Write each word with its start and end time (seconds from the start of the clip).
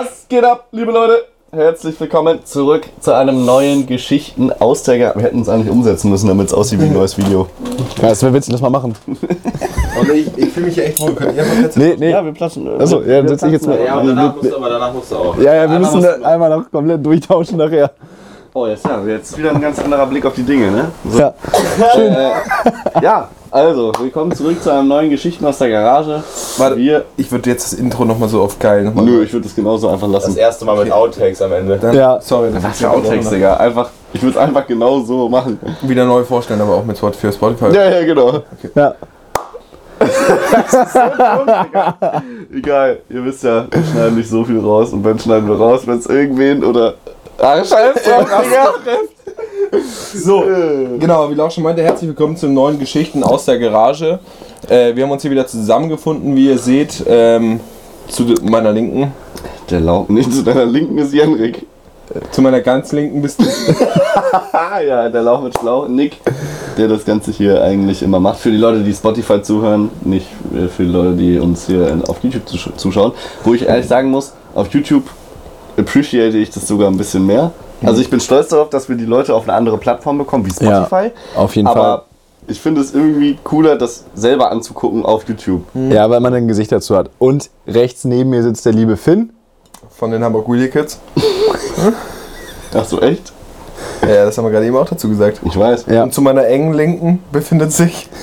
Was 0.00 0.26
geht 0.30 0.44
ab, 0.44 0.68
liebe 0.72 0.92
Leute? 0.92 1.26
Herzlich 1.52 2.00
willkommen 2.00 2.38
zurück 2.46 2.88
zu 3.00 3.14
einem 3.14 3.44
neuen 3.44 3.86
Geschichten 3.86 4.50
aus 4.50 4.82
der 4.82 4.98
Garage. 4.98 5.18
Wir 5.18 5.24
hätten 5.26 5.42
es 5.42 5.48
eigentlich 5.50 5.70
umsetzen 5.70 6.10
müssen, 6.10 6.26
damit 6.26 6.46
es 6.46 6.54
aussieht 6.54 6.80
wie 6.80 6.86
ein 6.86 6.94
neues 6.94 7.18
Video. 7.18 7.48
Ja, 8.00 8.08
das 8.08 8.22
wäre 8.22 8.32
witzig, 8.32 8.52
lass 8.52 8.62
mal 8.62 8.70
machen. 8.70 8.94
Und 9.06 10.10
ich, 10.14 10.38
ich 10.38 10.48
fühle 10.48 10.66
mich 10.66 10.76
hier 10.76 10.86
echt 10.86 11.00
wohl. 11.00 11.14
Könnt 11.14 11.36
ihr 11.36 11.44
mal 11.44 11.70
Nee, 11.74 11.96
nee. 11.98 12.10
Ja, 12.12 12.24
wir 12.24 12.32
platzen. 12.32 12.66
Achso, 12.80 13.02
ja, 13.02 13.18
dann 13.18 13.28
setz 13.28 13.42
ich 13.42 13.52
jetzt 13.52 13.66
mal. 13.66 13.78
Ja, 13.78 13.96
aber 13.96 14.06
danach 14.06 14.36
musst 14.36 14.50
du, 14.50 14.56
aber 14.56 14.68
danach 14.70 14.94
musst 14.94 15.12
du 15.12 15.16
auch. 15.16 15.36
Ja, 15.36 15.54
ja, 15.54 15.68
wir 15.68 15.76
Einmal 15.76 15.94
müssen 15.94 16.24
einmal 16.24 16.50
noch 16.50 16.70
komplett 16.70 17.04
durchtauschen 17.04 17.58
nachher. 17.58 17.90
Oh, 18.52 18.66
jetzt, 18.66 18.84
ja, 18.84 19.00
jetzt 19.06 19.38
wieder 19.38 19.50
ein 19.50 19.60
ganz 19.60 19.78
anderer 19.78 20.06
Blick 20.06 20.26
auf 20.26 20.34
die 20.34 20.42
Dinge, 20.42 20.70
ne? 20.72 20.88
So. 21.08 21.18
Ja. 21.20 21.34
Ja, 23.00 23.28
also, 23.50 23.92
willkommen 23.98 24.32
zurück 24.32 24.60
zu 24.62 24.70
einem 24.72 24.88
neuen 24.88 25.08
Geschichten 25.08 25.46
aus 25.46 25.58
der 25.58 25.70
Garage. 25.70 26.22
Warte. 26.58 26.76
Wir. 26.76 27.04
Ich 27.16 27.30
würde 27.30 27.48
jetzt 27.50 27.72
das 27.72 27.78
Intro 27.78 28.04
nochmal 28.04 28.28
so 28.28 28.42
auf 28.42 28.58
geil 28.58 28.82
nochmal. 28.84 29.04
Nö, 29.04 29.22
ich 29.22 29.32
würde 29.32 29.46
es 29.46 29.54
genauso 29.54 29.88
einfach 29.88 30.10
Das 30.12 30.24
lassen. 30.26 30.36
erste 30.36 30.64
Mal 30.64 30.82
mit 30.82 30.92
Outtakes 30.92 31.40
am 31.42 31.52
Ende. 31.52 31.78
Dann, 31.78 31.94
Ja. 31.94 32.20
Sorry, 32.20 32.50
das 32.52 32.62
Was 32.64 32.72
ist 32.72 32.80
für 32.80 32.90
Outtakes, 32.90 33.30
Digga. 33.30 33.56
Einfach, 33.56 33.90
ich 34.12 34.20
würde 34.22 34.36
es 34.36 34.42
einfach 34.44 34.66
genau 34.66 34.98
so 35.00 35.28
machen. 35.28 35.58
Wieder 35.82 36.04
neu 36.04 36.24
vorstellen, 36.24 36.60
aber 36.60 36.74
auch 36.74 36.84
mit 36.84 36.98
für 36.98 37.32
Spotify. 37.32 37.72
Ja, 37.74 37.88
ja, 37.88 38.04
genau. 38.04 38.40
Ja. 38.74 38.94
Egal, 42.52 42.98
ihr 43.10 43.24
wisst 43.24 43.44
ja, 43.44 43.66
wir 43.70 43.84
schneiden 43.84 44.16
nicht 44.16 44.28
so 44.30 44.44
viel 44.44 44.58
raus 44.58 44.92
und 44.92 45.04
wenn 45.04 45.18
schneiden 45.18 45.48
wir 45.48 45.56
raus, 45.56 45.82
wenn 45.86 45.98
es 45.98 46.06
irgendwen 46.06 46.64
oder. 46.64 46.94
Scheiß 47.40 47.70
drauf, 47.70 48.26
Digga. 48.44 49.82
So, 50.14 50.44
genau, 50.98 51.30
wie 51.30 51.34
Lauch 51.34 51.50
schon 51.50 51.64
meinte, 51.64 51.82
herzlich 51.82 52.08
willkommen 52.08 52.36
zu 52.36 52.48
neuen 52.48 52.78
Geschichten 52.78 53.22
aus 53.24 53.46
der 53.46 53.58
Garage. 53.58 54.18
Äh, 54.68 54.94
wir 54.94 55.04
haben 55.04 55.10
uns 55.10 55.22
hier 55.22 55.30
wieder 55.30 55.46
zusammengefunden, 55.46 56.36
wie 56.36 56.48
ihr 56.48 56.58
seht, 56.58 57.02
ähm, 57.08 57.60
zu 58.08 58.24
meiner 58.42 58.72
Linken. 58.72 59.12
Der 59.70 59.80
Lauch 59.80 60.08
nicht 60.08 60.32
zu 60.32 60.42
deiner 60.42 60.66
Linken 60.66 60.98
ist 60.98 61.14
Jenrik. 61.14 61.66
Zu 62.32 62.42
meiner 62.42 62.60
ganz 62.60 62.92
Linken 62.92 63.22
bist 63.22 63.40
du. 63.40 63.44
Ja, 64.86 65.08
der 65.08 65.22
Lauch 65.22 65.42
mit 65.42 65.56
Schlauch, 65.58 65.88
Nick, 65.88 66.16
der 66.76 66.88
das 66.88 67.04
Ganze 67.04 67.30
hier 67.30 67.62
eigentlich 67.62 68.02
immer 68.02 68.18
macht. 68.20 68.38
Für 68.40 68.50
die 68.50 68.56
Leute, 68.56 68.80
die 68.80 68.92
Spotify 68.92 69.40
zuhören, 69.42 69.90
nicht 70.02 70.26
äh, 70.54 70.68
für 70.68 70.82
die 70.84 70.90
Leute, 70.90 71.12
die 71.12 71.38
uns 71.38 71.66
hier 71.66 72.00
auf 72.06 72.22
YouTube 72.22 72.46
zusch- 72.46 72.74
zuschauen. 72.76 73.12
Wo 73.44 73.54
ich 73.54 73.66
ehrlich 73.66 73.86
sagen 73.86 74.10
muss, 74.10 74.32
auf 74.54 74.68
YouTube 74.74 75.04
appreciate 75.76 76.36
ich 76.36 76.50
das 76.50 76.66
sogar 76.66 76.88
ein 76.88 76.96
bisschen 76.96 77.26
mehr. 77.26 77.52
Also 77.82 78.00
ich 78.02 78.10
bin 78.10 78.20
stolz 78.20 78.48
darauf, 78.48 78.68
dass 78.70 78.88
wir 78.88 78.96
die 78.96 79.06
Leute 79.06 79.34
auf 79.34 79.44
eine 79.44 79.54
andere 79.54 79.78
Plattform 79.78 80.18
bekommen, 80.18 80.44
wie 80.46 80.64
Ja, 80.64 80.84
Spotify. 80.86 81.12
auf 81.34 81.56
jeden 81.56 81.66
Aber 81.68 82.04
ich 82.46 82.60
finde 82.60 82.80
es 82.80 82.92
irgendwie 82.94 83.38
cooler, 83.42 83.76
das 83.76 84.04
selber 84.14 84.50
anzugucken 84.50 85.04
auf 85.06 85.26
YouTube. 85.28 85.62
Ja, 85.74 86.10
weil 86.10 86.20
man 86.20 86.34
ein 86.34 86.48
Gesicht 86.48 86.72
dazu 86.72 86.96
hat. 86.96 87.10
Und 87.18 87.48
rechts 87.66 88.04
neben 88.04 88.30
mir 88.30 88.42
sitzt 88.42 88.66
der 88.66 88.72
liebe 88.72 88.96
Finn. 88.96 89.30
Von 89.90 90.10
den 90.10 90.22
Hamburg 90.22 90.48
Wheelie 90.50 90.68
Kids. 90.68 90.98
Ach 92.74 92.84
so, 92.84 93.00
echt? 93.00 93.32
Ja, 94.02 94.24
das 94.24 94.36
haben 94.36 94.44
wir 94.44 94.50
gerade 94.50 94.66
eben 94.66 94.76
auch 94.76 94.88
dazu 94.88 95.08
gesagt. 95.08 95.40
Ich 95.44 95.56
weiß. 95.58 95.86
Ja. 95.88 96.02
Und 96.02 96.12
zu 96.12 96.20
meiner 96.22 96.46
engen 96.46 96.72
Linken 96.74 97.22
befindet 97.32 97.72
sich. 97.72 98.08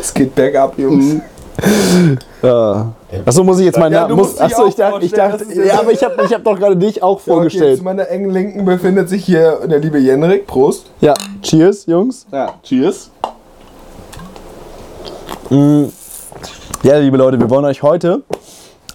Es 0.00 0.14
geht 0.14 0.34
bergab, 0.34 0.78
Jungs. 0.78 1.20
Ja. 2.42 2.92
Achso, 3.26 3.42
muss 3.42 3.58
ich 3.58 3.64
jetzt 3.66 3.78
meinen 3.78 3.92
Ja, 3.92 4.02
Namen. 4.02 4.16
Muss, 4.16 4.38
achso, 4.38 4.66
ich 4.66 4.74
dachte, 4.76 5.04
ich 5.04 5.12
dachte 5.12 5.44
ja, 5.64 5.80
aber 5.80 5.90
ich 5.92 6.02
habe 6.04 6.22
ich 6.24 6.32
hab 6.32 6.44
doch 6.44 6.56
gerade 6.58 6.76
dich 6.76 7.02
auch 7.02 7.18
Ja, 7.18 7.22
okay, 7.22 7.30
vorgestellt. 7.32 7.78
zu 7.78 7.84
meiner 7.84 8.08
engen 8.08 8.30
Linken 8.30 8.64
befindet 8.64 9.08
sich 9.08 9.24
hier 9.24 9.66
der 9.66 9.78
liebe 9.80 9.98
Jenrik. 9.98 10.46
Prost. 10.46 10.86
Ja, 11.00 11.14
cheers, 11.42 11.86
Jungs. 11.86 12.26
Ja, 12.30 12.54
cheers. 12.62 13.10
Ja, 16.82 16.98
liebe 16.98 17.16
Leute, 17.16 17.40
wir 17.40 17.50
wollen 17.50 17.64
euch 17.64 17.82
heute 17.82 18.22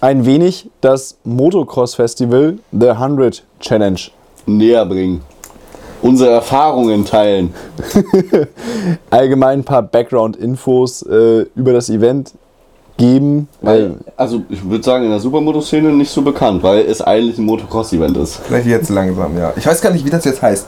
ein 0.00 0.24
wenig 0.24 0.70
das 0.80 1.16
Motocross 1.24 1.94
Festival 1.96 2.58
The 2.72 2.90
100 2.90 3.42
Challenge 3.60 4.00
Näher 4.46 4.86
bringen. 4.86 5.22
Unsere 6.02 6.30
Erfahrungen 6.30 7.04
teilen. 7.06 7.54
allgemein 9.10 9.60
ein 9.60 9.64
paar 9.64 9.82
Background-Infos 9.82 11.02
äh, 11.02 11.46
über 11.54 11.72
das 11.72 11.88
Event 11.88 12.32
geben. 12.96 13.48
Weil, 13.60 13.96
also 14.16 14.42
ich 14.48 14.68
würde 14.68 14.84
sagen, 14.84 15.04
in 15.04 15.10
der 15.10 15.20
Supermoto-Szene 15.20 15.90
nicht 15.90 16.10
so 16.10 16.22
bekannt, 16.22 16.62
weil 16.62 16.80
es 16.80 17.00
eigentlich 17.00 17.38
ein 17.38 17.44
Motocross-Event 17.44 18.16
ist. 18.16 18.40
Vielleicht 18.46 18.66
jetzt 18.66 18.90
langsam, 18.90 19.36
ja. 19.36 19.52
Ich 19.56 19.66
weiß 19.66 19.80
gar 19.80 19.92
nicht, 19.92 20.04
wie 20.04 20.10
das 20.10 20.24
jetzt 20.24 20.42
heißt. 20.42 20.66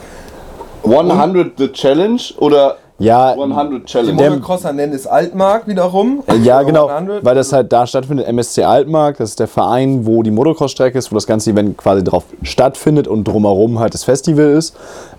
100 0.85 1.53
The 1.59 1.69
Challenge 1.73 2.21
oder 2.39 2.77
ja, 2.99 3.33
100 3.33 3.73
Die 3.83 3.85
Challenge? 3.85 4.17
Der- 4.17 4.31
Motocrosser 4.31 4.73
nennen 4.73 4.93
es 4.95 5.07
Altmark 5.07 5.67
wiederum. 5.67 6.23
Äh, 6.27 6.37
Ja, 6.39 6.63
genau, 6.63 6.89
100. 6.89 7.25
weil 7.25 7.35
das 7.35 7.53
halt 7.53 7.73
da 7.73 7.87
stattfindet, 7.87 8.27
MSC 8.27 8.65
Altmark, 8.65 9.19
das 9.19 9.31
ist 9.31 9.41
der 9.41 9.49
Verein, 9.49 10.07
wo 10.07 10.23
die 10.23 10.31
Motocross-Strecke 10.31 10.99
ist, 10.99 11.11
wo 11.11 11.15
das 11.17 11.27
ganze 11.27 11.51
Event 11.51 11.77
quasi 11.77 12.03
drauf 12.03 12.25
stattfindet 12.43 13.07
und 13.09 13.25
drumherum 13.25 13.79
halt 13.79 13.95
das 13.95 14.05
Festival 14.05 14.47
ist. 14.51 14.75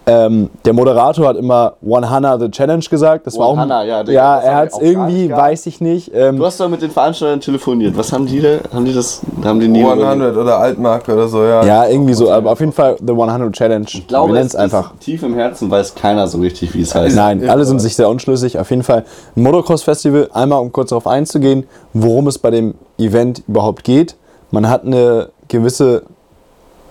Ähm, 0.10 0.50
der 0.64 0.72
Moderator 0.72 1.28
hat 1.28 1.36
immer 1.36 1.74
100 1.86 2.40
the 2.40 2.50
Challenge 2.50 2.84
gesagt. 2.90 3.28
Das 3.28 3.38
war 3.38 3.48
auch, 3.48 3.58
100, 3.58 3.86
ja, 3.86 4.04
ja, 4.04 4.38
er 4.40 4.56
hat 4.56 4.70
es 4.72 4.80
irgendwie, 4.80 5.30
weiß 5.30 5.66
ich 5.66 5.82
nicht. 5.82 6.12
Ähm, 6.16 6.38
Du 6.38 6.46
hast 6.46 6.60
doch 6.62 6.70
mit 6.70 6.82
den 6.82 6.92
Veranstaltern 6.92 7.42
telefoniert. 7.42 7.98
Was 7.98 8.14
haben 8.14 8.26
die 8.26 8.40
da? 8.40 8.60
Haben 8.74 8.86
die 8.86 8.94
das? 8.94 9.22
Haben 9.44 9.60
die 9.60 9.68
nie 9.68 9.84
100 9.84 10.38
oder 10.38 10.60
Altmark 10.60 11.10
oder 11.10 11.28
so, 11.28 11.44
ja. 11.44 11.62
ja, 11.66 11.88
irgendwie 11.88 12.14
so, 12.14 12.32
aber 12.32 12.52
auf 12.54 12.60
jeden 12.62 12.72
Fall 12.72 12.96
the 13.06 13.12
100 13.12 13.52
Challenge. 13.52 13.86
Ich 13.90 14.08
glaube, 14.08 14.30
Wir 14.30 14.36
nennen 14.36 14.48
es 14.48 14.56
einfach. 14.56 14.94
Ist 14.94 15.02
tief 15.02 15.24
im 15.24 15.34
Herzen 15.36 15.70
weiß 15.70 15.94
keiner 15.96 16.26
so 16.28 16.38
richtig, 16.38 16.74
wie 16.74 16.82
es 16.84 16.96
heißt. 16.96 17.14
Nein, 17.16 17.42
ist 17.42 17.50
alle 17.50 17.66
so. 17.66 17.67
Sind 17.68 17.80
sich 17.80 17.96
sehr 17.96 18.10
unschlüssig. 18.10 18.60
Auf 18.60 18.70
jeden 18.70 18.84
Fall 18.84 19.06
ein 19.36 19.44
Motocross-Festival. 19.44 20.30
Einmal, 20.34 20.60
um 20.62 20.72
kurz 20.72 20.90
darauf 20.90 21.08
einzugehen, 21.08 21.66
worum 21.94 22.28
es 22.28 22.40
bei 22.40 22.52
dem 22.52 22.76
Event 22.98 23.44
überhaupt 23.48 23.84
geht. 23.84 24.16
Man 24.52 24.70
hat 24.70 24.86
eine 24.86 25.30
gewisse 25.48 26.04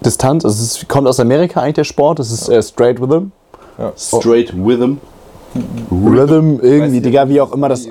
Distanz. 0.00 0.44
Also 0.44 0.62
es 0.62 0.88
kommt 0.88 1.08
aus 1.08 1.20
Amerika 1.20 1.60
eigentlich 1.60 1.74
der 1.74 1.84
Sport. 1.84 2.18
Das 2.18 2.30
ist 2.30 2.48
äh, 2.48 2.62
Straight 2.62 3.00
Rhythm. 3.00 3.30
ja. 3.78 3.92
Straight 3.96 4.52
Rhythm. 4.54 4.98
Rhythm 5.90 6.58
irgendwie, 6.60 6.90
nicht, 6.90 7.06
Digga, 7.06 7.28
wie 7.28 7.40
auch 7.40 7.52
immer 7.52 7.68
das, 7.68 7.86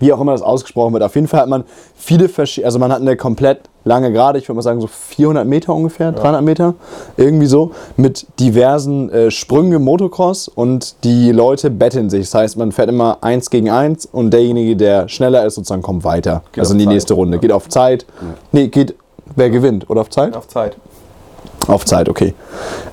wie 0.00 0.12
auch 0.12 0.20
immer 0.20 0.32
das 0.32 0.42
ausgesprochen 0.42 0.92
wird. 0.92 1.02
Auf 1.02 1.14
jeden 1.14 1.28
Fall 1.28 1.40
hat 1.40 1.48
man 1.48 1.64
viele 1.96 2.28
verschiedene, 2.28 2.66
also 2.66 2.78
man 2.78 2.92
hat 2.92 3.00
eine 3.00 3.16
komplett 3.16 3.60
lange 3.86 4.12
Gerade, 4.12 4.38
ich 4.38 4.48
würde 4.48 4.56
mal 4.56 4.62
sagen 4.62 4.80
so 4.80 4.88
400 4.88 5.46
Meter 5.46 5.72
ungefähr, 5.72 6.12
300 6.12 6.42
Meter, 6.42 6.74
irgendwie 7.16 7.46
so, 7.46 7.70
mit 7.96 8.26
diversen 8.40 9.10
äh, 9.10 9.30
Sprüngen 9.30 9.72
im 9.72 9.84
Motocross 9.84 10.48
und 10.48 10.96
die 11.04 11.30
Leute 11.30 11.70
betteln 11.70 12.10
sich. 12.10 12.22
Das 12.22 12.34
heißt, 12.34 12.56
man 12.56 12.72
fährt 12.72 12.88
immer 12.88 13.18
eins 13.20 13.48
gegen 13.48 13.70
eins 13.70 14.04
und 14.04 14.32
derjenige, 14.32 14.76
der 14.76 15.08
schneller 15.08 15.46
ist, 15.46 15.54
sozusagen 15.54 15.82
kommt 15.82 16.04
weiter. 16.04 16.42
also 16.58 16.72
in 16.72 16.78
die 16.78 16.84
Zeit. 16.84 16.92
nächste 16.94 17.14
Runde. 17.14 17.38
Geht 17.38 17.52
auf 17.52 17.68
Zeit. 17.68 18.06
Nee, 18.50 18.68
geht, 18.68 18.96
wer 19.36 19.50
gewinnt? 19.50 19.88
Oder 19.88 20.00
auf 20.00 20.10
Zeit? 20.10 20.36
Auf 20.36 20.48
Zeit. 20.48 20.76
Auf 21.68 21.84
Zeit, 21.84 22.08
okay. 22.08 22.34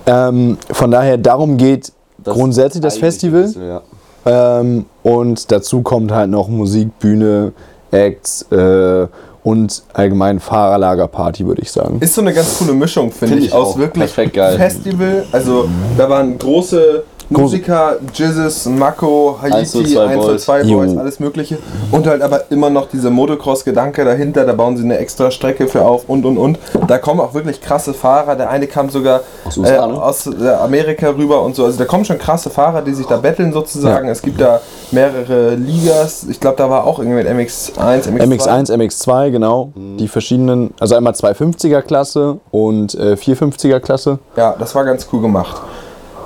Ähm, 0.05 0.57
von 0.71 0.91
daher, 0.91 1.17
darum 1.17 1.57
geht 1.57 1.91
grundsätzlich 2.23 2.81
das 2.81 2.97
Festival. 2.97 3.51
ja. 3.59 3.81
Ähm, 4.25 4.85
und 5.03 5.51
dazu 5.51 5.81
kommt 5.81 6.11
halt 6.11 6.29
noch 6.29 6.47
Musik, 6.47 6.97
Bühne, 6.99 7.51
Acts 7.91 8.43
äh, 8.51 9.07
und 9.43 9.83
allgemein 9.93 10.39
Fahrerlagerparty, 10.39 11.45
würde 11.45 11.61
ich 11.61 11.71
sagen. 11.71 11.97
Ist 11.99 12.15
so 12.15 12.21
eine 12.21 12.33
ganz 12.33 12.57
coole 12.57 12.73
Mischung, 12.73 13.11
finde 13.11 13.35
Find 13.35 13.45
ich, 13.45 13.47
ich 13.49 13.53
aus 13.53 13.77
wirklich. 13.77 14.11
Festival. 14.11 15.25
Also 15.31 15.67
da 15.97 16.09
waren 16.09 16.37
große 16.37 17.03
Musiker, 17.41 17.97
Jizzes, 18.13 18.65
Mako, 18.65 19.37
Haiti, 19.41 19.55
102 19.55 20.07
102 20.07 20.63
Boys, 20.63 20.69
Jo. 20.93 20.99
alles 20.99 21.19
mögliche. 21.19 21.57
Und 21.91 22.07
halt 22.07 22.21
aber 22.21 22.51
immer 22.51 22.69
noch 22.69 22.87
dieser 22.89 23.09
Motocross-Gedanke 23.09 24.05
dahinter, 24.05 24.45
da 24.45 24.53
bauen 24.53 24.77
sie 24.77 24.83
eine 24.83 24.97
extra 24.97 25.31
Strecke 25.31 25.67
für 25.67 25.83
auf 25.83 26.07
und 26.07 26.25
und 26.25 26.37
und. 26.37 26.59
Da 26.87 26.97
kommen 26.97 27.19
auch 27.19 27.33
wirklich 27.33 27.61
krasse 27.61 27.93
Fahrer. 27.93 28.35
Der 28.35 28.49
eine 28.49 28.67
kam 28.67 28.89
sogar 28.89 29.21
Aus 29.45 29.57
äh, 29.57 29.61
ne? 29.61 29.81
aus 29.81 30.27
äh, 30.27 30.49
Amerika 30.49 31.09
rüber 31.09 31.41
und 31.41 31.55
so. 31.55 31.65
Also 31.65 31.77
da 31.77 31.85
kommen 31.85 32.05
schon 32.05 32.17
krasse 32.17 32.49
Fahrer, 32.49 32.81
die 32.81 32.93
sich 32.93 33.05
da 33.05 33.17
betteln 33.17 33.53
sozusagen. 33.53 34.07
Es 34.07 34.21
gibt 34.21 34.39
da 34.39 34.61
mehrere 34.91 35.55
Ligas. 35.55 36.25
Ich 36.29 36.39
glaube, 36.39 36.57
da 36.57 36.69
war 36.69 36.85
auch 36.85 36.99
irgendwie 36.99 37.27
ein 37.27 37.37
MX1, 37.39 38.09
MX2. 38.09 38.21
MX1, 38.21 38.71
MX2, 38.71 39.31
genau. 39.31 39.71
Die 39.75 40.07
verschiedenen, 40.07 40.73
also 40.79 40.95
einmal 40.95 41.13
250er 41.13 41.81
Klasse 41.81 42.39
und 42.51 42.93
äh, 42.95 43.13
450er 43.13 43.79
Klasse. 43.79 44.19
Ja, 44.35 44.55
das 44.57 44.75
war 44.75 44.85
ganz 44.85 45.07
cool 45.11 45.21
gemacht. 45.21 45.61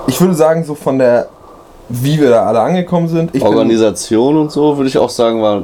Ich 0.07 0.19
würde 0.21 0.33
sagen, 0.33 0.63
so 0.63 0.73
von 0.75 0.97
der, 0.97 1.27
wie 1.89 2.19
wir 2.19 2.29
da 2.29 2.45
alle 2.45 2.59
angekommen 2.59 3.07
sind. 3.07 3.35
Ich 3.35 3.43
bin, 3.43 3.53
Organisation 3.53 4.37
und 4.37 4.51
so, 4.51 4.77
würde 4.77 4.89
ich 4.89 4.97
auch 4.97 5.09
sagen, 5.09 5.41
war 5.41 5.63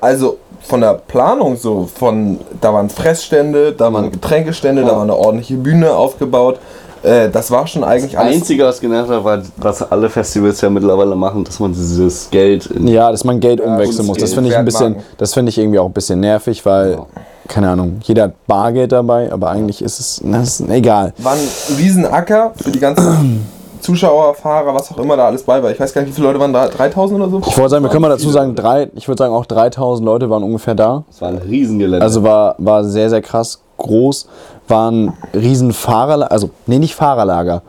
also 0.00 0.36
von 0.62 0.80
der 0.80 0.94
Planung 0.94 1.56
so, 1.56 1.88
von, 1.94 2.38
da 2.60 2.72
waren 2.74 2.90
Fressstände, 2.90 3.72
da 3.72 3.92
waren 3.92 4.10
Getränkestände, 4.10 4.82
da 4.82 4.88
Ja. 4.88 4.94
war 4.96 5.02
eine 5.02 5.16
ordentliche 5.16 5.54
Bühne 5.54 5.92
aufgebaut. 5.92 6.58
Äh, 7.02 7.30
das 7.30 7.50
war 7.50 7.66
schon 7.66 7.82
eigentlich 7.82 8.12
das 8.12 8.20
alles. 8.20 8.36
Einzige, 8.36 8.64
was 8.64 8.78
genervt 8.80 9.10
hat, 9.10 9.24
war, 9.24 9.40
was 9.56 9.90
alle 9.90 10.10
Festivals 10.10 10.60
ja 10.60 10.68
mittlerweile 10.68 11.16
machen, 11.16 11.44
dass 11.44 11.58
man 11.58 11.72
dieses 11.72 12.28
Geld 12.30 12.66
in 12.66 12.86
Ja, 12.88 13.10
dass 13.10 13.24
man 13.24 13.40
Geld 13.40 13.60
umwechseln 13.60 14.06
muss. 14.06 14.18
Das 14.18 14.34
finde 14.34 14.50
ich 14.50 14.56
ein 14.56 14.64
bisschen, 14.66 14.96
das 15.16 15.32
finde 15.32 15.48
ich 15.50 15.56
irgendwie 15.58 15.78
auch 15.78 15.86
ein 15.86 15.92
bisschen 15.92 16.20
nervig, 16.20 16.66
weil, 16.66 16.92
Ja. 16.92 17.06
Keine 17.50 17.68
Ahnung, 17.68 18.00
jeder 18.02 18.24
hat 18.24 18.46
Bargeld 18.46 18.92
dabei, 18.92 19.30
aber 19.30 19.50
eigentlich 19.50 19.82
ist 19.82 20.00
es, 20.00 20.20
na, 20.24 20.40
ist 20.40 20.60
egal. 20.60 21.12
war 21.18 21.32
ein 21.32 21.76
Riesenacker 21.76 22.52
für 22.56 22.70
die 22.70 22.78
ganzen 22.78 23.46
Zuschauer, 23.80 24.34
Fahrer, 24.34 24.74
was 24.74 24.90
auch 24.92 24.98
immer 24.98 25.16
da 25.16 25.26
alles 25.26 25.42
bei 25.42 25.62
war. 25.62 25.70
Ich 25.70 25.80
weiß 25.80 25.92
gar 25.92 26.02
nicht, 26.02 26.10
wie 26.10 26.14
viele 26.14 26.28
Leute 26.28 26.38
waren 26.38 26.52
da? 26.52 26.68
3000 26.68 27.20
oder 27.20 27.30
so? 27.30 27.38
Ich 27.40 27.56
wollte 27.58 27.70
sagen, 27.70 27.84
wir 27.84 27.90
können 27.90 28.02
mal 28.02 28.08
dazu 28.08 28.30
sagen, 28.30 28.54
drei, 28.54 28.90
ich 28.94 29.08
würde 29.08 29.22
sagen 29.22 29.34
auch 29.34 29.46
3000 29.46 30.04
Leute 30.04 30.30
waren 30.30 30.42
ungefähr 30.42 30.74
da. 30.74 31.04
Das 31.08 31.20
war 31.20 31.30
ein 31.30 31.38
Riesengelände. 31.38 32.04
Also 32.04 32.22
war, 32.22 32.54
war 32.58 32.84
sehr, 32.84 33.10
sehr 33.10 33.22
krass 33.22 33.60
groß. 33.78 34.28
Waren 34.68 35.14
riesen 35.34 35.72
Fahrerlager, 35.72 36.30
also 36.30 36.50
nee, 36.66 36.78
nicht 36.78 36.94
Fahrerlager. 36.94 37.62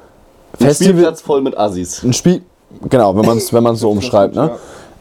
ein 0.60 0.66
Festival, 0.68 0.94
Spielplatz 0.94 1.22
voll 1.22 1.42
mit 1.42 1.58
Assis. 1.58 2.04
ein 2.04 2.14
Spiel, 2.14 2.42
genau, 2.90 3.16
wenn 3.16 3.26
man 3.26 3.38
es 3.38 3.52
wenn 3.52 3.64
man's 3.64 3.80
so 3.80 3.90
umschreibt. 3.92 4.36
Ne? 4.36 4.52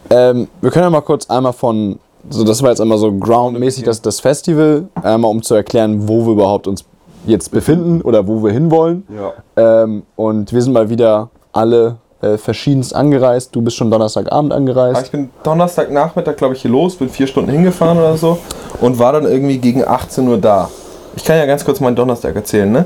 Ähm, 0.09 0.49
wir 0.61 0.71
können 0.71 0.85
ja 0.85 0.91
mal 0.91 1.03
kurz 1.03 1.29
einmal 1.29 1.53
von, 1.53 1.99
so 2.29 2.45
das 2.45 2.63
war 2.63 2.71
jetzt 2.71 2.81
einmal 2.81 2.99
so 2.99 3.13
groundmäßig 3.13 3.85
das, 3.85 4.03
das 4.03 4.21
Festival, 4.21 4.89
einmal 5.03 5.31
um 5.31 5.43
zu 5.43 5.55
erklären, 5.55 6.09
wo 6.09 6.27
wir 6.27 6.33
überhaupt 6.33 6.67
uns 6.67 6.85
jetzt 7.27 7.51
befinden 7.51 8.03
oder 8.03 8.27
wo 8.27 8.43
wir 8.43 8.53
hinwollen. 8.53 9.07
Ja. 9.09 9.83
Ähm, 9.83 10.03
und 10.17 10.53
wir 10.53 10.63
sind 10.63 10.73
mal 10.73 10.91
wieder 10.91 11.31
alle 11.53 11.97
äh, 12.23 12.37
verschiedenst 12.37 12.95
angereist. 12.95 13.55
Du 13.55 13.63
bist 13.63 13.77
schon 13.77 13.91
Donnerstagabend 13.91 14.53
angereist. 14.53 15.07
Ich 15.07 15.11
bin 15.11 15.31
Donnerstagnachmittag, 15.43 16.37
glaube 16.37 16.55
ich, 16.55 16.63
hier 16.63 16.71
los, 16.71 16.97
bin 16.97 17.09
vier 17.09 17.27
Stunden 17.27 17.51
hingefahren 17.51 17.99
oder 17.99 18.17
so 18.17 18.39
und 18.81 18.99
war 18.99 19.13
dann 19.13 19.25
irgendwie 19.25 19.59
gegen 19.59 19.87
18 19.87 20.29
Uhr 20.29 20.39
da. 20.39 20.71
Ich 21.17 21.25
kann 21.25 21.37
ja 21.37 21.47
ganz 21.47 21.65
kurz 21.65 21.81
meinen 21.81 21.97
Donnerstag 21.97 22.37
erzählen, 22.37 22.71
ne? 22.71 22.85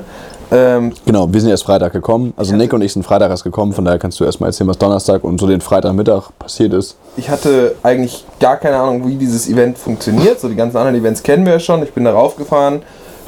Ähm, 0.51 0.93
Genau, 1.05 1.31
wir 1.31 1.41
sind 1.41 1.49
erst 1.49 1.63
Freitag 1.63 1.93
gekommen. 1.93 2.33
Also 2.37 2.55
Nick 2.55 2.71
und 2.73 2.81
ich 2.81 2.93
sind 2.93 3.03
Freitag 3.03 3.29
erst 3.29 3.43
gekommen, 3.43 3.73
von 3.73 3.85
daher 3.85 3.99
kannst 3.99 4.19
du 4.19 4.23
erstmal 4.25 4.49
erzählen, 4.49 4.69
was 4.69 4.77
Donnerstag 4.77 5.23
und 5.23 5.39
so 5.39 5.47
den 5.47 5.61
Freitagmittag 5.61 6.29
passiert 6.39 6.73
ist. 6.73 6.97
ich 7.17 7.29
hatte 7.29 7.75
eigentlich 7.83 8.25
gar 8.39 8.57
keine 8.57 8.77
Ahnung, 8.77 9.07
wie 9.07 9.15
dieses 9.15 9.49
Event 9.49 9.77
funktioniert. 9.77 10.39
So 10.39 10.47
die 10.49 10.55
ganzen 10.55 10.77
anderen 10.77 10.95
Events 10.95 11.23
kennen 11.23 11.45
wir 11.45 11.53
ja 11.53 11.59
schon. 11.59 11.81
Ich 11.83 11.93
bin 11.93 12.03
da 12.05 12.11
raufgefahren, 12.13 12.81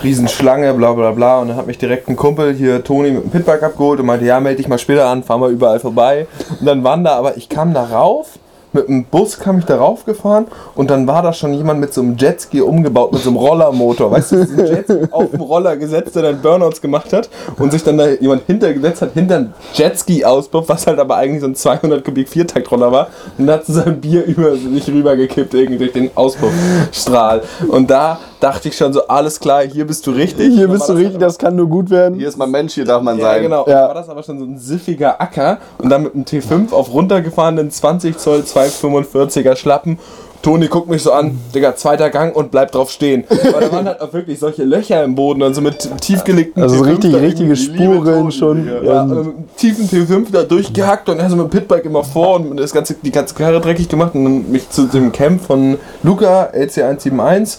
Riesenschlange, 0.03 0.73
bla 0.73 0.93
bla 0.93 1.11
bla. 1.11 1.39
Und 1.39 1.49
dann 1.49 1.57
hat 1.57 1.67
mich 1.67 1.77
direkt 1.77 2.07
ein 2.07 2.15
Kumpel 2.15 2.53
hier, 2.53 2.83
Toni, 2.83 3.11
mit 3.11 3.23
dem 3.23 3.31
Pitbike 3.31 3.63
abgeholt 3.63 3.99
und 3.99 4.05
meinte, 4.05 4.25
ja, 4.25 4.39
melde 4.39 4.57
dich 4.57 4.67
mal 4.67 4.77
später 4.77 5.07
an, 5.07 5.23
fahren 5.23 5.41
wir 5.41 5.49
überall 5.49 5.79
vorbei. 5.79 6.27
Und 6.59 6.65
dann 6.65 6.83
waren 6.83 7.03
da, 7.03 7.15
aber 7.15 7.37
ich 7.37 7.49
kam 7.49 7.73
da 7.73 7.83
rauf. 7.83 8.37
Mit 8.73 8.87
dem 8.87 9.05
Bus 9.05 9.39
kam 9.39 9.59
ich 9.59 9.65
da 9.65 9.77
raufgefahren 9.77 10.47
und 10.75 10.89
dann 10.89 11.07
war 11.07 11.21
da 11.21 11.33
schon 11.33 11.53
jemand 11.53 11.79
mit 11.79 11.93
so 11.93 12.01
einem 12.01 12.17
Jetski 12.17 12.61
umgebaut, 12.61 13.13
mit 13.13 13.21
so 13.21 13.29
einem 13.29 13.37
Rollermotor. 13.37 14.11
Weißt 14.11 14.31
du, 14.33 14.35
diesen 14.37 14.65
Jetski 14.65 14.99
auf 15.11 15.31
dem 15.31 15.41
Roller 15.41 15.77
gesetzt, 15.77 16.15
der 16.15 16.23
dann 16.23 16.41
Burnouts 16.41 16.81
gemacht 16.81 17.13
hat 17.13 17.29
und 17.57 17.71
sich 17.71 17.83
dann 17.83 17.97
da 17.97 18.09
jemand 18.09 18.43
hintergesetzt 18.45 19.01
hat, 19.01 19.13
hinter 19.13 19.37
einen 19.37 19.53
Jetski-Auspuff, 19.73 20.67
was 20.67 20.85
halt 20.85 20.99
aber 20.99 21.15
eigentlich 21.15 21.41
so 21.41 21.47
ein 21.47 21.55
200 21.55 22.03
Kubik 22.03 22.29
Viertaktroller 22.29 22.91
war 22.91 23.07
und 23.37 23.49
hat 23.49 23.65
so 23.65 23.73
sein 23.73 24.01
Bier 24.01 24.25
über 24.25 24.55
sich 24.55 24.87
rübergekippt, 24.87 25.53
irgendwie 25.53 25.77
durch 25.77 25.93
den 25.93 26.11
Auspuffstrahl. 26.15 27.41
Und 27.69 27.89
da 27.89 28.19
dachte 28.39 28.67
ich 28.69 28.77
schon 28.77 28.93
so, 28.93 29.07
alles 29.07 29.39
klar, 29.39 29.63
hier 29.63 29.85
bist 29.87 30.05
du 30.07 30.11
richtig. 30.11 30.53
Hier 30.53 30.67
bist 30.67 30.87
du 30.87 30.93
richtig, 30.93 31.19
das 31.19 31.37
kann 31.37 31.55
nur 31.55 31.67
gut 31.67 31.89
werden. 31.89 32.17
Hier 32.17 32.27
ist 32.27 32.37
mein 32.37 32.51
Mensch, 32.51 32.73
hier 32.73 32.85
darf 32.85 33.01
man 33.01 33.17
ja, 33.17 33.25
sein. 33.25 33.41
genau. 33.43 33.63
Und 33.63 33.71
Ja. 33.71 33.87
war 33.87 33.93
das 33.93 34.09
aber 34.09 34.23
schon 34.23 34.39
so 34.39 34.45
ein 34.45 34.57
siffiger 34.57 35.19
Acker 35.19 35.57
und 35.77 35.89
dann 35.89 36.03
mit 36.03 36.13
einem 36.15 36.23
T5 36.25 36.71
auf 36.71 36.93
runtergefahrenen 36.93 37.71
20 37.71 38.17
Zoll 38.17 38.41
245er 38.41 39.55
Schlappen. 39.55 39.97
Toni 40.41 40.67
guckt 40.67 40.89
mich 40.89 41.01
so 41.01 41.11
an, 41.11 41.39
Digga, 41.53 41.75
zweiter 41.75 42.09
Gang 42.09 42.35
und 42.35 42.51
bleibt 42.51 42.75
drauf 42.75 42.91
stehen. 42.91 43.23
Aber 43.29 43.59
da 43.59 43.71
waren 43.71 43.85
halt 43.85 44.01
auch 44.01 44.13
wirklich 44.13 44.39
solche 44.39 44.63
Löcher 44.63 45.03
im 45.03 45.15
Boden, 45.15 45.43
also 45.43 45.61
mit 45.61 45.89
tiefgelegten 45.99 46.61
Also 46.61 46.77
so 46.77 46.83
T5 46.83 46.87
richtig, 46.89 47.15
richtige 47.15 47.55
Spuren 47.55 48.31
schon. 48.31 48.67
ja. 48.67 48.81
ja, 48.81 49.01
einem 49.01 49.45
tiefen 49.57 49.89
T5 49.89 50.27
da 50.31 50.43
durchgehackt 50.43 51.09
und 51.09 51.19
er 51.19 51.29
so 51.29 51.35
mit 51.35 51.45
dem 51.45 51.49
Pitbike 51.49 51.85
immer 51.85 52.03
vor 52.03 52.35
und 52.35 52.57
das 52.57 52.73
ganze, 52.73 52.95
die 52.95 53.11
ganze 53.11 53.35
Karre 53.35 53.59
dreckig 53.59 53.89
gemacht 53.89 54.15
und 54.15 54.23
dann 54.23 54.51
mich 54.51 54.69
zu 54.69 54.85
dem 54.85 55.11
Camp 55.11 55.41
von 55.41 55.77
Luca, 56.03 56.49
LC171, 56.53 57.57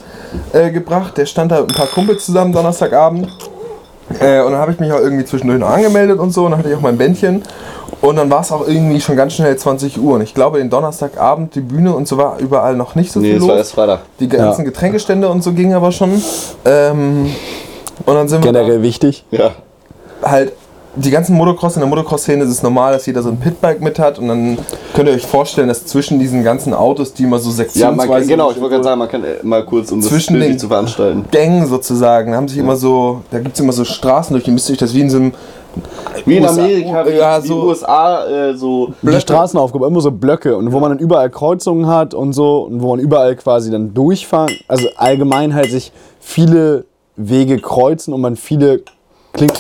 äh, 0.53 0.71
gebracht. 0.71 1.17
Der 1.19 1.27
stand 1.27 1.53
da 1.53 1.61
mit 1.61 1.71
ein 1.71 1.77
paar 1.77 1.89
Kumpels 1.89 2.25
zusammen 2.25 2.53
Donnerstagabend. 2.53 3.29
Äh, 4.21 4.41
und 4.41 4.53
dann 4.53 4.61
habe 4.61 4.73
ich 4.73 4.81
mich 4.81 4.91
auch 4.93 5.01
irgendwie 5.01 5.25
zwischendurch 5.25 5.61
noch 5.61 5.69
angemeldet 5.69 6.19
und 6.19 6.31
so. 6.33 6.45
Und 6.45 6.53
dann 6.53 6.61
hatte 6.61 6.71
ich 6.71 6.77
auch 6.77 6.81
mein 6.81 6.97
Bändchen. 6.97 7.43
Und 8.01 8.17
dann 8.17 8.31
war 8.31 8.43
es 8.43 8.53
auch 8.53 8.67
irgendwie 8.67 9.01
schon 9.01 9.17
ganz 9.17 9.33
schnell 9.35 9.57
20 9.57 9.99
Uhr. 10.01 10.15
Und 10.15 10.21
ich 10.23 10.33
glaube, 10.35 10.59
den 10.59 10.71
Donnerstagabend, 10.71 11.55
die 11.57 11.61
Bühne 11.61 11.95
und 11.95 12.07
so 12.07 12.17
war 12.17 12.39
überall 12.39 12.77
noch 12.77 12.95
nicht 12.95 13.11
so 13.11 13.19
Nee, 13.21 13.29
viel 13.31 13.37
es 13.37 13.43
war 13.43 13.49
los. 13.49 13.59
erst 13.59 13.73
Freitag. 13.73 14.01
Die 14.21 14.29
ganzen 14.29 14.65
Getränkestände 14.65 15.29
und 15.29 15.43
so 15.43 15.53
gingen 15.53 15.75
aber 15.75 15.91
schon. 15.91 16.23
Ähm, 16.65 17.27
und 18.07 18.15
dann 18.15 18.29
sind 18.29 18.45
wir 18.45 18.53
generell 18.53 18.83
wichtig. 18.83 19.25
Ja. 19.33 19.51
halt 20.23 20.53
die 20.97 21.11
ganzen 21.11 21.37
Motocross, 21.37 21.77
in 21.77 21.81
der 21.81 21.89
Motocross-Szene 21.89 22.43
ist 22.43 22.51
es 22.51 22.63
normal, 22.63 22.93
dass 22.93 23.07
jeder 23.07 23.23
so 23.23 23.29
ein 23.29 23.39
Pitbike 23.39 23.81
mit 23.81 24.01
hat 24.01 24.19
und 24.19 24.27
dann 24.29 24.59
könnt 24.95 25.09
ihr 25.09 25.15
euch 25.15 25.25
vorstellen, 25.27 25.69
dass 25.69 25.87
zwischen 25.87 26.19
diesen 26.19 26.43
ganzen 26.43 26.75
Autos, 26.75 27.13
die 27.15 27.23
immer 27.25 27.39
so 27.39 27.51
Ja, 27.51 27.57
sektionsweise 27.57 27.97
man 28.09 28.19
kann, 28.19 28.27
genau, 28.27 28.51
ich 28.51 28.57
wollte 28.61 28.71
gerade 28.77 28.85
sagen, 28.85 28.99
man 28.99 29.09
kann 29.09 29.23
äh, 29.23 29.35
mal 29.43 29.65
kurz, 29.65 29.93
um 29.93 30.01
das 30.01 30.09
Zwischen 30.11 30.33
bildlich 30.33 30.55
den- 30.55 30.59
zu 30.59 30.67
veranstalten. 30.69 31.25
Gängen 31.31 31.67
sozusagen, 31.69 32.35
haben 32.35 32.49
sich 32.49 32.59
immer 32.59 32.75
so, 32.75 33.21
da 33.31 33.39
gibt 33.39 33.55
es 33.55 33.61
immer 33.61 33.73
so 33.73 33.85
Straßen 33.85 34.33
durch, 34.35 34.43
die 34.45 34.51
müsst 34.51 34.69
ihr 34.71 34.73
euch 34.73 34.79
das 34.79 34.93
wie 34.95 35.03
in 35.03 35.11
so 35.11 35.19
einem 35.19 35.35
Wie 36.25 36.37
in 36.37 36.43
USA 36.45 36.63
Amerika, 36.63 37.07
wie, 37.07 37.11
ja, 37.17 37.41
so- 37.41 37.63
USA, 37.65 38.25
äh, 38.27 38.55
so. 38.57 38.93
Die 39.03 39.21
Straßen 39.21 39.59
aufgebaut, 39.59 39.89
immer 39.89 40.01
so 40.01 40.11
Blöcke 40.11 40.57
und 40.57 40.73
wo 40.73 40.81
man 40.81 40.91
dann 40.91 40.99
überall 40.99 41.31
Kreuzungen 41.31 41.87
hat 41.87 42.15
und 42.15 42.33
so 42.33 42.63
und 42.63 42.83
wo 42.83 42.89
man 42.91 42.99
überall 43.01 43.35
quasi 43.37 43.71
dann 43.71 43.95
durchfahren, 43.95 44.53
also 44.69 44.89
allgemein 44.97 45.55
halt 45.55 45.71
sich 45.71 45.93
viele 46.21 46.85
Wege 47.17 47.59
kreuzen 47.59 48.13
und 48.15 48.21
man 48.21 48.37
viele, 48.37 48.83
klingt 49.33 49.59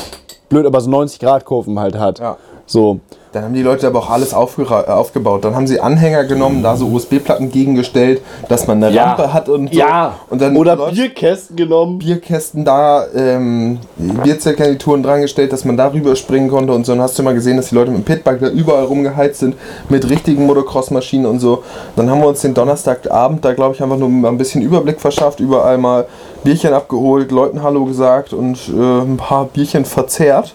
blöd, 0.48 0.66
aber 0.66 0.80
so 0.80 0.90
90 0.90 1.20
Grad 1.20 1.44
Kurven 1.44 1.78
halt 1.78 1.98
hat. 1.98 2.18
Ja. 2.20 2.36
So, 2.70 3.00
Dann 3.32 3.44
haben 3.44 3.54
die 3.54 3.62
Leute 3.62 3.86
aber 3.86 3.98
auch 4.00 4.10
alles 4.10 4.32
äh, 4.32 4.36
aufgebaut. 4.36 5.44
Dann 5.44 5.54
haben 5.56 5.66
sie 5.66 5.80
Anhänger 5.80 6.24
genommen, 6.24 6.62
da 6.62 6.76
so 6.76 6.86
USB-Platten 6.86 7.50
gegengestellt, 7.50 8.20
dass 8.48 8.66
man 8.66 8.82
eine 8.82 8.94
Ja. 8.94 9.04
Rampe 9.12 9.32
hat 9.32 9.48
und 9.48 9.72
so. 9.72 9.78
Ja. 9.78 10.14
Und 10.30 10.40
dann 10.42 10.54
Oder 10.56 10.76
läuft- 10.76 10.94
Bierkästen 10.94 11.56
genommen. 11.56 11.98
Bierkästen 11.98 12.64
da, 12.64 13.04
ähm, 13.14 13.78
Bierzeltgarnituren 14.22 15.02
dran 15.02 15.20
gestellt, 15.22 15.52
dass 15.52 15.64
man 15.64 15.76
darüber 15.76 16.14
springen 16.16 16.48
konnte 16.50 16.72
und 16.74 16.84
so. 16.84 16.92
Und 16.92 17.00
hast 17.00 17.18
du 17.18 17.22
mal 17.22 17.34
gesehen, 17.34 17.56
dass 17.56 17.68
die 17.70 17.74
Leute 17.74 17.90
mit 17.90 18.00
dem 18.00 18.04
Pitbike 18.04 18.40
da 18.40 18.48
überall 18.48 18.84
rumgeheizt 18.84 19.40
sind, 19.40 19.56
mit 19.88 20.08
richtigen 20.08 20.46
Motocross-Maschinen 20.46 21.26
und 21.26 21.40
so. 21.40 21.62
Dann 21.96 22.10
haben 22.10 22.20
wir 22.20 22.28
uns 22.28 22.40
den 22.42 22.54
Donnerstagabend 22.54 23.44
da, 23.44 23.52
glaube 23.54 23.74
ich, 23.74 23.82
einfach 23.82 23.96
nur 23.98 24.08
ein 24.08 24.38
bisschen 24.38 24.62
Überblick 24.62 25.00
verschafft, 25.00 25.40
überall 25.40 25.78
mal 25.78 26.06
Bierchen 26.44 26.72
abgeholt, 26.74 27.30
Leuten 27.30 27.62
Hallo 27.62 27.84
gesagt 27.86 28.32
und 28.32 28.58
äh, 28.68 29.00
ein 29.02 29.16
paar 29.16 29.46
Bierchen 29.46 29.84
verzehrt. 29.84 30.54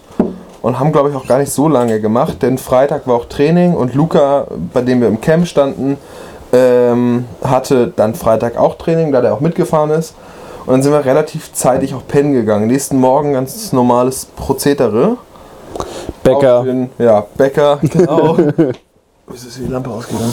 Und 0.64 0.80
haben, 0.80 0.92
glaube 0.92 1.10
ich, 1.10 1.14
auch 1.14 1.26
gar 1.26 1.40
nicht 1.40 1.52
so 1.52 1.68
lange 1.68 2.00
gemacht, 2.00 2.40
denn 2.40 2.56
Freitag 2.56 3.06
war 3.06 3.16
auch 3.16 3.26
Training 3.26 3.74
und 3.74 3.92
Luca, 3.92 4.46
bei 4.72 4.80
dem 4.80 5.02
wir 5.02 5.08
im 5.08 5.20
Camp 5.20 5.46
standen, 5.46 5.98
ähm, 6.54 7.26
hatte 7.44 7.92
dann 7.94 8.14
Freitag 8.14 8.56
auch 8.56 8.76
Training, 8.76 9.12
da 9.12 9.20
der 9.20 9.34
auch 9.34 9.40
mitgefahren 9.40 9.90
ist. 9.90 10.14
Und 10.64 10.72
dann 10.72 10.82
sind 10.82 10.92
wir 10.92 11.04
relativ 11.04 11.52
zeitig 11.52 11.92
auch 11.92 12.06
pennen 12.08 12.32
gegangen. 12.32 12.66
Nächsten 12.68 12.98
Morgen 12.98 13.34
ganz 13.34 13.74
normales 13.74 14.24
Prozedere. 14.24 15.18
Bäcker, 16.22 16.60
Aufstehen, 16.60 16.88
ja, 16.96 17.26
Bäcker, 17.36 17.78
genau. 17.82 18.38
Wieso 19.26 19.48
ist 19.48 19.58
die 19.58 19.66
Lampe 19.66 19.90
ausgegangen? 19.90 20.32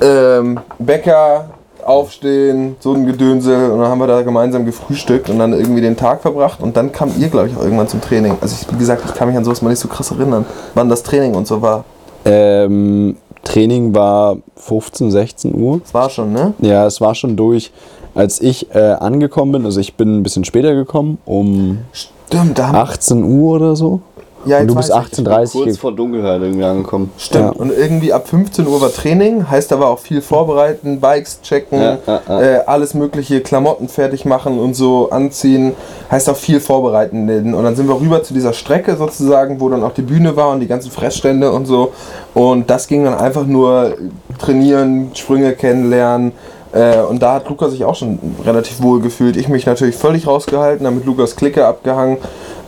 Ähm, 0.00 0.60
Bäcker, 0.80 1.48
aufstehen, 1.88 2.76
so 2.80 2.92
ein 2.92 3.06
Gedönse. 3.06 3.72
Und 3.72 3.80
dann 3.80 3.88
haben 3.88 3.98
wir 3.98 4.06
da 4.06 4.22
gemeinsam 4.22 4.64
gefrühstückt 4.64 5.30
und 5.30 5.38
dann 5.38 5.52
irgendwie 5.52 5.80
den 5.80 5.96
Tag 5.96 6.22
verbracht. 6.22 6.60
Und 6.60 6.76
dann 6.76 6.92
kam 6.92 7.10
ihr, 7.18 7.28
glaube 7.28 7.48
ich, 7.48 7.56
auch 7.56 7.62
irgendwann 7.62 7.88
zum 7.88 8.00
Training. 8.00 8.36
Also 8.40 8.56
ich, 8.60 8.72
wie 8.72 8.78
gesagt, 8.78 9.02
ich 9.06 9.14
kann 9.14 9.28
mich 9.28 9.36
an 9.36 9.44
sowas 9.44 9.62
mal 9.62 9.70
nicht 9.70 9.78
so 9.80 9.88
krass 9.88 10.10
erinnern, 10.10 10.44
wann 10.74 10.88
das 10.88 11.02
Training 11.02 11.34
und 11.34 11.46
so 11.46 11.62
war. 11.62 11.84
ähm, 12.24 13.16
Training 13.44 13.94
war 13.94 14.36
15, 14.56 15.10
16 15.10 15.54
Uhr. 15.54 15.80
Das 15.82 15.94
war 15.94 16.10
schon, 16.10 16.32
ne? 16.32 16.52
Ja, 16.58 16.86
es 16.86 17.00
war 17.00 17.14
schon 17.14 17.36
durch, 17.36 17.70
als 18.14 18.40
ich 18.40 18.74
äh, 18.74 18.78
angekommen 18.78 19.52
bin. 19.52 19.64
Also 19.64 19.80
ich 19.80 19.94
bin 19.94 20.18
ein 20.18 20.22
bisschen 20.22 20.44
später 20.44 20.74
gekommen, 20.74 21.18
um 21.24 21.78
Stimmt, 21.92 22.58
da 22.58 22.68
haben 22.68 22.76
18 22.76 23.22
Uhr 23.24 23.56
oder 23.56 23.76
so. 23.76 24.00
Ja, 24.44 24.60
Und 24.60 24.68
du 24.68 24.74
jetzt 24.74 24.88
bist 24.88 24.90
weiß 24.90 25.18
ich. 25.18 25.18
18.30 25.26 25.52
Kurz 25.52 25.72
Uhr. 25.72 25.78
vor 25.78 25.92
Dunkelheit 25.92 26.40
irgendwie 26.40 26.64
angekommen. 26.64 27.10
Stimmt. 27.18 27.44
Ja. 27.56 27.60
Und 27.60 27.72
irgendwie 27.72 28.12
ab 28.12 28.28
15 28.28 28.66
Uhr 28.66 28.80
war 28.80 28.92
Training, 28.92 29.50
heißt 29.50 29.72
aber 29.72 29.88
auch 29.88 29.98
viel 29.98 30.22
vorbereiten, 30.22 31.00
Bikes 31.00 31.40
checken, 31.42 31.80
Ja, 31.80 31.98
ja, 32.06 32.20
ja. 32.28 32.40
Äh, 32.40 32.58
alles 32.66 32.94
mögliche, 32.94 33.40
Klamotten 33.40 33.88
fertig 33.88 34.24
machen 34.24 34.58
und 34.58 34.74
so 34.74 35.10
anziehen, 35.10 35.74
heißt 36.10 36.28
auch 36.30 36.36
viel 36.36 36.60
vorbereiten. 36.60 37.54
Und 37.54 37.64
dann 37.64 37.76
sind 37.76 37.88
wir 37.88 38.00
rüber 38.00 38.22
zu 38.22 38.34
dieser 38.34 38.52
Strecke 38.52 38.96
sozusagen, 38.96 39.60
wo 39.60 39.68
dann 39.68 39.82
auch 39.82 39.92
die 39.92 40.02
Bühne 40.02 40.36
war 40.36 40.50
und 40.50 40.60
die 40.60 40.68
ganzen 40.68 40.90
Fressstände 40.90 41.50
und 41.52 41.66
so. 41.66 41.92
Und 42.34 42.70
das 42.70 42.86
ging 42.86 43.04
dann 43.04 43.14
einfach 43.14 43.44
nur 43.46 43.94
trainieren, 44.38 45.10
Sprünge 45.14 45.52
kennenlernen. 45.52 46.32
Äh, 46.72 47.00
und 47.00 47.22
da 47.22 47.34
hat 47.34 47.48
Lukas 47.48 47.72
sich 47.72 47.84
auch 47.84 47.94
schon 47.94 48.18
relativ 48.44 48.82
wohl 48.82 49.00
gefühlt. 49.00 49.36
Ich 49.36 49.48
mich 49.48 49.64
natürlich 49.66 49.96
völlig 49.96 50.26
rausgehalten, 50.26 50.84
damit 50.84 51.06
Lukas 51.06 51.34
Clique 51.34 51.66
abgehangen, 51.66 52.18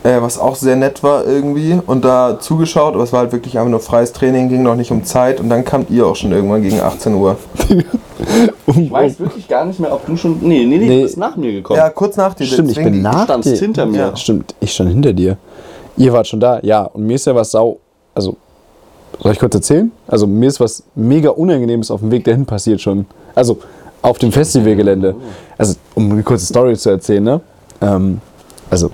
äh, 0.03 0.19
was 0.21 0.39
auch 0.39 0.55
sehr 0.55 0.75
nett 0.75 1.03
war 1.03 1.25
irgendwie. 1.25 1.79
Und 1.85 2.03
da 2.03 2.37
zugeschaut, 2.39 2.95
aber 2.95 3.03
es 3.03 3.13
war 3.13 3.19
halt 3.21 3.31
wirklich 3.31 3.57
einfach 3.59 3.69
nur 3.69 3.79
freies 3.79 4.11
Training, 4.11 4.49
ging 4.49 4.63
noch 4.63 4.75
nicht 4.75 4.91
um 4.91 5.03
Zeit. 5.03 5.39
Und 5.39 5.49
dann 5.49 5.63
kamt 5.63 5.91
ihr 5.91 6.07
auch 6.07 6.15
schon 6.15 6.31
irgendwann 6.31 6.63
gegen 6.63 6.79
18 6.79 7.13
Uhr. 7.15 7.37
Ich 8.67 8.91
weiß 8.91 9.19
wirklich 9.19 9.47
gar 9.47 9.65
nicht 9.65 9.79
mehr, 9.79 9.91
ob 9.93 10.05
du 10.05 10.15
schon. 10.15 10.37
Nee, 10.41 10.65
nee, 10.65 10.77
nee, 10.77 10.87
Nee. 10.87 10.95
du 10.97 11.01
bist 11.03 11.17
nach 11.17 11.35
mir 11.35 11.51
gekommen. 11.51 11.77
Ja, 11.79 11.89
kurz 11.89 12.15
nach 12.17 12.33
dir. 12.35 12.45
Stimmt, 12.45 12.69
ich 12.71 12.77
bin 12.77 13.01
nach 13.01 13.15
Du 13.21 13.23
standst 13.23 13.49
dir. 13.51 13.57
hinter 13.57 13.85
mir. 13.85 13.97
Ja. 13.97 14.15
Stimmt, 14.15 14.55
ich 14.59 14.71
stand 14.73 14.89
hinter 14.91 15.11
dir. 15.13 15.37
Ihr 15.97 16.13
wart 16.13 16.27
schon 16.27 16.39
da, 16.39 16.59
ja. 16.61 16.83
Und 16.83 17.05
mir 17.07 17.15
ist 17.15 17.25
ja 17.25 17.35
was 17.35 17.51
sau. 17.51 17.79
Also, 18.13 18.35
soll 19.21 19.31
ich 19.33 19.39
kurz 19.39 19.55
erzählen? 19.55 19.91
Also, 20.07 20.27
mir 20.27 20.47
ist 20.47 20.59
was 20.59 20.83
mega 20.95 21.31
Unangenehmes 21.31 21.89
auf 21.91 21.99
dem 22.01 22.11
Weg 22.11 22.23
dahin 22.23 22.45
passiert 22.45 22.79
schon. 22.79 23.05
Also, 23.35 23.57
auf 24.01 24.17
dem 24.17 24.31
Festivalgelände. 24.31 25.15
Also, 25.57 25.75
um 25.95 26.11
eine 26.11 26.23
kurze 26.23 26.45
Story 26.45 26.75
zu 26.75 26.89
erzählen, 26.89 27.23
ne? 27.23 27.41
Ähm, 27.81 28.19
also, 28.69 28.91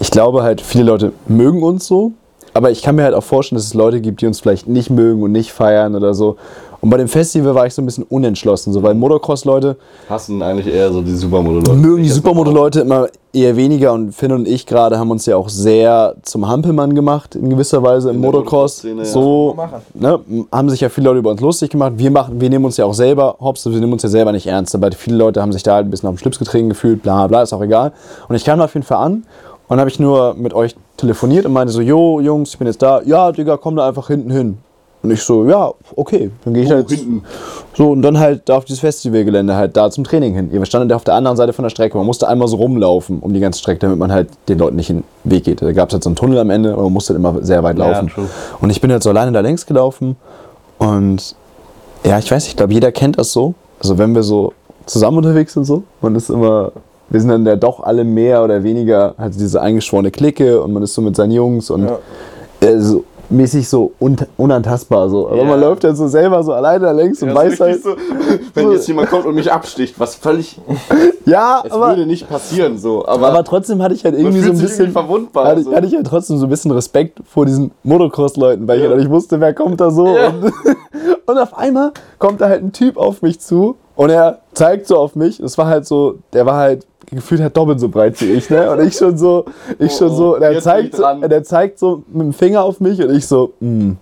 ich 0.00 0.10
glaube 0.10 0.42
halt, 0.42 0.60
viele 0.60 0.84
Leute 0.84 1.12
mögen 1.26 1.62
uns 1.62 1.86
so. 1.86 2.12
aber 2.54 2.70
ich 2.70 2.82
kann 2.82 2.94
mir 2.94 3.02
halt 3.02 3.14
auch 3.14 3.24
vorstellen, 3.24 3.58
dass 3.58 3.66
es 3.66 3.74
Leute 3.74 4.00
gibt, 4.00 4.20
die 4.20 4.26
uns 4.26 4.40
vielleicht 4.40 4.68
nicht 4.68 4.88
mögen 4.88 5.22
und 5.22 5.32
nicht 5.32 5.52
feiern 5.52 5.94
oder 5.96 6.14
so. 6.14 6.36
Und 6.84 6.90
bei 6.90 6.98
dem 6.98 7.08
Festival 7.08 7.54
war 7.54 7.66
ich 7.66 7.72
so 7.72 7.80
ein 7.80 7.86
bisschen 7.86 8.04
unentschlossen, 8.04 8.74
so, 8.74 8.82
weil 8.82 8.92
Motocross-Leute 8.92 9.76
Hassen 10.06 10.42
eigentlich 10.42 10.66
eher 10.66 10.92
so 10.92 11.00
die 11.00 11.14
Supermodel-Leute. 11.14 11.72
mögen 11.78 12.02
die 12.02 12.10
Supermoto-Leute 12.10 12.80
immer 12.80 13.08
eher 13.32 13.56
weniger 13.56 13.94
und 13.94 14.12
Finn 14.12 14.32
und 14.32 14.46
ich 14.46 14.66
gerade 14.66 14.98
haben 14.98 15.10
uns 15.10 15.24
ja 15.24 15.38
auch 15.38 15.48
sehr 15.48 16.14
zum 16.20 16.46
Hampelmann 16.46 16.94
gemacht, 16.94 17.36
in 17.36 17.48
gewisser 17.48 17.82
Weise 17.82 18.10
im 18.10 18.20
Motocross. 18.20 18.84
So, 19.04 19.54
Machen. 19.56 19.80
ne, 19.94 20.20
haben 20.52 20.68
sich 20.68 20.82
ja 20.82 20.90
viele 20.90 21.06
Leute 21.06 21.20
über 21.20 21.30
uns 21.30 21.40
lustig 21.40 21.70
gemacht. 21.70 21.94
Wir, 21.96 22.10
machen, 22.10 22.38
wir 22.38 22.50
nehmen 22.50 22.66
uns 22.66 22.76
ja 22.76 22.84
auch 22.84 22.92
selber, 22.92 23.36
hops, 23.40 23.64
wir 23.64 23.80
nehmen 23.80 23.94
uns 23.94 24.02
ja 24.02 24.10
selber 24.10 24.32
nicht 24.32 24.46
ernst. 24.46 24.74
Aber 24.74 24.92
viele 24.92 25.16
Leute 25.16 25.40
haben 25.40 25.54
sich 25.54 25.62
da 25.62 25.76
halt 25.76 25.86
ein 25.86 25.90
bisschen 25.90 26.10
auf 26.10 26.16
den 26.16 26.18
Schlips 26.18 26.38
getreten 26.38 26.68
gefühlt, 26.68 27.02
bla 27.02 27.26
bla, 27.28 27.40
ist 27.40 27.54
auch 27.54 27.62
egal. 27.62 27.92
Und 28.28 28.36
ich 28.36 28.44
kam 28.44 28.58
da 28.58 28.66
auf 28.66 28.74
jeden 28.74 28.84
Fall 28.84 28.98
an 28.98 29.12
und 29.12 29.24
dann 29.70 29.80
habe 29.80 29.88
ich 29.88 29.98
nur 29.98 30.34
mit 30.34 30.52
euch 30.52 30.76
telefoniert 30.98 31.46
und 31.46 31.54
meinte 31.54 31.72
so, 31.72 31.80
jo, 31.80 32.20
Jungs, 32.20 32.50
ich 32.50 32.58
bin 32.58 32.66
jetzt 32.66 32.82
da. 32.82 33.00
Ja, 33.06 33.32
Digga, 33.32 33.56
komm 33.56 33.76
da 33.76 33.88
einfach 33.88 34.08
hinten 34.08 34.30
hin. 34.30 34.58
Und 35.04 35.10
ich 35.10 35.22
so, 35.22 35.44
ja, 35.46 35.70
okay, 35.96 36.30
dann 36.44 36.54
gehe 36.54 36.62
ich 36.62 36.70
Wo, 36.70 36.74
halt 36.76 36.88
hinten? 36.90 37.22
so 37.76 37.90
und 37.90 38.00
dann 38.00 38.18
halt 38.18 38.42
da 38.48 38.56
auf 38.56 38.64
dieses 38.64 38.80
Festivalgelände 38.80 39.54
halt 39.54 39.76
da 39.76 39.90
zum 39.90 40.02
Training 40.04 40.34
hin. 40.34 40.48
Ihr 40.50 40.64
standet 40.64 40.94
auf 40.96 41.04
der 41.04 41.12
anderen 41.14 41.36
Seite 41.36 41.52
von 41.52 41.62
der 41.62 41.68
Strecke. 41.70 41.96
Man 41.98 42.06
musste 42.06 42.26
einmal 42.26 42.48
so 42.48 42.56
rumlaufen 42.56 43.20
um 43.20 43.34
die 43.34 43.40
ganze 43.40 43.58
Strecke, 43.60 43.80
damit 43.80 43.98
man 43.98 44.10
halt 44.10 44.30
den 44.48 44.58
Leuten 44.58 44.76
nicht 44.76 44.88
in 44.88 45.04
den 45.24 45.30
Weg 45.30 45.44
geht. 45.44 45.60
Da 45.60 45.70
gab 45.72 45.90
es 45.90 45.92
halt 45.92 46.02
so 46.04 46.08
einen 46.08 46.16
Tunnel 46.16 46.38
am 46.38 46.48
Ende 46.48 46.74
und 46.74 46.84
man 46.84 46.92
musste 46.94 47.12
halt 47.12 47.18
immer 47.20 47.44
sehr 47.44 47.62
weit 47.62 47.78
Ja, 47.78 47.86
laufen. 47.90 48.08
true. 48.08 48.26
und 48.62 48.70
ich 48.70 48.80
bin 48.80 48.90
halt 48.90 49.02
so 49.02 49.10
alleine 49.10 49.30
da 49.30 49.40
längs 49.40 49.66
gelaufen 49.66 50.16
und 50.78 51.36
ja, 52.04 52.18
ich 52.18 52.30
weiß, 52.30 52.46
ich 52.48 52.56
glaube, 52.56 52.72
jeder 52.72 52.90
kennt 52.90 53.18
das 53.18 53.30
so. 53.32 53.54
Also 53.80 53.98
wenn 53.98 54.14
wir 54.14 54.22
so 54.22 54.52
zusammen 54.86 55.18
unterwegs 55.18 55.52
sind 55.52 55.64
so, 55.64 55.82
man 56.00 56.14
ist 56.16 56.30
immer, 56.30 56.72
wir 57.10 57.20
sind 57.20 57.28
dann 57.28 57.44
ja 57.44 57.56
doch 57.56 57.80
alle 57.82 58.04
mehr 58.04 58.42
oder 58.42 58.62
weniger 58.62 59.14
halt 59.18 59.34
diese 59.34 59.60
eingeschworene 59.60 60.10
Clique 60.10 60.62
und 60.62 60.72
man 60.72 60.82
ist 60.82 60.94
so 60.94 61.02
mit 61.02 61.14
seinen 61.14 61.32
Jungs 61.32 61.68
und 61.70 61.84
Ja. 61.88 61.98
äh, 62.60 62.78
so 62.78 63.04
mäßig 63.34 63.68
so 63.68 63.92
un 64.00 64.16
unantastbar 64.36 65.08
so. 65.08 65.26
Aber 65.28 65.36
Ja. 65.38 65.44
man 65.44 65.60
läuft 65.60 65.84
ja 65.84 65.94
so 65.94 66.08
selber 66.08 66.42
so 66.42 66.52
alleine 66.52 66.92
längs 66.92 67.22
und 67.22 67.28
Ja, 67.30 67.34
weiß 67.34 67.52
ist 67.54 67.60
halt, 67.60 67.82
so, 67.82 67.90
wenn 68.54 68.70
jetzt 68.72 68.86
jemand 68.88 69.10
kommt 69.10 69.26
und 69.26 69.34
mich 69.34 69.52
absticht, 69.52 69.98
was 69.98 70.14
völlig, 70.14 70.58
ja, 71.26 71.62
es 71.64 71.72
aber, 71.72 71.88
würde 71.88 72.06
nicht 72.06 72.28
passieren 72.28 72.78
so, 72.78 73.06
aber, 73.06 73.28
aber 73.28 73.44
trotzdem 73.44 73.82
hatte 73.82 73.94
ich 73.94 74.04
halt 74.04 74.14
irgendwie 74.16 74.40
so 74.40 74.52
ein 74.52 74.58
bisschen 74.58 74.92
verwundbar. 74.92 75.46
hatte, 75.46 75.60
ich- 75.60 75.66
so. 75.66 75.74
hatte 75.74 75.86
ich 75.86 75.94
halt 75.94 76.06
trotzdem 76.06 76.38
so 76.38 76.46
ein 76.46 76.50
bisschen 76.50 76.70
Respekt 76.70 77.20
vor 77.26 77.46
diesen 77.46 77.70
Motocross-Leuten, 77.82 78.66
weil 78.68 78.78
ich 78.78 78.84
Ja. 78.84 78.90
halt 78.90 79.00
nicht 79.00 79.10
wusste, 79.10 79.40
wer 79.40 79.52
kommt 79.54 79.80
da 79.80 79.90
so. 79.90 80.06
Ja. 80.16 80.28
Und, 80.28 80.52
und 81.26 81.38
auf 81.38 81.56
einmal 81.56 81.92
kommt 82.18 82.40
da 82.40 82.48
halt 82.48 82.62
ein 82.62 82.72
Typ 82.72 82.96
auf 82.96 83.22
mich 83.22 83.40
zu 83.40 83.76
und 83.96 84.10
er 84.10 84.40
zeigt 84.54 84.86
so 84.86 84.96
auf 84.98 85.14
mich. 85.14 85.40
Es 85.40 85.56
war 85.58 85.66
halt 85.66 85.86
so, 85.86 86.18
der 86.32 86.46
war 86.46 86.56
halt 86.56 86.86
gefühlt 87.10 87.40
halt 87.40 87.56
doppelt 87.56 87.78
so 87.80 87.88
breit 87.88 88.20
wie 88.20 88.32
ich, 88.32 88.48
ne? 88.50 88.70
Und 88.70 88.80
ich 88.86 88.96
schon 88.96 89.16
so, 89.16 89.44
ich 89.78 89.92
Oh, 89.92 89.98
schon 89.98 90.16
so, 90.16 90.32
oh, 90.32 90.36
und 90.36 90.42
er 90.42 90.60
zeigt, 90.60 90.96
so, 90.96 91.02
dran. 91.02 91.20
der 91.20 91.44
zeigt 91.44 91.78
so 91.78 92.02
mit 92.12 92.22
dem 92.22 92.32
Finger 92.32 92.64
auf 92.64 92.80
mich 92.80 93.00
und 93.00 93.14
ich 93.14 93.26
so, 93.26 93.52
mm. 93.60 93.92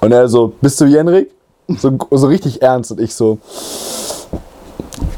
Und 0.00 0.12
er 0.12 0.28
so, 0.28 0.52
bist 0.60 0.80
du 0.80 0.84
Jenrik? 0.84 1.30
So, 1.66 1.90
so 2.12 2.28
richtig 2.28 2.62
ernst 2.62 2.92
und 2.92 3.00
ich 3.00 3.14
so, 3.14 3.38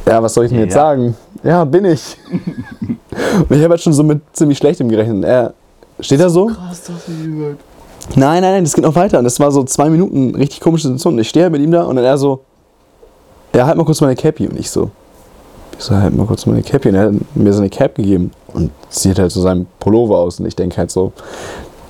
ja, 0.06 0.22
was 0.22 0.34
soll 0.34 0.46
ich 0.46 0.50
denn 0.50 0.60
jetzt 0.60 0.74
Ja. 0.74 0.80
sagen? 0.80 1.14
Ja, 1.44 1.64
bin 1.64 1.84
ich. 1.84 2.16
und 2.30 3.50
ich 3.56 3.62
habe 3.62 3.70
halt 3.70 3.80
schon 3.80 3.92
so 3.92 4.02
mit 4.02 4.20
ziemlich 4.32 4.58
schlechtem 4.58 4.88
gerechnet. 4.88 5.16
Und 5.16 5.24
er 5.24 5.54
steht 6.00 6.20
da 6.20 6.28
so. 6.28 6.46
Krass, 6.46 6.80
gesagt. 6.86 7.60
Nein, 8.16 8.42
nein, 8.42 8.42
nein, 8.42 8.64
das 8.64 8.74
geht 8.74 8.84
noch 8.84 8.94
weiter. 8.94 9.18
Und 9.18 9.24
das 9.24 9.38
war 9.38 9.52
so 9.52 9.62
zwei 9.64 9.88
Minuten 9.88 10.34
richtig 10.34 10.60
komische 10.60 10.84
Situation. 10.88 11.14
Und 11.14 11.20
ich 11.20 11.28
stehe 11.28 11.44
halt 11.44 11.52
mit 11.52 11.62
ihm 11.62 11.70
da 11.70 11.84
und 11.84 11.96
dann 11.96 12.04
er 12.04 12.18
so, 12.18 12.40
ja, 13.54 13.66
halt 13.66 13.76
mal 13.76 13.84
kurz 13.84 14.00
meine 14.00 14.16
Cappy. 14.16 14.46
Und 14.46 14.58
ich 14.58 14.70
so, 14.70 14.90
ich 15.78 15.84
so, 15.84 15.94
halt 15.94 16.16
mal 16.16 16.26
kurz 16.26 16.46
meine 16.46 16.62
Cappy. 16.62 16.88
Und 16.88 16.94
er 16.94 17.06
hat 17.06 17.14
mir 17.34 17.52
so 17.52 17.60
eine 17.60 17.70
Cap 17.70 17.94
gegeben 17.94 18.30
und 18.52 18.70
sieht 18.88 19.18
halt 19.18 19.32
so 19.32 19.40
seinem 19.40 19.66
Pullover 19.78 20.18
aus. 20.18 20.40
Und 20.40 20.46
ich 20.46 20.56
denke 20.56 20.76
halt 20.76 20.90
so, 20.90 21.12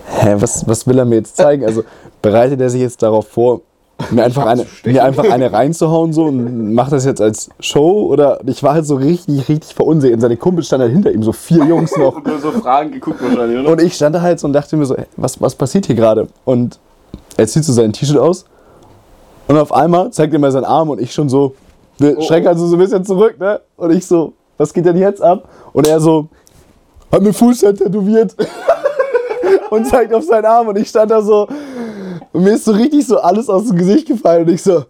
hä, 0.07 0.37
was, 0.39 0.67
was 0.67 0.87
will 0.87 0.99
er 0.99 1.05
mir 1.05 1.17
jetzt 1.17 1.37
zeigen? 1.37 1.65
Also 1.65 1.85
bereitet 2.23 2.61
er 2.61 2.71
sich 2.71 2.81
jetzt 2.81 3.03
darauf 3.03 3.29
vor, 3.29 3.63
mir 4.11 4.25
einfach 4.25 4.47
eine, 4.47 4.65
mir 4.85 5.05
einfach 5.05 5.31
eine 5.31 5.53
reinzuhauen 5.53 6.15
so 6.15 6.25
und 6.25 6.73
macht 6.73 6.91
das 6.93 7.05
jetzt 7.05 7.21
als 7.21 7.51
Show? 7.61 8.07
Oder 8.11 8.41
ich 8.47 8.63
war 8.63 8.73
halt 8.73 8.87
so 8.87 8.97
richtig, 8.97 9.49
richtig 9.49 9.75
verunsichert. 9.75 10.15
Und 10.15 10.21
seine 10.21 10.39
Kumpel 10.39 10.65
stand 10.65 10.83
halt 10.83 10.93
hinter 10.93 11.13
ihm, 11.13 11.23
so 11.23 11.33
vier 11.33 11.65
Jungs 11.67 11.97
noch. 11.97 12.17
Und 12.25 12.41
so 12.41 12.53
Fragen 12.53 12.93
geguckt 12.93 13.23
wahrscheinlich, 13.23 13.59
oder? 13.59 13.71
Und 13.71 13.83
ich 13.83 13.95
stand 13.95 14.15
da 14.15 14.23
halt 14.23 14.41
so 14.41 14.47
und 14.47 14.55
dachte 14.55 14.77
mir 14.77 14.87
so, 14.87 14.97
was, 15.17 15.41
was 15.41 15.55
passiert 15.55 15.87
hier 15.87 15.95
gerade? 15.95 16.29
Und 16.45 16.79
er 17.37 17.47
zieht 17.47 17.65
so 17.65 17.73
sein 17.73 17.93
T-Shirt 17.93 18.19
aus 18.19 18.47
und 19.51 19.59
auf 19.59 19.73
einmal 19.73 20.13
zeigt 20.13 20.33
er 20.33 20.39
mir 20.39 20.53
seinen 20.53 20.65
Arm 20.65 20.91
und 20.91 21.01
ich 21.01 21.13
schon 21.13 21.29
so, 21.29 21.55
Oh, 22.01 22.21
schrecken 22.23 22.47
also 22.47 22.67
so 22.67 22.77
ein 22.77 22.79
bisschen 22.79 23.05
zurück, 23.05 23.39
ne? 23.39 23.61
Und 23.77 23.91
ich 23.91 24.07
so, 24.07 24.33
was 24.57 24.73
geht 24.73 24.87
denn 24.87 24.97
jetzt 24.97 25.21
ab? 25.21 25.49
Und 25.73 25.87
er 25.89 26.01
so, 26.01 26.29
hat 27.11 27.21
mir 27.21 27.33
Fußzeit 27.33 27.77
tätowiert 27.77 28.35
und 29.71 29.87
zeigt 29.89 30.15
auf 30.15 30.23
seinen 30.25 30.45
Arm 30.47 30.69
und 30.69 30.79
ich 30.79 30.89
stand 30.89 31.11
da 31.11 31.21
so 31.21 31.49
und 32.33 32.45
mir 32.45 32.53
ist 32.55 32.65
so 32.65 32.73
richtig 32.73 33.07
so 33.07 33.19
alles 33.19 33.49
aus 33.49 33.67
dem 33.67 33.77
Gesicht 33.77 34.07
gefallen 34.07 34.47
und 34.47 34.55
ich 34.55 34.63
so, 34.63 34.85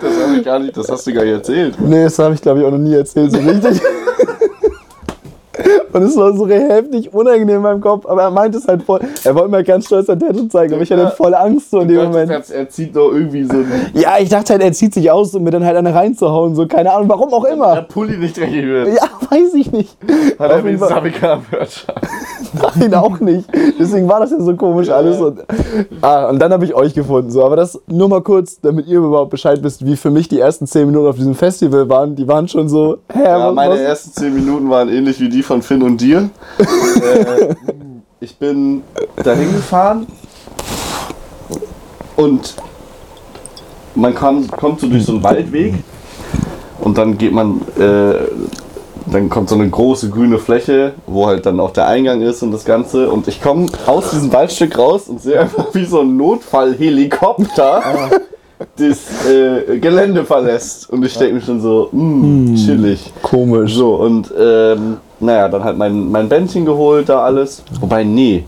Das, 0.00 0.12
hab 0.16 0.36
ich 0.36 0.44
gar 0.44 0.58
nicht, 0.60 0.76
das 0.76 0.88
hast 0.88 1.06
du 1.06 1.12
gar 1.12 1.24
nicht 1.24 1.32
erzählt. 1.32 1.74
nee, 1.80 2.04
das 2.04 2.18
habe 2.20 2.34
ich 2.34 2.40
glaube 2.40 2.60
ich 2.60 2.66
auch 2.66 2.70
noch 2.70 2.78
nie 2.78 2.94
erzählt, 2.94 3.32
so 3.32 3.38
richtig. 3.38 3.82
Und 5.92 6.02
es 6.02 6.16
war 6.16 6.32
so 6.36 6.46
heftig 6.48 7.12
unangenehm 7.12 7.56
in 7.56 7.62
meinem 7.62 7.80
Kopf, 7.80 8.06
aber 8.06 8.22
er 8.22 8.30
meinte 8.30 8.58
es 8.58 8.68
halt 8.68 8.82
voll. 8.82 9.00
Er 9.24 9.34
wollte 9.34 9.50
mir 9.50 9.64
ganz 9.64 9.86
stolz 9.86 10.06
sein 10.06 10.18
Tattoo 10.20 10.46
zeigen, 10.48 10.74
aber 10.74 10.82
ich 10.82 10.90
hatte 10.92 11.02
Ja. 11.02 11.10
voll 11.10 11.34
Angst 11.34 11.70
so 11.70 11.80
in 11.80 11.88
dem 11.88 11.96
Gott, 11.98 12.06
Moment. 12.08 12.50
Er 12.50 12.68
zieht 12.68 12.94
doch 12.94 13.12
irgendwie 13.12 13.44
so 13.44 13.54
Ja, 13.94 14.14
ich 14.20 14.28
dachte 14.28 14.52
halt, 14.52 14.62
er 14.62 14.72
zieht 14.72 14.94
sich 14.94 15.10
aus, 15.10 15.34
um 15.34 15.42
mir 15.42 15.50
dann 15.50 15.64
halt 15.64 15.76
eine 15.76 15.94
reinzuhauen, 15.94 16.54
so 16.54 16.66
keine 16.66 16.92
Ahnung, 16.92 17.08
warum 17.08 17.32
auch 17.32 17.44
der 17.44 17.52
immer. 17.54 17.82
Pulli 17.82 18.16
nicht 18.16 18.36
dreckig 18.38 18.64
wird. 18.64 18.88
Ja, 18.88 19.02
weiß 19.30 19.54
ich 19.54 19.72
nicht. 19.72 19.96
Hat 20.38 20.50
er 20.50 20.64
wenigstens 20.64 20.90
Fall- 20.90 21.00
HBK-Wörter. 21.02 21.94
Nein, 22.80 22.94
auch 22.94 23.20
nicht. 23.20 23.48
Deswegen 23.78 24.08
war 24.08 24.20
das 24.20 24.30
ja 24.32 24.40
so 24.40 24.54
komisch 24.56 24.88
alles. 24.90 25.20
Und, 25.20 25.40
ah, 26.00 26.28
und 26.28 26.38
dann 26.40 26.52
habe 26.52 26.64
ich 26.64 26.74
euch 26.74 26.94
gefunden. 26.94 27.30
So. 27.30 27.44
Aber 27.44 27.56
das 27.56 27.78
nur 27.86 28.08
mal 28.08 28.22
kurz, 28.22 28.60
damit 28.60 28.86
ihr 28.86 28.98
überhaupt 28.98 29.30
Bescheid 29.30 29.62
wisst, 29.62 29.84
wie 29.86 29.96
für 29.96 30.10
mich 30.10 30.28
die 30.28 30.40
ersten 30.40 30.66
10 30.66 30.86
Minuten 30.86 31.06
auf 31.08 31.16
diesem 31.16 31.34
Festival 31.34 31.88
waren. 31.88 32.16
Die 32.16 32.26
waren 32.26 32.48
schon 32.48 32.68
so, 32.68 32.98
hä, 33.12 33.22
Ja, 33.24 33.48
was, 33.48 33.54
meine 33.54 33.74
was? 33.74 33.80
ersten 33.80 34.12
10 34.12 34.34
Minuten 34.34 34.68
waren 34.70 34.88
ähnlich 34.88 35.20
wie 35.20 35.28
die 35.28 35.42
von 35.42 35.62
Finn 35.62 35.79
und 35.82 36.00
dir. 36.00 36.30
äh, 36.58 37.54
ich 38.20 38.36
bin 38.36 38.82
dahin 39.22 39.52
gefahren 39.52 40.06
und 42.16 42.54
man 43.94 44.14
kam, 44.14 44.46
kommt 44.48 44.80
so 44.80 44.86
durch 44.88 45.04
so 45.04 45.12
einen 45.12 45.24
Waldweg 45.24 45.74
und 46.80 46.98
dann 46.98 47.18
geht 47.18 47.32
man, 47.32 47.60
äh, 47.78 48.14
dann 49.10 49.28
kommt 49.28 49.48
so 49.48 49.54
eine 49.54 49.68
große 49.68 50.10
grüne 50.10 50.38
Fläche, 50.38 50.92
wo 51.06 51.26
halt 51.26 51.46
dann 51.46 51.58
auch 51.60 51.72
der 51.72 51.86
Eingang 51.86 52.20
ist 52.20 52.42
und 52.42 52.52
das 52.52 52.64
Ganze. 52.64 53.10
Und 53.10 53.26
ich 53.26 53.42
komme 53.42 53.66
aus 53.86 54.10
diesem 54.10 54.32
Waldstück 54.32 54.78
raus 54.78 55.08
und 55.08 55.20
sehe 55.20 55.40
einfach 55.40 55.74
wie 55.74 55.84
so 55.84 56.00
ein 56.00 56.16
Notfallhelikopter 56.16 57.82
das 58.76 59.26
äh, 59.26 59.78
Gelände 59.78 60.24
verlässt. 60.24 60.90
Und 60.90 61.04
ich 61.04 61.16
denke 61.16 61.34
mir 61.36 61.40
schon 61.40 61.60
so, 61.60 61.88
mh, 61.90 62.56
chillig. 62.56 63.12
Komisch. 63.22 63.74
So, 63.74 63.96
und 63.96 64.32
ähm, 64.38 64.98
naja, 65.20 65.48
dann 65.48 65.64
halt 65.64 65.76
mein, 65.76 66.10
mein 66.10 66.28
Bändchen 66.28 66.64
geholt, 66.64 67.08
da 67.08 67.22
alles. 67.22 67.62
Wobei, 67.80 68.04
nee. 68.04 68.44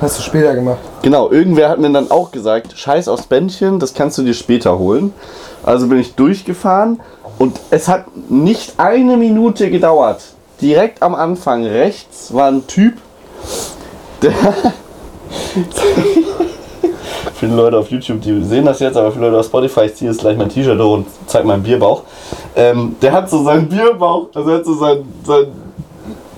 Hast 0.00 0.18
du 0.18 0.22
später 0.22 0.54
gemacht. 0.54 0.78
Genau, 1.02 1.30
irgendwer 1.30 1.68
hat 1.68 1.78
mir 1.78 1.90
dann 1.90 2.10
auch 2.10 2.32
gesagt, 2.32 2.76
scheiß 2.76 3.06
aufs 3.08 3.26
Bändchen, 3.26 3.78
das 3.78 3.94
kannst 3.94 4.18
du 4.18 4.22
dir 4.22 4.34
später 4.34 4.78
holen. 4.78 5.12
Also 5.62 5.86
bin 5.86 5.98
ich 5.98 6.14
durchgefahren 6.14 7.00
und 7.38 7.60
es 7.70 7.88
hat 7.88 8.06
nicht 8.28 8.74
eine 8.78 9.16
Minute 9.16 9.70
gedauert. 9.70 10.22
Direkt 10.60 11.02
am 11.02 11.14
Anfang 11.14 11.64
rechts 11.64 12.32
war 12.34 12.48
ein 12.48 12.66
Typ, 12.66 12.94
der... 14.22 14.32
viele 17.34 17.56
Leute 17.56 17.78
auf 17.78 17.90
YouTube, 17.90 18.20
die 18.22 18.42
sehen 18.42 18.64
das 18.64 18.80
jetzt, 18.80 18.96
aber 18.96 19.12
viele 19.12 19.26
Leute 19.26 19.40
auf 19.40 19.46
Spotify, 19.46 19.82
ich 19.82 19.94
ziehe 19.94 20.10
jetzt 20.10 20.20
gleich 20.20 20.36
mein 20.36 20.48
T-Shirt 20.48 20.78
hoch 20.78 20.94
und 20.94 21.06
zeig 21.26 21.44
meinen 21.44 21.62
Bierbauch. 21.62 22.02
Ähm, 22.56 22.96
der 23.02 23.12
hat 23.12 23.30
so 23.30 23.42
seinen 23.42 23.68
Bierbauch, 23.68 24.28
also 24.34 24.50
er 24.50 24.56
hat 24.58 24.64
so 24.64 24.74
sein, 24.74 25.04
sein 25.24 25.46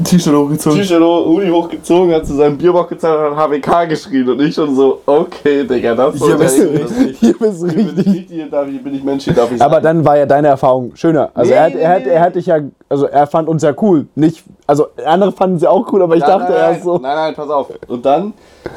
T-Shirt 0.05 0.35
hochgezogen. 0.35 0.79
T-Shirt 0.79 1.03
hoch, 1.03 1.27
Uni 1.27 1.49
hochgezogen, 1.49 2.15
hat 2.15 2.27
zu 2.27 2.35
seinem 2.35 2.59
Bierbauch 2.59 2.87
gezeigt 2.89 3.19
und 3.31 3.37
hat 3.37 3.49
HWK 3.51 3.89
geschrien. 3.89 4.29
Und 4.29 4.41
ich 4.41 4.55
schon 4.55 4.75
so, 4.77 5.01
okay, 5.07 5.65
Digga, 5.65 5.95
das 5.95 6.17
Hier 6.17 6.37
bist 6.37 6.59
du, 6.59 6.65
nicht. 6.71 7.17
hier 7.21 7.39
bist 7.39 7.63
du 7.63 7.67
bin 7.69 7.89
richtig. 7.89 8.27
hier 8.29 8.47
darf 8.51 8.69
ich, 8.69 8.83
bin 8.83 8.95
ich 8.95 9.03
Mensch, 9.03 9.25
hier 9.25 9.35
darf 9.35 9.51
ich 9.51 9.61
Aber 9.63 9.77
sein. 9.77 9.83
dann 9.85 10.05
war 10.05 10.19
ja 10.19 10.27
deine 10.27 10.49
Erfahrung 10.49 10.93
schöner. 10.95 11.31
Also 11.35 11.51
Nee, 11.51 11.57
er, 11.57 11.65
hat, 11.65 11.75
er, 11.75 11.89
hat, 11.91 12.07
er 12.07 12.21
hat 12.21 12.35
dich 12.35 12.47
ja, 12.47 12.59
also 12.89 13.07
er 13.07 13.27
fand 13.27 13.49
uns 13.49 13.63
ja 13.63 13.73
cool. 13.81 14.07
Nicht, 14.15 14.45
also 14.67 14.87
andere 15.05 15.33
fanden 15.33 15.59
sie 15.59 15.67
auch 15.67 15.91
cool, 15.93 16.03
aber 16.03 16.15
ich 16.15 16.21
Nein, 16.21 16.31
dachte 16.31 16.53
nein, 16.53 16.73
erst 16.73 16.85
so. 16.85 16.99
Nein, 16.99 17.15
nein, 17.17 17.35
pass 17.35 17.49
auf. 17.51 17.69
Und 17.89 18.05
dann 18.05 18.33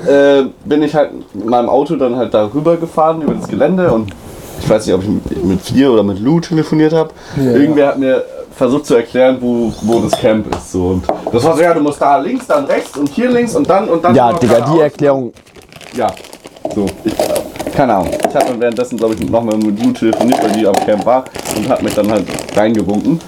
äh, 0.07 0.43
bin 0.65 0.81
ich 0.83 0.95
halt 0.95 1.11
mit 1.35 1.45
meinem 1.45 1.69
Auto 1.69 1.95
dann 1.95 2.15
halt 2.15 2.33
da 2.33 2.49
rüber 2.53 2.77
gefahren 2.77 3.21
über 3.21 3.33
das 3.33 3.47
Gelände 3.47 3.91
und 3.91 4.09
ich 4.61 4.69
weiß 4.69 4.85
nicht, 4.85 4.95
ob 4.95 5.01
ich 5.03 5.07
mit- 5.09 5.43
mit 5.45 5.69
dir 5.69 5.91
oder 5.91 6.03
mit 6.03 6.19
Lou 6.19 6.39
telefoniert 6.39 6.93
habe. 6.93 7.09
Ja. 7.37 7.51
Irgendwer 7.53 7.87
hat 7.87 7.97
mir 7.99 8.23
versucht 8.59 8.87
zu 8.87 8.95
erklären, 8.95 9.37
wo, 9.39 9.73
wo 9.83 10.01
das 10.01 10.19
Camp 10.19 10.53
ist. 10.53 10.73
So. 10.73 10.87
Und 10.87 11.07
das 11.31 11.43
war 11.45 11.55
so, 11.55 11.61
ja, 11.61 11.73
du 11.73 11.79
musst 11.79 12.01
da 12.01 12.17
links, 12.17 12.45
dann 12.45 12.65
rechts 12.65 12.97
und 12.97 13.07
hier 13.07 13.31
links 13.31 13.55
und 13.55 13.69
dann 13.69 13.87
und 13.87 14.03
dann. 14.03 14.13
Ja, 14.13 14.33
Digga, 14.33 14.59
die. 14.59 14.79
Erklärung. 14.81 15.31
Ja. 15.95 16.11
So, 16.75 16.85
ich, 17.05 17.13
keine 17.73 17.95
Ahnung. 17.95 18.11
Ich 18.11 18.35
habe 18.35 18.47
dann 18.47 18.59
währenddessen, 18.59 18.97
glaube 18.97 19.15
ich, 19.15 19.29
nochmal 19.29 19.55
mit 19.55 19.81
Lou 19.81 19.93
telefoniert, 19.93 20.43
weil 20.43 20.51
die 20.51 20.67
am 20.67 20.73
Camp 20.73 21.05
war 21.05 21.23
und 21.55 21.69
hat 21.69 21.81
mich 21.81 21.93
dann 21.95 22.11
halt 22.11 22.25
reingewunken. 22.53 23.21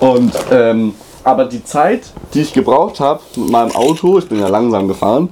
Und, 0.00 0.34
ähm, 0.52 0.94
aber 1.24 1.46
die 1.46 1.64
Zeit, 1.64 2.02
die 2.34 2.42
ich 2.42 2.52
gebraucht 2.52 3.00
habe 3.00 3.22
mit 3.36 3.50
meinem 3.50 3.74
Auto, 3.74 4.18
ich 4.18 4.28
bin 4.28 4.38
ja 4.38 4.48
langsam 4.48 4.86
gefahren, 4.86 5.30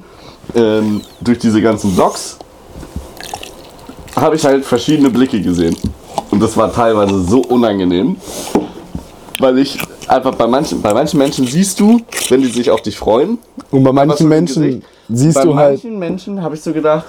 ähm, 0.55 1.03
durch 1.21 1.39
diese 1.39 1.61
ganzen 1.61 1.95
Blogs 1.95 2.39
habe 4.17 4.37
ich 4.37 4.45
halt 4.47 4.65
verschiedene 4.65 5.11
Blicke 5.11 5.43
gesehen. 5.43 5.77
Und 6.31 6.43
das 6.43 6.57
war 6.57 6.73
teilweise 6.73 7.21
so 7.21 7.43
unangenehm, 7.43 8.17
weil 9.43 9.59
ich 9.59 9.79
einfach 10.09 10.35
bei 10.37 10.47
manchen, 10.47 10.81
bei 10.81 10.95
manchen 10.95 11.19
Menschen 11.19 11.47
siehst 11.47 11.79
du, 11.81 12.01
wenn 12.31 12.41
die 12.41 12.49
sich 12.49 12.71
auf 12.71 12.81
dich 12.81 12.97
freuen. 12.97 13.39
Und 13.71 13.83
bei 13.85 13.93
manchen 13.93 14.29
Menschen 14.29 14.63
Gesicht. 14.63 14.83
siehst 15.09 15.35
bei 15.37 15.45
du 15.45 15.55
halt. 15.55 15.73
manchen 15.85 15.99
Menschen 15.99 16.43
habe 16.43 16.55
ich 16.55 16.63
so 16.63 16.73
gedacht, 16.73 17.05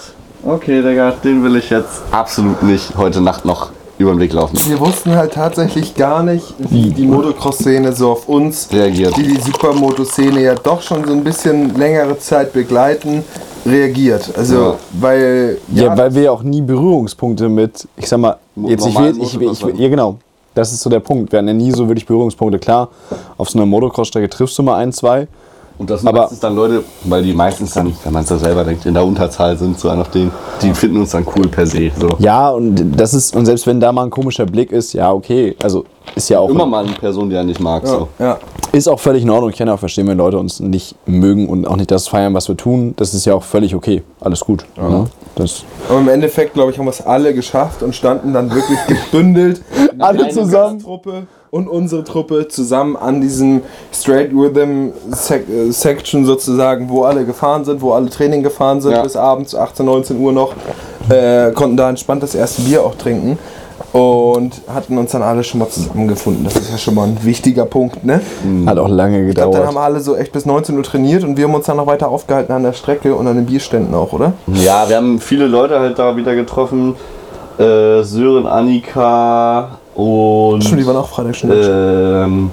okay, 0.46 0.82
Digga, 0.82 1.12
den 1.24 1.44
will 1.44 1.56
ich 1.56 1.70
jetzt 1.70 2.02
absolut 2.12 2.62
nicht 2.64 2.98
heute 2.98 3.22
Nacht 3.22 3.46
noch 3.46 3.70
über 4.00 4.12
den 4.12 4.20
Weg 4.20 4.34
laufen. 4.34 4.58
Wir 4.68 4.80
wussten 4.80 5.16
halt 5.16 5.34
tatsächlich 5.34 5.94
gar 5.96 6.24
nicht, 6.24 6.56
wie 6.58 6.90
die 6.90 7.06
Motocross-Szene 7.06 7.94
so 7.94 8.12
auf 8.12 8.28
uns, 8.28 8.68
Reagiert. 8.74 9.16
die 9.16 9.24
die 9.24 9.40
Supermoto-Szene 9.40 10.42
ja 10.42 10.56
doch 10.56 10.82
schon 10.82 11.06
so 11.06 11.14
ein 11.14 11.24
bisschen 11.24 11.76
längere 11.76 12.18
Zeit 12.18 12.52
begleiten, 12.54 13.24
reagiert. 13.66 14.32
Also, 14.36 14.56
Ja. 14.56 14.76
weil. 15.00 15.58
Ja, 15.74 15.96
weil 15.98 16.14
wir 16.16 16.24
ja 16.24 16.32
auch 16.32 16.44
nie 16.44 16.62
Berührungspunkte 16.62 17.48
mit, 17.48 17.88
ich 17.96 18.08
sag 18.10 18.20
mal, 18.20 18.38
jetzt 18.66 18.86
ich 18.88 18.98
will, 18.98 19.16
ich, 19.22 19.40
will- 19.40 19.52
ich, 19.52 19.64
will- 19.66 19.80
ja 19.80 19.88
genau, 19.90 20.18
das 20.54 20.72
ist 20.74 20.82
so 20.82 20.90
der 20.90 21.00
Punkt. 21.00 21.32
Wir 21.32 21.40
hatten 21.40 21.48
ja 21.48 21.54
nie 21.54 21.72
so 21.72 21.88
wirklich 21.88 22.06
Berührungspunkte. 22.06 22.60
Klar, 22.60 22.90
auf 23.38 23.50
so 23.50 23.58
einer 23.60 23.66
Motocross-Strecke 23.66 24.30
triffst 24.30 24.58
du 24.58 24.64
mal 24.64 24.76
ein, 24.78 24.92
zwei. 24.92 25.28
Und 25.80 25.90
das 25.90 26.02
sind 26.02 26.10
Aber- 26.10 26.22
meistens 26.22 26.40
dann 26.40 26.56
Leute, 26.56 26.84
weil 27.06 27.24
die 27.24 27.34
meistens 27.34 27.74
dann, 27.74 27.92
wenn 28.04 28.14
man 28.14 28.24
es 28.24 28.30
ja 28.30 28.38
selber 28.38 28.64
denkt, 28.64 28.86
in 28.86 28.94
der 28.94 29.04
Unterzahl 29.04 29.58
sind, 29.58 29.80
so 29.80 29.90
einer 29.90 30.02
auf 30.02 30.12
denen, 30.12 30.32
die 30.62 30.72
finden 30.74 30.98
uns 31.02 31.12
dann 31.12 31.26
cool 31.36 31.48
per 31.48 31.66
se. 31.66 31.90
So. 32.00 32.10
Ja, 32.20 32.50
und 32.52 32.92
das 32.96 33.16
ist, 33.16 33.36
und 33.36 33.48
selbst 33.48 33.66
wenn 33.66 33.80
da 33.80 33.92
mal 33.92 34.04
ein 34.04 34.12
komischer 34.12 34.46
Blick 34.46 34.72
ist, 34.72 34.94
ja, 34.94 35.12
okay, 35.12 35.56
also 35.64 35.84
ist 36.16 36.30
ja 36.30 36.40
auch, 36.40 36.50
Immer 36.50 36.68
mal 36.68 36.86
eine 36.86 36.94
Person, 36.94 37.28
die 37.28 37.36
er 37.36 37.44
nicht 37.44 37.60
mag. 37.60 37.88
So. 37.88 38.08
Ja. 38.20 38.38
Ist 38.74 38.88
auch 38.88 39.00
völlig 39.00 39.24
in 39.24 39.30
Ordnung. 39.30 39.52
Ich 39.52 39.58
kann 39.58 39.68
ja 39.68 39.76
auch 39.76 39.80
verstehen, 39.80 40.08
wenn 40.08 40.18
Leute 40.18 40.38
uns 40.40 40.60
nicht 40.60 40.96
mögen 41.06 41.48
und 41.48 41.68
auch 41.68 41.76
nicht 41.76 41.92
das 41.92 42.08
feiern, 42.08 42.34
was 42.34 42.48
wir 42.50 42.58
tun. 42.58 42.94
Das 42.98 43.14
ist 43.14 43.24
ja 43.26 43.36
auch 43.36 43.44
völlig 43.44 43.76
okay. 43.76 44.02
Alles 44.20 44.40
gut. 44.42 44.66
Ne? 44.76 45.06
Das, 45.36 45.64
Aber 45.90 46.00
im 46.00 46.10
Endeffekt, 46.10 46.54
glaube 46.56 46.72
ich, 46.72 46.78
haben 46.78 46.86
wir 46.86 46.92
es 46.92 47.06
alle 47.06 47.34
geschafft 47.34 47.84
und 47.84 47.96
standen 47.96 48.34
dann 48.34 48.54
wirklich 48.54 48.80
gebündelt. 48.88 49.62
Alle 50.00 50.28
zusammen. 50.30 50.80
Truppe 50.80 51.28
und 51.52 51.68
unsere 51.68 52.04
Truppe 52.04 52.48
zusammen 52.48 52.96
an 52.96 53.22
diesem 53.22 53.62
Straight 53.94 54.32
Rhythm 54.34 54.90
Sec 55.12 55.48
äh, 55.48 55.70
Section 55.72 56.26
sozusagen, 56.26 56.90
wo 56.90 57.04
alle 57.04 57.26
gefahren 57.26 57.64
sind, 57.64 57.80
wo 57.80 57.92
alle 57.94 58.10
Training 58.10 58.42
gefahren 58.42 58.82
sind 58.82 58.94
Ja. 58.94 59.04
bis 59.04 59.16
abends 59.16 59.54
18, 59.54 59.86
19 59.86 60.20
Uhr 60.20 60.32
noch. 60.32 60.54
Äh, 61.10 61.52
konnten 61.52 61.78
da 61.78 61.90
entspannt 61.90 62.24
das 62.24 62.34
erste 62.34 62.64
Bier 62.64 62.84
auch 62.84 62.96
trinken. 62.96 63.38
Und 63.94 64.62
hatten 64.74 64.98
uns 64.98 65.12
dann 65.12 65.22
alle 65.22 65.44
schon 65.44 65.60
mal 65.60 65.70
zusammengefunden. 65.70 66.44
Das 66.44 66.56
ist 66.56 66.72
ja 66.72 66.78
schon 66.80 66.96
mal 66.96 67.08
ein 67.08 67.18
wichtiger 67.22 67.66
Punkt, 67.66 68.04
ne? 68.04 68.22
hat 68.66 68.80
auch 68.80 68.90
lange 68.90 69.28
Ich 69.30 69.36
glaube, 69.36 69.52
dann 69.52 69.68
haben 69.68 69.70
gedauert. 69.70 69.86
alle 69.86 70.00
so 70.00 70.16
echt 70.16 70.32
bis 70.32 70.48
19 70.48 70.76
Uhr 70.76 70.84
trainiert 70.84 71.24
und 71.24 71.38
wir 71.38 71.46
haben 71.46 71.54
uns 71.54 71.68
dann 71.68 71.78
noch 71.78 71.86
weiter 71.86 72.10
aufgehalten 72.10 72.52
an 72.54 72.64
der 72.64 72.74
Strecke 72.74 73.14
und 73.16 73.28
an 73.28 73.36
den 73.36 73.46
Bierständen 73.46 73.94
auch, 73.94 74.12
oder? 74.12 74.34
Ja, 74.48 74.90
wir 74.90 74.98
haben 74.98 75.20
viele 75.20 75.46
Leute 75.46 75.80
halt 75.80 76.00
da 76.00 76.16
wieder 76.18 76.34
getroffen. 76.34 76.96
Äh, 77.60 78.02
Sören, 78.02 78.48
Annika 78.48 79.78
und. 79.94 80.64
Stimmt, 80.64 80.82
die 80.82 80.88
waren 80.88 80.98
auch 80.98 81.10
Freitag 81.10 81.36
schon. 81.36 81.52
Ähm, 81.54 82.52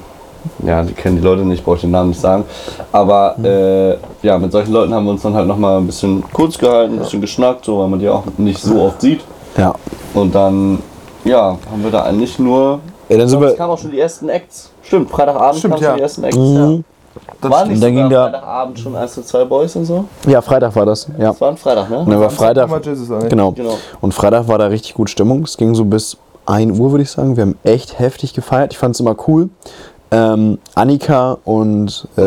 ja, 0.67 0.83
die 0.83 0.93
kennen 0.93 1.17
die 1.17 1.23
Leute 1.23 1.43
nicht, 1.43 1.65
brauche 1.65 1.77
ich 1.77 1.81
den 1.83 1.91
Namen 1.91 2.11
nicht 2.11 2.21
sagen. 2.21 2.45
Aber 2.93 3.37
äh, 3.43 3.97
ja, 4.27 4.39
mit 4.39 4.53
solchen 4.53 4.73
Leuten 4.73 4.93
haben 4.93 5.05
wir 5.05 5.13
uns 5.13 5.23
dann 5.23 5.35
halt 5.35 5.47
nochmal 5.47 5.79
ein 5.79 5.87
bisschen 5.87 6.23
kurz 6.33 6.59
gehalten, 6.59 6.95
ein 6.95 6.99
bisschen 7.01 7.21
geschnackt, 7.23 7.65
so, 7.65 7.79
weil 7.79 7.89
man 7.89 7.99
die 7.99 8.09
auch 8.09 8.25
nicht 8.37 8.61
so 8.61 8.81
oft 8.83 9.01
sieht. 9.01 9.21
Ja. 9.57 9.75
Und 10.15 10.35
dann, 10.35 10.79
ja, 11.25 11.57
haben 11.71 11.83
wir 11.85 11.91
da 11.91 12.03
eigentlich 12.03 12.39
nur. 12.39 12.81
ja 13.09 13.17
dann 13.19 13.29
sind 13.29 13.43
es 13.43 13.51
wir, 13.51 13.57
kamen 13.57 13.73
auch 13.73 13.79
schon 13.79 13.91
die 13.91 14.01
ersten 14.01 14.29
Acts. 14.29 14.71
Stimmt, 14.83 15.11
Freitagabend 15.11 15.59
Stimmt, 15.59 15.75
kamen 15.75 15.83
ja. 15.85 15.89
schon 15.91 15.97
die 15.97 16.03
ersten 16.03 16.25
Acts. 16.25 16.37
Mhm. 16.37 16.85
Ja. 17.43 17.51
Waren 17.51 17.69
nicht 17.69 17.77
Und 17.77 17.81
dann 17.83 17.95
ging 17.95 18.05
sogar 18.05 18.31
der- 18.31 18.41
Freitagabend 18.41 18.79
schon 18.79 18.97
1 18.97 19.15
zu 19.15 19.23
2 19.25 19.45
Boys 19.45 19.77
und 19.77 19.85
so? 19.85 20.05
ja, 20.27 20.41
Freitag 20.41 20.75
war 20.77 20.87
das. 20.87 21.09
Ja. 21.19 21.29
Das 21.31 21.41
war 21.41 21.49
ein 21.51 21.57
Freitag, 21.57 21.91
ne? 21.91 21.99
Und 22.01 22.11
dann 22.11 22.21
war 22.21 22.31
Freitag. 22.31 22.69
Genau. 23.29 23.53
Genau. 23.53 23.79
Und 24.01 24.15
Freitag 24.15 24.47
war 24.49 24.59
da 24.59 24.67
richtig 24.67 24.95
gut 24.95 25.11
Stimmung. 25.11 25.43
Es 25.45 25.57
ging 25.57 25.75
so 25.75 25.85
bis 25.85 26.17
1 26.47 26.79
Uhr, 26.79 26.91
würde 26.93 27.03
ich 27.03 27.11
sagen. 27.11 27.37
Wir 27.37 27.43
haben 27.43 27.59
echt 27.65 27.99
heftig 27.99 28.33
gefeiert. 28.35 28.73
Ich 28.73 28.79
fand 28.79 28.95
es 28.95 29.01
immer 29.01 29.17
cool. 29.27 29.49
Ähm, 30.13 30.59
Annika 30.75 31.39
und 31.45 32.07
äh, 32.17 32.21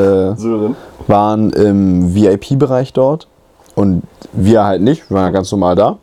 waren 1.07 1.49
im 1.51 2.15
VIP-Bereich 2.15 2.93
dort 2.93 3.27
und 3.75 4.03
wir 4.31 4.63
halt 4.63 4.81
nicht. 4.81 5.09
Wir 5.09 5.15
waren 5.17 5.25
ja 5.25 5.31
ganz 5.31 5.51
normal 5.51 5.75
da. 5.75 5.97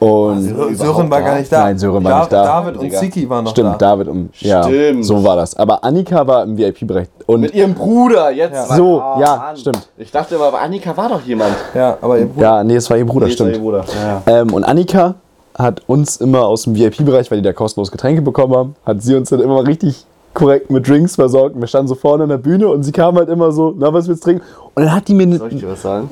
Und 0.00 0.38
Sö- 0.48 0.74
Sören 0.74 1.10
war 1.10 1.20
gar 1.22 1.38
nicht 1.38 1.50
da. 1.50 1.64
Nein, 1.64 1.78
Sören 1.78 2.04
war 2.04 2.20
nicht 2.20 2.32
da. 2.32 2.44
David 2.44 2.76
und. 2.76 2.92
Siki 2.92 3.28
waren 3.28 3.44
noch 3.44 3.50
stimmt, 3.50 3.72
da. 3.74 3.76
David 3.96 4.08
und 4.08 4.30
ja, 4.40 4.62
Stimmt. 4.62 5.04
so 5.04 5.24
war 5.24 5.34
das. 5.36 5.56
Aber 5.56 5.82
Annika 5.82 6.24
war 6.26 6.44
im 6.44 6.56
VIP-Bereich 6.56 7.08
und 7.26 7.40
Mit 7.40 7.54
ihrem 7.54 7.74
Bruder, 7.74 8.30
jetzt. 8.30 8.54
Ja. 8.54 8.76
So, 8.76 9.00
Ah, 9.00 9.18
ja, 9.20 9.36
Mann. 9.36 9.56
stimmt. 9.56 9.88
Ich 9.96 10.10
dachte 10.12 10.36
immer, 10.36 10.44
aber 10.46 10.60
Annika 10.60 10.96
war 10.96 11.08
doch 11.08 11.22
jemand. 11.22 11.54
Ja, 11.74 11.98
aber 12.00 12.18
ihr 12.18 12.26
Bruder. 12.26 12.46
ja, 12.46 12.64
nee, 12.64 12.76
es 12.76 12.88
war 12.88 12.96
ihr 12.96 13.06
Bruder, 13.06 13.26
Nee, 13.26 13.32
stimmt. 13.32 13.54
ihr 13.54 13.58
Bruder. 13.60 13.84
Ja, 14.02 14.22
ja. 14.32 14.40
Ähm, 14.42 14.52
und 14.54 14.62
Annika 14.64 15.14
hat 15.58 15.82
uns 15.88 16.18
immer 16.18 16.46
aus 16.46 16.62
dem 16.62 16.76
VIP-Bereich, 16.76 17.28
weil 17.32 17.38
die 17.38 17.44
da 17.44 17.52
kostenlos 17.52 17.90
Getränke 17.90 18.22
bekommen 18.22 18.54
haben, 18.54 18.76
hat 18.86 19.02
sie 19.02 19.16
uns 19.16 19.30
dann 19.30 19.40
immer 19.40 19.66
richtig 19.66 20.06
korrekt 20.32 20.70
mit 20.70 20.86
Drinks 20.88 21.16
versorgt. 21.16 21.56
Und 21.56 21.60
wir 21.60 21.66
standen 21.66 21.88
so 21.88 21.96
vorne 21.96 22.22
an 22.22 22.28
der 22.28 22.36
Bühne 22.38 22.68
und 22.68 22.84
sie 22.84 22.92
kam 22.92 23.16
halt 23.16 23.28
immer 23.28 23.50
so, 23.50 23.74
na, 23.76 23.92
was 23.92 24.06
willst 24.06 24.22
du 24.22 24.26
trinken? 24.30 24.44
Und 24.74 24.84
dann 24.84 24.94
hat 24.94 25.08
die 25.08 25.14
mir 25.14 25.36
Soll 25.36 25.52
ich 25.52 25.58
dir 25.60 25.70
was 25.70 25.82
sagen? 25.82 26.08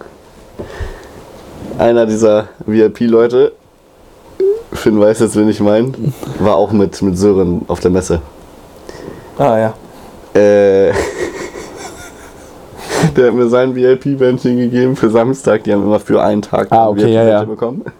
Einer 1.79 2.07
dieser 2.07 2.44
VIP-Leute, 2.66 3.53
Finn 4.72 5.00
weiß 5.00 5.20
jetzt, 5.20 5.37
wen 5.37 5.48
ich 5.48 5.61
meine, 5.61 5.92
war 6.38 6.57
auch 6.57 6.72
mit, 6.72 7.00
mit 7.02 7.18
Sören 7.18 7.62
auf 7.68 7.81
der 7.81 7.90
Messe. 7.90 8.20
Ah 9.38 9.59
ja. 9.59 9.74
Äh, 10.35 10.92
der 13.16 13.29
hat 13.29 13.35
mir 13.35 13.48
sein 13.48 13.74
VIP-Bändchen 13.74 14.57
gegeben 14.57 14.96
für 14.96 15.11
Samstag. 15.11 15.64
Die 15.64 15.72
haben 15.72 15.83
immer 15.83 16.00
für 16.00 16.22
einen 16.22 16.42
Tag 16.42 16.68
Ah, 16.70 16.85
ein 16.85 16.88
okay, 16.88 17.12
ja, 17.12 17.24
ja. 17.24 17.44
bekommen. 17.44 17.85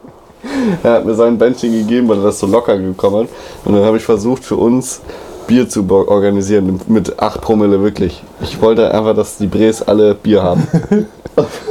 Er 0.83 0.94
hat 0.94 1.05
mir 1.05 1.14
sein 1.14 1.38
Bändchen 1.38 1.72
gegeben, 1.72 2.09
weil 2.09 2.18
er 2.18 2.24
das 2.24 2.38
so 2.38 2.46
locker 2.46 2.79
gekommen 2.79 3.24
hat. 3.24 3.29
Und 3.64 3.74
dann 3.74 3.85
habe 3.85 3.96
ich 3.96 4.05
versucht, 4.05 4.44
für 4.44 4.57
uns 4.57 5.00
Bier 5.46 5.68
zu 5.68 5.88
organisieren 5.90 6.81
mit 6.88 7.20
8 7.20 7.40
Promille 7.40 7.83
wirklich. 7.83 8.22
Ich 8.40 8.61
wollte 8.61 8.92
einfach, 8.92 9.14
dass 9.14 9.38
die 9.38 9.46
Bres 9.46 9.83
alle 9.83 10.14
Bier 10.14 10.42
haben. 10.42 10.66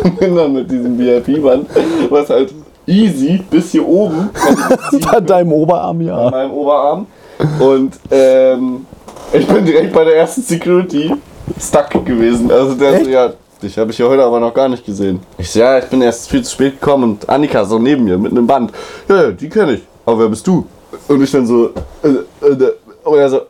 Und 0.03 0.19
bin 0.19 0.35
dann 0.35 0.53
mit 0.53 0.69
diesem 0.69 0.97
VIP-Band, 0.97 1.67
was 2.09 2.29
halt 2.29 2.53
easy 2.87 3.43
bis 3.49 3.71
hier 3.71 3.87
oben 3.87 4.29
bei 5.11 5.19
deinem 5.19 5.51
Oberarm, 5.51 6.01
ja. 6.01 6.29
meinem 6.29 6.51
Oberarm. 6.51 7.07
Und 7.59 7.95
ähm, 8.11 8.85
ich 9.33 9.47
bin 9.47 9.65
direkt 9.65 9.93
bei 9.93 10.03
der 10.03 10.17
ersten 10.17 10.41
Security 10.41 11.13
stuck 11.59 12.05
gewesen. 12.05 12.51
Also 12.51 12.75
der 12.75 13.03
so, 13.03 13.09
ja, 13.09 13.33
dich 13.61 13.77
habe 13.77 13.91
ich 13.91 13.97
ja 13.97 14.07
heute 14.07 14.23
aber 14.23 14.39
noch 14.39 14.53
gar 14.53 14.69
nicht 14.69 14.85
gesehen. 14.85 15.19
Ich 15.37 15.51
so, 15.51 15.59
ja, 15.59 15.79
ich 15.79 15.85
bin 15.85 16.01
erst 16.01 16.29
viel 16.29 16.43
zu 16.43 16.51
spät 16.51 16.79
gekommen 16.79 17.03
und 17.03 17.29
Annika 17.29 17.65
so 17.65 17.79
neben 17.79 18.05
mir 18.05 18.17
mit 18.17 18.31
einem 18.31 18.47
Band. 18.47 18.71
Ja, 19.09 19.23
ja, 19.23 19.31
die 19.31 19.49
kenne 19.49 19.73
ich. 19.73 19.83
Aber 20.05 20.19
wer 20.19 20.29
bist 20.29 20.45
du? 20.45 20.65
Und 21.07 21.21
ich 21.21 21.31
dann 21.31 21.45
so, 21.45 21.71
äh, 22.03 22.07
äh, 22.07 22.71
und 23.03 23.17
er 23.17 23.29
so, 23.29 23.41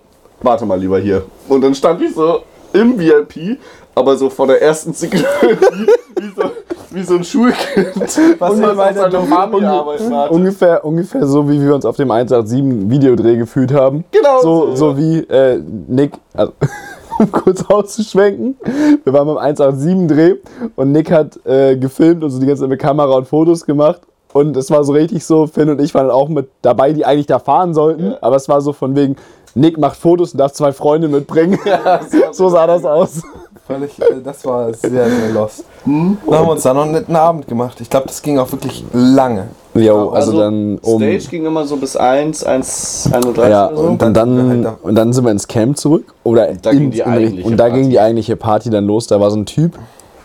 warte 0.41 0.65
mal 0.65 0.79
lieber 0.79 0.99
hier. 0.99 1.23
Und 1.47 1.61
dann 1.61 1.75
stand 1.75 2.01
ich 2.01 2.13
so 2.13 2.41
im 2.73 2.99
VIP, 2.99 3.57
aber 3.95 4.17
so 4.17 4.29
vor 4.29 4.47
der 4.47 4.61
ersten 4.61 4.93
Security, 4.93 5.27
wie 6.19 6.33
so, 6.35 6.51
wie 6.91 7.03
so 7.03 7.15
ein 7.15 7.23
Schulkind. 7.23 7.95
Was 8.39 8.61
auf 8.61 8.75
seine 8.95 9.19
Mami-Arbeit 9.19 10.11
wartet. 10.11 10.31
Ungefähr, 10.31 10.85
ungefähr 10.85 11.25
so, 11.25 11.49
wie 11.49 11.61
wir 11.61 11.73
uns 11.73 11.85
auf 11.85 11.95
dem 11.95 12.11
187 12.11 12.89
Videodreh 12.89 13.37
gefühlt 13.37 13.73
haben. 13.73 14.03
Genau 14.11 14.41
So, 14.41 14.67
so, 14.67 14.75
so 14.75 14.89
ja. 14.91 14.97
wie 14.97 15.17
äh, 15.19 15.61
Nick, 15.87 16.13
also, 16.33 16.53
um 17.19 17.31
kurz 17.31 17.63
auszuschwenken. 17.63 18.57
Wir 19.03 19.13
waren 19.13 19.27
beim 19.27 19.37
187-Dreh 19.37 20.35
und 20.75 20.91
Nick 20.91 21.11
hat 21.11 21.39
äh, 21.45 21.77
gefilmt 21.77 22.23
und 22.23 22.29
so 22.29 22.39
die 22.39 22.45
ganze 22.45 22.63
Zeit 22.63 22.69
mit 22.69 22.79
Kamera 22.79 23.15
und 23.15 23.27
Fotos 23.27 23.65
gemacht. 23.65 24.01
Und 24.33 24.57
es 24.57 24.69
war 24.69 24.83
so 24.83 24.91
richtig 24.91 25.23
so, 25.23 25.47
Finn 25.47 25.69
und 25.69 25.79
ich 25.79 25.93
waren 25.95 26.09
auch 26.09 26.27
mit 26.27 26.49
dabei, 26.61 26.91
die 26.91 27.05
eigentlich 27.05 27.27
da 27.27 27.39
fahren 27.39 27.73
sollten. 27.73 28.11
Ja. 28.11 28.17
Aber 28.19 28.35
es 28.35 28.49
war 28.49 28.59
so 28.59 28.73
von 28.73 28.93
wegen, 28.93 29.15
Nick 29.53 29.77
macht 29.77 29.95
Fotos 29.95 30.33
und 30.33 30.39
darf 30.39 30.51
zwei 30.51 30.73
Freunde 30.73 31.07
mitbringen. 31.07 31.57
so 32.33 32.49
sah 32.49 32.67
das 32.67 32.83
aus. 32.83 33.23
Völlig, 33.67 33.99
äh, 33.99 34.21
das 34.23 34.45
war 34.45 34.71
sehr, 34.73 35.09
sehr 35.09 35.29
lost. 35.33 35.65
Hm? 35.85 36.17
Dann 36.27 36.37
haben 36.37 36.47
wir 36.47 36.51
uns 36.51 36.61
da 36.61 36.73
noch 36.73 36.83
einen 36.83 36.91
netten 36.91 37.15
Abend 37.15 37.47
gemacht. 37.47 37.81
Ich 37.81 37.89
glaube, 37.89 38.05
das 38.05 38.21
ging 38.21 38.37
auch 38.37 38.51
wirklich 38.51 38.85
lange. 38.93 39.47
Jo, 39.73 40.09
also, 40.09 40.37
dann 40.37 40.77
um. 40.79 41.01
Stage 41.01 41.29
ging 41.31 41.45
immer 41.45 41.65
so 41.65 41.75
bis 41.77 41.95
1, 41.95 42.43
1, 42.43 43.09
31 43.11 43.51
Ja, 43.51 43.67
oder 43.69 43.75
so. 43.75 43.83
und 43.83 44.01
dann, 44.01 44.13
dann 44.13 44.35
sind 44.35 44.47
wir 44.49 44.55
dann, 44.55 44.65
halt 44.67 44.83
und 44.83 44.95
dann 44.95 45.13
sind 45.13 45.23
wir 45.25 45.31
ins 45.31 45.47
Camp 45.47 45.77
zurück. 45.77 46.13
Oder 46.23 46.53
da 46.53 46.69
in, 46.69 46.77
ging 46.77 46.91
die 46.91 46.99
in, 46.99 47.05
eigentliche 47.05 47.47
Und 47.47 47.57
da 47.57 47.65
Party. 47.65 47.81
ging 47.81 47.89
die 47.89 47.99
eigentliche 47.99 48.35
Party 48.35 48.69
dann 48.69 48.85
los. 48.85 49.07
Da 49.07 49.19
war 49.19 49.31
so 49.31 49.37
ein 49.37 49.47
Typ, 49.47 49.79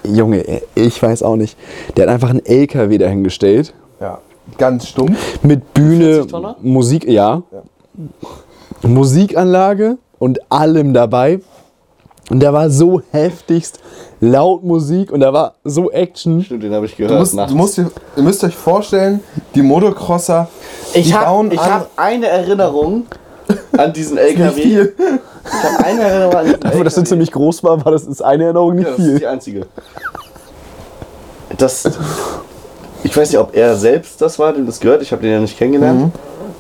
Junge, 0.05 0.45
ich 0.75 1.03
weiß 1.03 1.23
auch 1.23 1.37
nicht, 1.37 1.57
der 1.97 2.07
hat 2.07 2.15
einfach 2.15 2.31
einen 2.31 2.45
LKW 2.45 2.99
dahingestellt. 2.99 3.73
Ja. 4.01 4.19
Ganz 4.59 4.87
stumpf. 4.87 5.19
Mit 5.43 5.73
Bühne, 5.73 6.23
40-Tonner? 6.23 6.57
Musik, 6.61 7.09
ja. 7.09 7.43
Musikanlage 8.83 9.99
und 10.19 10.41
allem 10.51 10.93
dabei. 10.95 11.41
Und 12.31 12.41
da 12.41 12.53
war 12.53 12.71
so 12.71 13.03
heftigst 13.11 13.81
laut 14.21 14.63
Musik 14.63 15.11
und 15.13 15.21
da 15.21 15.33
war 15.33 15.55
so 15.65 15.91
Action. 15.91 16.43
Stimmt, 16.45 16.63
den 16.63 16.73
habe 16.73 16.87
ich 16.87 16.93
Du, 16.93 16.99
gehört. 17.03 17.19
musst, 17.19 17.35
nachts. 17.35 17.51
du 17.53 17.57
musst, 17.59 17.79
ihr 17.79 17.91
müsst 18.23 18.45
euch 18.45 18.55
vorstellen, 18.55 19.21
die 19.55 19.63
Motocrosser, 19.63 20.49
die 20.95 21.01
ich 21.01 21.13
habe 21.13 21.27
bauen 21.27 21.51
an. 21.59 21.71
hab 21.71 21.91
eine 21.97 22.29
Erinnerung 22.29 23.07
an 23.77 23.93
diesen 23.93 24.15
nicht 24.17 24.39
LKW. 24.39 24.63
viel. 24.63 24.95
Ich 24.97 25.53
habe 25.65 25.85
eine 25.85 26.01
Erinnerung 26.03 26.35
an 26.35 26.45
diesen 26.47 26.65
Aber 26.65 26.85
dass 26.85 26.97
er 26.97 27.05
ziemlich 27.05 27.33
groß 27.33 27.65
war, 27.65 27.85
war 27.85 27.91
das 27.93 28.05
ist 28.05 28.23
eine 28.23 28.45
Erinnerung 28.45 28.77
nicht 28.77 28.85
ja, 28.87 28.91
das 28.91 28.99
ist 29.01 29.07
viel. 29.11 29.19
die 29.19 29.27
einzige. 29.27 29.67
das. 31.59 31.85
Ich 33.03 33.17
weiß 33.17 33.31
nicht, 33.31 33.39
ob 33.41 33.57
er 33.57 33.77
selbst 33.77 34.21
das 34.21 34.39
war, 34.39 34.53
dem 34.53 34.67
das 34.67 34.79
gehört. 34.79 35.01
Ich 35.03 35.11
habe 35.11 35.23
den 35.23 35.33
ja 35.33 35.41
nicht 35.41 35.57
kennengelernt. 35.59 36.01
Mhm. 36.01 36.13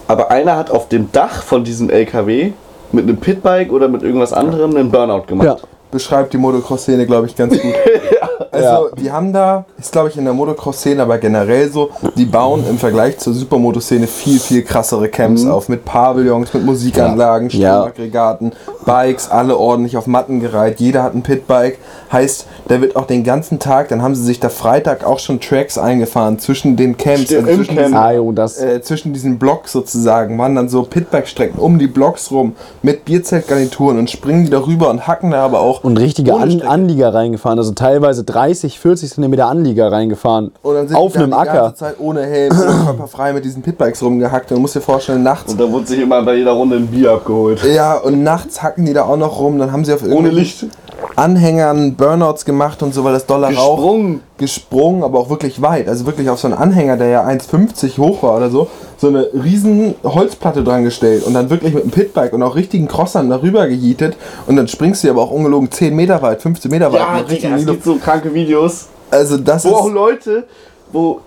Aber 0.08 0.30
einer 0.30 0.56
hat 0.56 0.70
auf 0.70 0.88
dem 0.88 1.12
Dach 1.12 1.42
von 1.44 1.62
diesem 1.64 1.90
LKW 1.90 2.52
mit 2.92 3.04
einem 3.04 3.16
Pitbike 3.16 3.72
oder 3.72 3.88
mit 3.88 4.02
irgendwas 4.02 4.32
anderem 4.32 4.76
einen 4.76 4.90
Burnout 4.90 5.22
gemacht. 5.26 5.46
Ja. 5.46 5.56
beschreibt 5.90 6.32
die 6.32 6.38
Motocross-Szene, 6.38 7.06
glaube 7.06 7.26
ich, 7.26 7.36
ganz 7.36 7.60
gut. 7.60 7.74
Also, 8.52 8.66
Ja. 8.66 8.82
die 9.00 9.12
haben 9.12 9.32
da, 9.32 9.64
ist 9.78 9.92
glaube 9.92 10.08
ich 10.08 10.16
in 10.16 10.24
der 10.24 10.34
Motocross-Szene, 10.34 11.02
aber 11.02 11.18
generell 11.18 11.70
so, 11.70 11.90
die 12.16 12.24
bauen 12.24 12.64
im 12.68 12.78
Vergleich 12.78 13.18
zur 13.18 13.32
Supermoto-Szene 13.32 14.06
viel, 14.08 14.40
viel 14.40 14.62
krassere 14.62 15.08
Camps 15.08 15.46
auf. 15.46 15.68
Mit 15.68 15.84
Pavillons, 15.84 16.52
mit 16.52 16.64
Musikanlagen, 16.64 17.48
Ja. 17.50 17.74
Stromaggregaten, 17.82 18.52
Bikes, 18.84 19.30
alle 19.30 19.56
ordentlich 19.56 19.96
auf 19.96 20.06
Matten 20.08 20.40
gereiht. 20.40 20.80
Jeder 20.80 21.02
hat 21.04 21.14
ein 21.14 21.22
Pitbike. 21.22 21.78
Heißt, 22.12 22.46
da 22.66 22.80
wird 22.80 22.96
auch 22.96 23.06
den 23.06 23.22
ganzen 23.22 23.60
Tag, 23.60 23.88
dann 23.88 24.02
haben 24.02 24.16
sie 24.16 24.24
sich 24.24 24.40
da 24.40 24.48
Freitag 24.48 25.04
auch 25.06 25.20
schon 25.20 25.38
Tracks 25.40 25.78
eingefahren 25.78 26.38
zwischen 26.40 26.74
den 26.76 26.96
Camps, 26.96 27.22
Stimmt, 27.26 27.48
im 27.48 27.54
zwischen 27.56 27.76
Camp. 27.76 27.86
diesen- 27.86 28.60
Ah, 28.60 28.74
äh, 28.74 28.80
zwischen 28.82 29.12
diesen 29.12 29.38
Blocks 29.38 29.70
sozusagen, 29.72 30.36
waren 30.38 30.56
dann 30.56 30.68
so 30.68 30.82
Pitbike-Strecken 30.82 31.58
um 31.60 31.78
die 31.78 31.86
Blocks 31.86 32.32
rum 32.32 32.56
mit 32.82 33.04
Bierzeltgarnituren 33.04 33.98
und 33.98 34.10
springen 34.10 34.44
die 34.44 34.50
darüber 34.50 34.90
und 34.90 35.06
hacken 35.06 35.30
da 35.30 35.44
aber 35.44 35.60
auch. 35.60 35.84
und 35.84 35.96
richtige 35.98 36.34
An. 36.34 36.62
Anlieger 36.62 37.14
reingefahren, 37.14 37.58
also 37.58 37.72
teilweise 37.72 38.24
30, 38.40 38.80
40 38.80 39.10
Zentimeter 39.12 39.48
Anlieger 39.48 39.92
reingefahren. 39.92 40.52
Und 40.62 40.74
dann 40.74 40.88
sind 40.88 40.96
auf 40.96 41.12
die 41.12 41.18
einem 41.18 41.30
die 41.30 41.36
Acker. 41.36 41.52
ganze 41.52 41.76
Zeit 41.76 41.96
ohne 41.98 42.22
Helm, 42.22 42.52
ohne 42.58 42.84
körperfrei 42.86 43.32
mit 43.34 43.44
diesen 43.44 43.62
Pitbikes 43.62 44.02
rumgehackt. 44.02 44.50
Und 44.50 44.56
du 44.56 44.60
musst 44.62 44.74
dir 44.74 44.80
vorstellen, 44.80 45.22
nachts. 45.22 45.52
Und 45.52 45.60
da 45.60 45.70
wurde 45.70 45.86
sich 45.86 46.00
immer 46.00 46.22
bei 46.22 46.36
jeder 46.36 46.52
Runde 46.52 46.76
ein 46.76 46.86
Bier 46.86 47.12
abgeholt. 47.12 47.62
Ja, 47.64 47.98
und 47.98 48.22
nachts 48.22 48.62
hacken 48.62 48.86
die 48.86 48.94
da 48.94 49.04
auch 49.04 49.18
noch 49.18 49.38
rum. 49.38 49.58
Dann 49.58 49.72
haben 49.72 49.84
sie 49.84 49.92
auf 49.92 50.02
Ohne 50.02 50.12
irgendwelchen 50.28 50.68
Licht. 50.68 50.78
Anhängern 51.16 51.94
Burnouts 51.96 52.44
gemacht 52.46 52.82
und 52.82 52.94
so, 52.94 53.04
weil 53.04 53.12
das 53.12 53.26
Dollar 53.26 53.52
Rauch 53.52 53.76
Gesprungen. 53.76 54.20
gesprungen, 54.38 55.02
aber 55.02 55.18
auch 55.18 55.28
wirklich 55.28 55.60
weit. 55.60 55.88
Also 55.88 56.06
wirklich 56.06 56.30
auf 56.30 56.38
so 56.40 56.48
einen 56.48 56.56
Anhänger, 56.56 56.96
der 56.96 57.08
ja 57.08 57.26
1,50 57.26 57.98
hoch 57.98 58.22
war 58.22 58.36
oder 58.36 58.48
so, 58.48 58.68
so 59.00 59.08
eine 59.08 59.28
riesen 59.32 59.94
Holzplatte 60.04 60.62
dran 60.62 60.84
gestellt 60.84 61.24
und 61.24 61.32
dann 61.32 61.48
wirklich 61.48 61.72
mit 61.72 61.84
einem 61.84 61.90
Pitbike 61.90 62.34
und 62.34 62.42
auch 62.42 62.54
richtigen 62.54 62.86
Crossern 62.86 63.30
darüber 63.30 63.66
gejietet 63.66 64.16
und 64.46 64.56
dann 64.56 64.68
springst 64.68 65.02
du 65.04 65.10
aber 65.10 65.22
auch 65.22 65.30
ungelogen 65.30 65.70
10 65.70 65.96
Meter 65.96 66.20
weit, 66.20 66.42
15 66.42 66.70
Meter 66.70 66.92
weit. 66.92 67.00
Ja, 67.00 67.22
Digga, 67.22 67.56
es 67.56 67.66
gibt 67.66 67.82
so 67.82 67.96
kranke 67.96 68.32
Videos, 68.34 68.88
also 69.10 69.38
das 69.38 69.64
wo 69.64 69.70
auch. 69.70 69.90
Leute, 69.90 70.44
wo. 70.92 71.20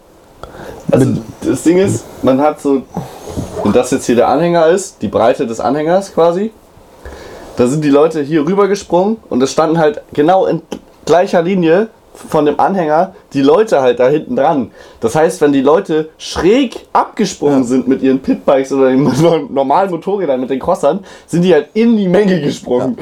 Also 0.92 1.14
das 1.42 1.64
Ding 1.64 1.78
ist, 1.78 2.06
man 2.22 2.40
hat 2.40 2.62
so. 2.62 2.84
Und 3.64 3.76
das 3.76 3.90
jetzt 3.90 4.06
hier 4.06 4.16
der 4.16 4.28
Anhänger 4.28 4.68
ist, 4.68 5.02
die 5.02 5.08
Breite 5.08 5.48
des 5.48 5.60
Anhängers 5.60 6.14
quasi. 6.14 6.52
Da 7.58 7.68
sind 7.68 7.84
die 7.84 7.90
Leute 7.90 8.22
hier 8.22 8.46
rüber 8.46 8.68
gesprungen 8.68 9.18
und 9.30 9.42
es 9.42 9.52
standen 9.52 9.78
halt 9.80 10.02
genau 10.14 10.46
in 10.46 10.62
gleicher 11.06 11.42
Linie 11.42 11.88
von 12.14 12.46
dem 12.46 12.60
Anhänger 12.60 13.14
die 13.34 13.42
Leute 13.42 13.82
halt 13.82 14.00
da 14.00 14.08
hinten 14.08 14.36
dran. 14.36 14.72
Das 15.00 15.16
heißt, 15.16 15.42
wenn 15.42 15.52
die 15.52 15.62
Leute 15.62 16.10
schräg 16.18 16.86
abgesprungen 16.94 17.64
sind 17.64 17.88
mit 17.88 18.02
ihren 18.02 18.20
Pitbikes 18.20 18.72
oder 18.72 18.90
den 18.90 19.04
normalen 19.54 19.90
Motorrädern, 19.90 20.40
mit 20.40 20.50
den 20.50 20.60
Crossern, 20.60 21.00
sind 21.28 21.42
die 21.42 21.54
halt 21.54 21.70
in 21.74 21.98
die 21.98 22.08
Menge 22.08 22.40
gesprungen. 22.42 22.98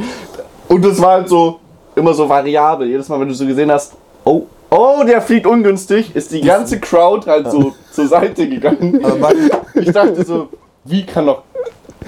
Und 0.68 0.86
das 0.86 1.02
war 1.02 1.12
halt 1.12 1.30
so 1.30 1.60
immer 1.96 2.14
so 2.14 2.28
variabel. 2.28 2.88
Jedes 2.88 3.10
Mal, 3.10 3.20
wenn 3.20 3.28
du 3.28 3.34
so 3.34 3.46
gesehen 3.46 3.72
hast, 3.72 3.94
oh, 4.24 4.44
oh, 4.70 5.04
der 5.06 5.22
fliegt 5.22 5.46
ungünstig, 5.46 6.16
ist 6.16 6.32
die 6.32 6.42
ganze 6.42 6.80
Crowd 6.80 7.30
halt 7.30 7.52
so 7.52 7.74
zur 7.92 8.08
Seite 8.08 8.48
gegangen. 8.48 9.00
Ich 9.74 9.92
dachte 9.92 10.24
so, 10.24 10.50
wie 10.84 11.06
kann 11.06 11.26
doch, 11.26 11.44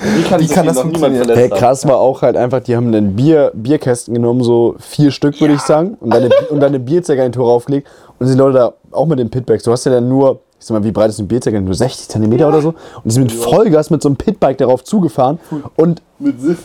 wie 0.04 0.24
kann, 0.24 0.42
Wie 0.42 0.48
kann 0.48 0.66
das 0.66 0.80
funktionieren? 0.80 1.30
Hey, 1.30 1.50
krass 1.50 1.88
war 1.88 1.98
auch 1.98 2.22
halt 2.22 2.36
einfach, 2.36 2.60
die 2.62 2.76
haben 2.76 2.88
einen 2.88 3.16
Bier, 3.16 3.52
Bierkästen 3.54 4.14
genommen, 4.14 4.44
so 4.44 4.76
vier 4.80 5.12
Stück 5.12 5.40
würde 5.40 5.54
ich 5.54 5.62
sagen, 5.62 5.98
und 6.00 6.14
dann 6.14 6.24
eine, 6.24 6.34
und 6.50 6.60
dann 6.60 6.70
eine 6.70 6.80
Bierzeltgarnitur 6.80 7.46
raufgelegt 7.46 7.88
und 8.20 8.28
sind 8.28 8.38
die 8.38 8.42
Leute 8.42 8.58
da 8.58 8.74
auch 8.92 9.06
mit 9.06 9.20
den 9.20 9.30
Pitbikes. 9.30 9.64
Du 9.64 9.72
hast 9.72 9.86
ja 9.86 9.92
dann 9.92 10.08
nur, 10.10 10.42
ich 10.60 10.66
sag 10.66 10.78
mal, 10.78 10.84
wie 10.84 10.92
breit 10.92 11.10
ist 11.10 11.20
ein 11.20 11.28
Bierzeltgarnitur? 11.28 11.70
Nur 11.70 11.76
60 11.76 12.10
Zentimeter 12.10 12.48
oder 12.48 12.62
so. 12.62 12.70
Und 12.70 13.06
die 13.06 13.12
sind 13.12 13.24
mit 13.24 13.32
Vollgas 13.32 13.90
mit 13.90 14.02
so 14.02 14.10
einem 14.10 14.18
Pitbike 14.18 14.58
darauf 14.58 14.84
zugefahren 14.84 15.40
und 15.76 16.02
Mit 16.20 16.42
Siff. 16.42 16.60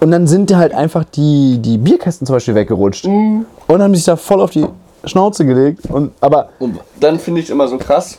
Und 0.00 0.10
dann 0.10 0.26
sind 0.26 0.54
halt 0.54 0.74
einfach 0.74 1.04
die, 1.04 1.58
die 1.58 1.78
Bierkästen 1.78 2.26
zum 2.26 2.36
Beispiel 2.36 2.54
weggerutscht. 2.54 3.06
Und 3.06 3.46
haben 3.68 3.94
sich 3.94 4.04
da 4.04 4.16
voll 4.16 4.40
auf 4.40 4.50
die 4.50 4.66
Schnauze 5.04 5.44
gelegt. 5.44 5.86
Und, 5.90 6.12
aber 6.20 6.50
Und 6.58 6.78
dann 6.98 7.18
finde 7.18 7.40
ich 7.40 7.50
immer 7.50 7.68
so 7.68 7.78
krass, 7.78 8.18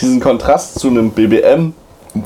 diesen 0.00 0.20
Kontrast 0.20 0.78
zu 0.78 0.88
einem 0.88 1.10
BBM, 1.10 1.74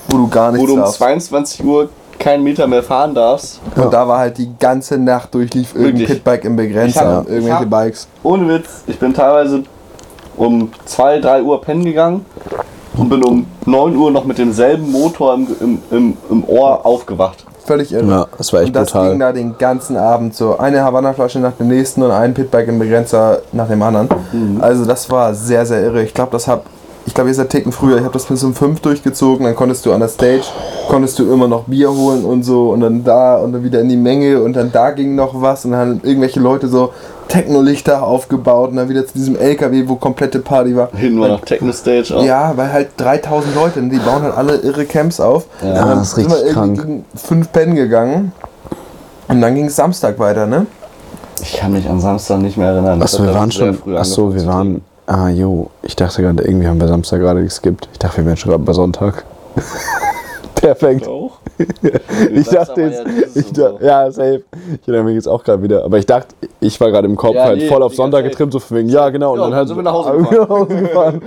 wo 0.09 0.17
du 0.17 0.29
gar 0.29 0.51
wo 0.53 0.57
nichts 0.57 0.69
du 0.69 0.75
um 0.75 0.81
darfst. 0.81 0.97
22 0.99 1.65
Uhr 1.65 1.89
keinen 2.19 2.43
Meter 2.45 2.67
mehr 2.67 2.83
fahren 2.83 3.15
darfst. 3.15 3.61
Und 3.77 3.93
da 3.93 4.07
war 4.09 4.19
halt 4.19 4.39
die 4.39 4.51
ganze 4.59 4.97
Nacht 4.99 5.35
durchlief 5.35 5.75
irgendein 5.75 5.99
Wirklich. 6.01 6.19
Pitbike 6.25 6.45
im 6.45 6.57
Begrenzer, 6.57 7.07
hab- 7.17 7.29
irgendwelche 7.29 7.61
hab- 7.61 7.71
Bikes. 7.71 8.09
Ohne 8.23 8.49
Witz, 8.49 8.69
ich 8.87 8.99
bin 8.99 9.13
teilweise 9.13 9.63
um 10.37 10.71
2, 10.85 11.21
3 11.21 11.43
Uhr 11.43 11.61
pennen 11.61 11.85
gegangen 11.85 12.25
und 12.97 13.09
bin 13.09 13.23
um 13.25 13.47
9 13.67 13.97
Uhr 13.97 14.11
noch 14.11 14.25
mit 14.25 14.39
demselben 14.39 14.91
Motor 14.91 15.35
im, 15.35 15.47
im, 15.61 15.79
im, 15.91 16.17
im 16.31 16.45
Ohr 16.49 16.85
aufgewacht. 16.87 17.45
Völlig 17.67 17.93
irre. 17.93 18.05
Ja, 18.11 18.27
das 18.37 18.53
war 18.53 18.61
echt 18.61 18.69
und 18.69 18.77
das 18.77 18.93
brutal. 18.93 19.11
ging 19.11 19.21
da 19.21 19.33
den 19.33 19.57
ganzen 19.59 19.97
Abend 19.97 20.35
so. 20.35 20.59
Eine 20.59 20.83
Havanna-Flasche 20.85 21.39
nach 21.41 21.53
dem 21.53 21.69
nächsten 21.69 22.03
und 22.03 22.11
ein 22.11 22.35
Pitbike 22.35 22.69
im 22.69 22.79
Begrenzer 22.79 23.41
nach 23.53 23.69
dem 23.69 23.81
anderen. 23.83 24.09
Mhm. 24.33 24.61
Also 24.61 24.85
das 24.85 25.11
war 25.11 25.35
sehr, 25.35 25.65
sehr 25.65 25.83
irre. 25.83 26.03
Ich 26.03 26.13
glaube, 26.15 26.31
das 26.33 26.47
hab. 26.47 26.67
Ich 27.07 27.13
glaube, 27.15 27.29
ihr 27.31 27.35
seid 27.35 27.51
Ticken 27.51 27.71
früher. 27.71 27.99
Ich 27.99 28.03
habe 28.03 28.15
das 28.15 28.25
bis 28.25 28.43
um 28.45 28.55
5 28.55 28.81
durchgezogen. 28.81 29.45
Dann 29.45 29.55
konntest 29.55 29.85
du 29.85 29.93
an 29.93 30.01
der 30.01 30.09
Stage, 30.09 30.45
konntest 30.89 31.19
du 31.19 31.31
immer 31.31 31.47
noch 31.49 31.65
Bier 31.65 31.91
holen 31.95 32.25
und 32.25 32.43
so. 32.45 32.71
Und 32.71 32.81
dann 32.81 33.05
da 33.05 33.37
und 33.37 33.53
dann 33.53 33.63
wieder 33.63 33.81
in 33.81 33.89
die 33.91 33.97
Menge. 33.97 34.41
Und 34.43 34.55
dann 34.55 34.73
da 34.73 34.91
ging 34.91 35.15
noch 35.15 35.41
was. 35.41 35.65
Und 35.67 35.73
dann 35.73 35.81
haben 35.81 36.01
irgendwelche 36.03 36.41
Leute 36.41 36.67
so 36.69 36.93
Techno-Lichter 37.29 38.03
aufgebaut. 38.03 38.71
Und 38.71 38.77
dann 38.77 38.89
wieder 38.89 39.07
zu 39.07 39.13
diesem 39.15 39.37
LKW, 39.37 39.85
wo 39.87 39.97
komplette 39.97 40.39
Party 40.39 40.75
war. 40.75 40.89
Hinten 40.97 41.21
war 41.21 41.29
noch 41.29 41.41
Techno-Stage. 41.43 42.17
auch. 42.17 42.25
Ja, 42.25 42.53
weil 42.57 42.73
halt 42.73 42.89
3000 42.97 43.55
Leute, 43.55 43.83
die 43.83 43.99
bauen 43.99 44.23
halt 44.23 44.37
alle 44.37 44.57
irre 44.57 44.87
Camps 44.87 45.21
auf. 45.21 45.45
Ja, 45.63 45.69
Und 45.69 45.75
dann 45.77 45.99
das 45.99 46.09
ist 46.09 46.15
sind 46.15 46.29
wir 46.31 46.37
richtig 46.37 46.57
irgendwie 46.57 46.77
krank. 46.77 46.89
gegen 46.89 47.05
fünf 47.17 47.53
Pennen 47.53 47.75
gegangen. 47.75 48.33
Und 49.29 49.41
dann 49.43 49.55
ging 49.55 49.67
es 49.67 49.77
Samstag 49.77 50.19
weiter, 50.19 50.47
ne? 50.47 50.67
Ich 51.43 51.55
kann 51.59 51.73
mich 51.73 51.87
an 51.89 52.01
Samstag 52.01 52.39
nicht 52.41 52.57
mehr 52.57 52.69
erinnern. 52.69 53.03
achso, 53.03 53.23
wir 53.25 53.35
waren 53.35 53.51
schon. 53.53 53.79
Achso, 53.95 54.35
wir 54.35 54.47
waren. 54.47 54.81
Ah, 55.07 55.29
jo. 55.29 55.71
Ich 55.83 55.97
dachte 55.97 56.23
gerade, 56.23 56.43
irgendwie 56.45 56.67
haben 56.67 56.81
wir 56.81 56.89
Samstag 56.89 57.21
gerade 57.21 57.43
geskippt. 57.43 57.89
Ich 57.93 57.99
dachte, 57.99 58.19
wir 58.19 58.27
wären 58.27 58.37
schon 58.37 58.51
gerade 58.51 58.65
bei 58.65 58.73
Sonntag. 58.73 59.25
Perfekt. 60.55 61.07
Auch? 61.07 61.39
Ich 62.33 62.49
dachte 62.49 62.81
jetzt. 62.81 63.05
ja 63.07 63.27
Ich 63.35 63.49
und 63.49 63.59
dachte, 63.59 63.77
so. 63.81 63.87
ja, 63.87 64.11
safe. 64.11 64.43
Ich 64.81 64.89
erinnere 64.89 65.05
mich 65.05 65.15
jetzt 65.15 65.29
auch 65.29 65.45
gerade 65.45 65.63
wieder. 65.63 65.85
Aber 65.85 65.99
ich 65.99 66.07
dachte, 66.07 66.35
ich 66.61 66.81
war 66.81 66.91
gerade 66.91 67.07
im 67.07 67.17
Kopf 67.17 67.35
Ja, 67.35 67.45
halt 67.45 67.59
nee, 67.59 67.69
voll 67.69 67.83
auf 67.83 67.95
Sonntag 67.95 68.25
getrimmt, 68.25 68.53
so 68.53 68.59
von 68.59 68.79
wegen, 68.79 68.89
ja, 68.89 69.09
genau. 69.11 69.33
Und 69.33 69.39
Ja, 69.39 69.43
dann 69.45 69.51
dann 69.51 69.59
halt 69.59 69.69
sind 69.69 69.77
wir 69.77 69.83
nach 69.83 69.93
Hause 69.93 70.23
nach 70.33 70.49
Hause 70.49 70.77
gefahren. 70.77 71.23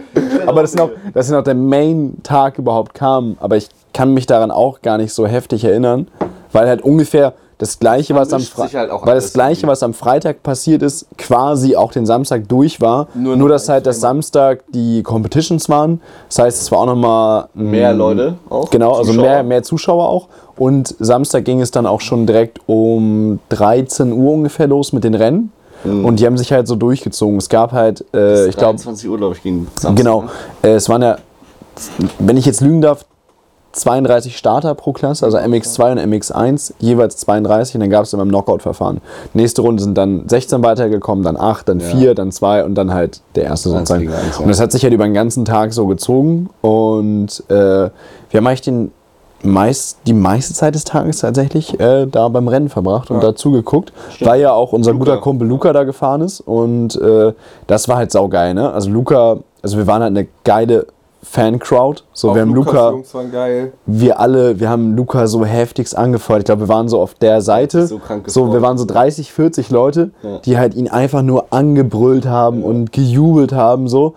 Aber 0.45 0.61
das 0.61 0.71
ist 0.71 0.77
noch, 0.77 0.89
das 1.13 1.27
ist 1.27 1.31
noch 1.31 1.43
der 1.43 1.55
Main-Tag 1.55 2.57
überhaupt 2.57 2.93
kam. 2.93 3.37
Aber 3.39 3.55
ich 3.57 3.69
kann 3.93 4.13
mich 4.13 4.25
daran 4.25 4.51
auch 4.51 4.81
gar 4.81 4.97
nicht 4.97 5.13
so 5.13 5.25
heftig 5.27 5.63
erinnern, 5.63 6.07
weil 6.51 6.67
halt 6.67 6.81
ungefähr 6.81 7.33
das 7.57 7.79
gleiche, 7.79 8.13
was 8.13 8.31
am 8.33 8.41
Fre 8.41 8.69
halt 8.71 8.91
weil 8.91 9.15
das 9.15 9.33
gleiche, 9.33 9.65
was 9.65 9.81
am 9.81 9.93
Freitag 9.93 10.43
passiert 10.43 10.83
ist, 10.83 11.07
quasi 11.17 11.75
auch 11.75 11.91
den 11.91 12.05
Samstag 12.05 12.47
durch 12.47 12.81
war. 12.81 13.07
Nur 13.15 13.35
Nur, 13.35 13.49
dass 13.49 13.67
halt 13.67 13.87
das 13.87 13.99
Samstag 13.99 14.63
die 14.69 15.01
Competitions 15.01 15.67
waren. 15.67 15.99
Das 16.29 16.39
heißt, 16.39 16.61
es 16.61 16.71
war 16.71 16.79
auch 16.79 16.85
nochmal 16.85 17.49
Mehr 17.55 17.93
Leute 17.93 18.35
auch. 18.49 18.69
Genau, 18.69 18.93
also 18.93 19.11
Zuschauer. 19.11 19.27
mehr, 19.27 19.43
mehr 19.43 19.63
Zuschauer 19.63 20.07
auch. 20.07 20.27
Und 20.55 20.95
Samstag 20.99 21.45
ging 21.45 21.61
es 21.61 21.71
dann 21.71 21.85
auch 21.85 22.01
schon 22.01 22.27
direkt 22.27 22.59
um 22.67 23.39
13 23.49 24.11
Uhr 24.11 24.33
ungefähr 24.33 24.67
los 24.67 24.93
mit 24.93 25.03
den 25.03 25.15
Rennen. 25.15 25.51
Und 25.83 26.19
die 26.19 26.25
haben 26.25 26.37
sich 26.37 26.51
halt 26.51 26.67
so 26.67 26.75
durchgezogen. 26.75 27.37
Es 27.37 27.49
gab 27.49 27.71
halt, 27.71 28.03
äh, 28.13 28.47
ich 28.47 28.57
glaube, 28.57 28.77
23 28.77 29.09
Uhr, 29.09 29.17
glaube 29.17 29.35
ich, 29.35 29.43
ging 29.43 29.67
Samstag. 29.75 29.95
genau, 29.95 30.21
ne? 30.23 30.29
äh, 30.63 30.73
es 30.73 30.89
waren 30.89 31.01
ja, 31.01 31.17
wenn 32.19 32.35
ich 32.35 32.45
jetzt 32.45 32.61
lügen 32.61 32.81
darf, 32.81 33.05
32 33.71 34.37
Starter 34.37 34.73
pro 34.75 34.93
Klasse, 34.93 35.25
also 35.25 35.37
MX2 35.37 35.91
und 35.91 35.99
MX1, 35.99 36.73
jeweils 36.79 37.17
32 37.17 37.75
und 37.75 37.81
dann 37.81 37.89
gab 37.89 38.03
es 38.05 38.13
immer 38.13 38.23
im 38.23 38.29
Knockout-Verfahren. 38.29 39.01
Nächste 39.33 39.61
Runde 39.61 39.83
sind 39.83 39.97
dann 39.97 40.27
16 40.27 40.63
weitergekommen, 40.63 41.23
dann 41.23 41.37
8, 41.37 41.69
dann 41.69 41.79
4, 41.79 42.15
dann 42.15 42.31
2 42.31 42.63
und 42.63 42.75
dann 42.75 42.93
halt 42.93 43.21
der 43.35 43.43
erste 43.45 43.69
sozusagen. 43.69 44.05
ja. 44.05 44.39
Und 44.39 44.47
das 44.47 44.59
hat 44.59 44.71
sich 44.71 44.83
halt 44.83 44.93
über 44.93 45.03
den 45.03 45.13
ganzen 45.13 45.45
Tag 45.45 45.73
so 45.73 45.87
gezogen 45.87 46.49
und 46.61 47.43
äh, 47.49 47.53
wir 47.53 47.91
haben 48.33 48.47
eigentlich 48.47 48.61
den 48.61 48.91
meist, 49.43 49.99
die 50.07 50.13
meiste 50.13 50.53
Zeit 50.53 50.75
des 50.75 50.83
Tages 50.83 51.19
tatsächlich 51.19 51.79
äh, 51.79 52.07
da 52.07 52.27
beim 52.29 52.47
Rennen 52.47 52.69
verbracht 52.69 53.11
und 53.11 53.23
dazu 53.23 53.51
geguckt, 53.51 53.93
weil 54.19 54.41
ja 54.41 54.51
auch 54.51 54.73
unser 54.73 54.91
Luca. 54.91 55.03
guter 55.03 55.17
Kumpel 55.17 55.47
Luca 55.47 55.73
da 55.73 55.83
gefahren 55.83 56.21
ist 56.21 56.41
und 56.41 56.99
äh, 56.99 57.33
das 57.67 57.87
war 57.87 57.97
halt 57.97 58.11
saugeil, 58.11 58.53
ne? 58.53 58.71
Also 58.71 58.89
Luca, 58.89 59.37
also 59.61 59.77
wir 59.77 59.87
waren 59.87 60.01
halt 60.01 60.17
eine 60.17 60.27
geile 60.43 60.87
Fan-Crowd. 61.29 62.03
So, 62.13 62.29
Auch 62.31 62.35
wir 62.35 62.41
haben 62.41 62.53
Lukas 62.53 62.73
Luca, 62.73 62.89
Jungs 62.91 63.13
waren 63.13 63.31
geil. 63.31 63.73
wir 63.85 64.19
alle, 64.19 64.59
wir 64.59 64.69
haben 64.69 64.95
Luca 64.95 65.27
so 65.27 65.43
heftigst 65.45 65.97
angefeuert. 65.97 66.39
Ich 66.41 66.45
glaube, 66.45 66.61
wir 66.61 66.67
waren 66.69 66.87
so 66.87 66.99
auf 67.01 67.13
der 67.15 67.41
Seite. 67.41 67.85
So 67.87 67.99
krank 67.99 68.23
so, 68.27 68.53
wir 68.53 68.61
waren 68.61 68.77
so 68.77 68.85
30, 68.85 69.31
40 69.31 69.69
Leute, 69.69 70.11
Ja. 70.23 70.39
die 70.39 70.57
halt 70.57 70.73
ihn 70.75 70.87
einfach 70.87 71.21
nur 71.21 71.47
angebrüllt 71.51 72.25
haben 72.25 72.63
und 72.63 72.91
gejubelt 72.91 73.53
haben. 73.53 73.87
so. 73.87 74.13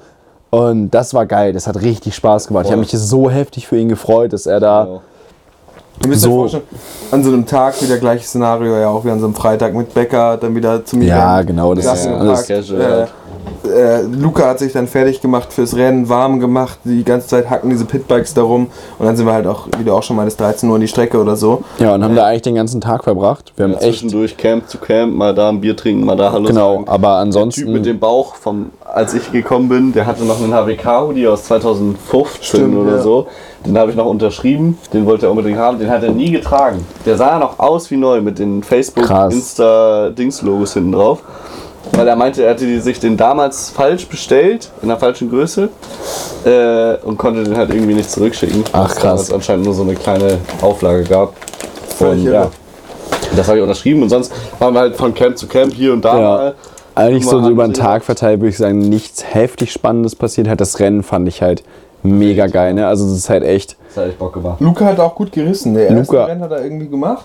Und 0.51 0.90
das 0.90 1.14
war 1.14 1.27
geil. 1.27 1.53
Das 1.53 1.66
hat 1.68 1.81
richtig 1.81 2.14
Spaß 2.16 2.49
gemacht. 2.49 2.64
Ich 2.64 2.68
Voll. 2.73 2.79
habe 2.79 2.81
mich 2.81 2.90
so 2.90 3.31
heftig 3.31 3.68
für 3.68 3.77
ihn 3.77 3.88
gefreut, 3.88 4.33
dass 4.33 4.46
er 4.46 4.59
da. 4.61 4.85
Genau. 4.85 5.01
Du 6.03 6.09
müsst 6.09 6.23
So. 6.23 6.40
euch 6.44 6.57
an 7.11 7.23
so 7.23 7.31
einem 7.31 7.44
Tag 7.44 7.81
wieder 7.83 7.99
gleiches 7.99 8.29
Szenario, 8.31 8.75
ja 8.79 8.88
auch 8.88 9.05
wie 9.05 9.11
an 9.11 9.20
so 9.20 9.27
einem 9.27 9.35
Freitag 9.35 9.75
mit 9.75 9.92
Bäcker, 9.92 10.38
dann 10.38 10.55
wieder 10.57 10.83
zum 10.85 11.03
Ja, 11.03 11.35
Event. 11.37 11.49
genau, 11.49 11.75
das 11.75 11.85
ist 11.85 12.05
gepackt, 12.05 12.20
alles 12.23 12.46
casual, 12.49 12.81
äh. 12.81 13.07
Äh, 13.64 14.03
Luca 14.03 14.48
hat 14.48 14.59
sich 14.59 14.72
dann 14.72 14.87
fertig 14.87 15.20
gemacht 15.20 15.53
fürs 15.53 15.76
Rennen, 15.76 16.09
warm 16.09 16.40
gemacht, 16.40 16.79
die 16.85 17.05
ganze 17.05 17.29
Zeit 17.29 17.48
hacken 17.50 17.70
diese 17.70 17.85
Pitbikes 17.85 18.35
darum 18.35 18.68
und 18.98 19.07
dann 19.07 19.16
sind 19.16 19.26
wir 19.26 19.33
halt 19.33 19.46
auch, 19.46 19.66
wie 19.79 19.85
du 19.85 19.92
auch 19.92 20.03
schon 20.03 20.16
meinst, 20.16 20.40
13 20.40 20.68
Uhr 20.68 20.76
in 20.76 20.81
die 20.83 20.88
Strecke 20.88 21.20
oder 21.20 21.37
so. 21.37 21.62
Ja, 21.79 21.94
und 21.94 22.03
haben 22.05 22.16
da 22.16 22.26
eigentlich 22.26 22.42
den 22.42 22.55
ganzen 22.55 22.81
Tag 22.81 23.05
verbracht. 23.05 23.53
Wir 23.57 23.64
haben 23.66 23.74
echt. 23.74 23.83
Zwischendurch 23.83 24.37
Camp 24.37 24.68
zu 24.68 24.79
Camp, 24.79 25.14
mal 25.14 25.35
da 25.35 25.48
ein 25.48 25.61
Bier 25.61 25.76
trinken, 25.76 26.05
mal 26.05 26.16
da 26.16 26.33
Hallo 26.33 26.46
Genau, 26.48 26.74
sagen. 26.76 26.88
aber 26.88 27.00
Der 27.09 27.16
Typ 27.16 27.22
ansonsten. 27.22 27.72
mit 27.72 27.87
dem 27.87 27.98
Bauch, 27.98 28.35
vom, 28.35 28.70
als 28.92 29.14
ich 29.14 29.31
gekommen 29.31 29.68
bin, 29.68 29.92
der 29.92 30.07
hatte 30.07 30.24
noch 30.24 30.40
einen 30.42 30.53
HWK-Hoodie 30.53 31.29
aus 31.29 31.44
2015 31.44 32.42
Stimmt, 32.42 32.76
oder 32.76 32.96
ja. 32.96 33.03
so. 33.03 33.26
Den 33.64 33.76
habe 33.79 33.90
ich 33.90 33.96
noch 33.96 34.07
unterschrieben, 34.07 34.79
den 34.92 35.05
wollte 35.07 35.26
er 35.26 35.31
unbedingt 35.31 35.59
haben, 35.59 35.79
den 35.79 35.90
hat 35.90 36.03
er 36.03 36.12
nie 36.12 36.31
getragen. 36.31 36.85
Der 37.05 37.16
sah 37.16 37.38
noch 37.38 37.59
aus 37.59 37.90
wie 37.90 37.96
neu 37.96 38.20
mit 38.22 38.38
den 38.38 38.62
Facebook, 38.62 39.05
Krass. 39.05 39.35
Insta, 39.35 40.11
Dings-Logos 40.11 40.72
hinten 40.74 40.92
drauf. 40.92 41.22
Weil 41.93 42.07
er 42.07 42.16
meinte, 42.16 42.45
er 42.45 42.51
hatte 42.51 42.66
die- 42.66 42.79
sich 42.81 43.01
den 43.01 43.16
damals 43.16 43.71
falsch 43.71 44.07
bestellt, 44.07 44.71
in 44.83 44.88
der 44.88 44.99
falschen 44.99 45.31
Größe, 45.31 45.69
äh, 46.45 46.95
und 47.05 47.16
konnte 47.19 47.43
den 47.45 47.57
halt 47.57 47.71
irgendwie 47.75 47.95
nicht 47.95 48.11
zurückschicken. 48.11 48.64
Ach, 48.73 48.81
weil 48.88 48.90
es 48.90 48.97
krass. 48.97 49.33
anscheinend 49.33 49.64
nur 49.64 49.75
so 49.75 49.83
eine 49.83 49.95
kleine 49.95 50.38
Auflage 50.62 51.05
gab. 51.05 51.33
Völlig 51.97 52.27
Und 52.27 52.33
ja, 52.33 52.51
das 53.37 53.47
habe 53.49 53.59
ich 53.59 53.62
unterschrieben 53.62 54.03
und 54.03 54.09
sonst 54.11 54.33
waren 54.59 54.73
wir 54.75 54.81
halt 54.81 54.97
von 54.97 55.12
Camp 55.14 55.37
zu 55.37 55.47
Camp 55.47 55.73
hier 55.75 55.93
und 55.93 56.05
da 56.05 56.14
Ja. 56.14 56.21
mal. 56.37 56.55
Eigentlich 56.95 57.27
so 57.27 57.40
mal, 57.40 57.51
über 57.51 57.66
den 57.66 57.75
Tag 57.75 58.05
verteilt 58.05 58.40
würde 58.40 58.51
ich 58.51 58.59
sagen, 58.59 58.79
nichts 58.79 59.25
heftig 59.35 59.73
Spannendes 59.73 60.14
passiert. 60.16 60.49
Halt 60.49 60.61
das 60.61 60.79
Rennen 60.81 61.03
fand 61.03 61.29
ich 61.29 61.40
halt 61.40 61.62
mega 62.03 62.47
geil. 62.47 62.75
Ne? 62.75 62.87
Also 62.87 63.07
es 63.07 63.12
ist 63.12 63.31
halt 63.31 63.43
echt. 63.45 63.77
Das 63.88 63.99
hat 64.03 64.09
echt 64.11 64.19
Bock 64.19 64.35
gemacht. 64.35 64.61
Luca 64.61 64.85
hat 64.87 64.99
auch 65.01 65.14
gut 65.14 65.33
gerissen. 65.33 65.75
Der 65.75 65.88
erste 65.88 66.12
Luca- 66.12 66.25
Rennen 66.27 66.43
hat 66.43 66.51
er 66.51 66.62
irgendwie 66.64 66.88
gemacht. 66.88 67.25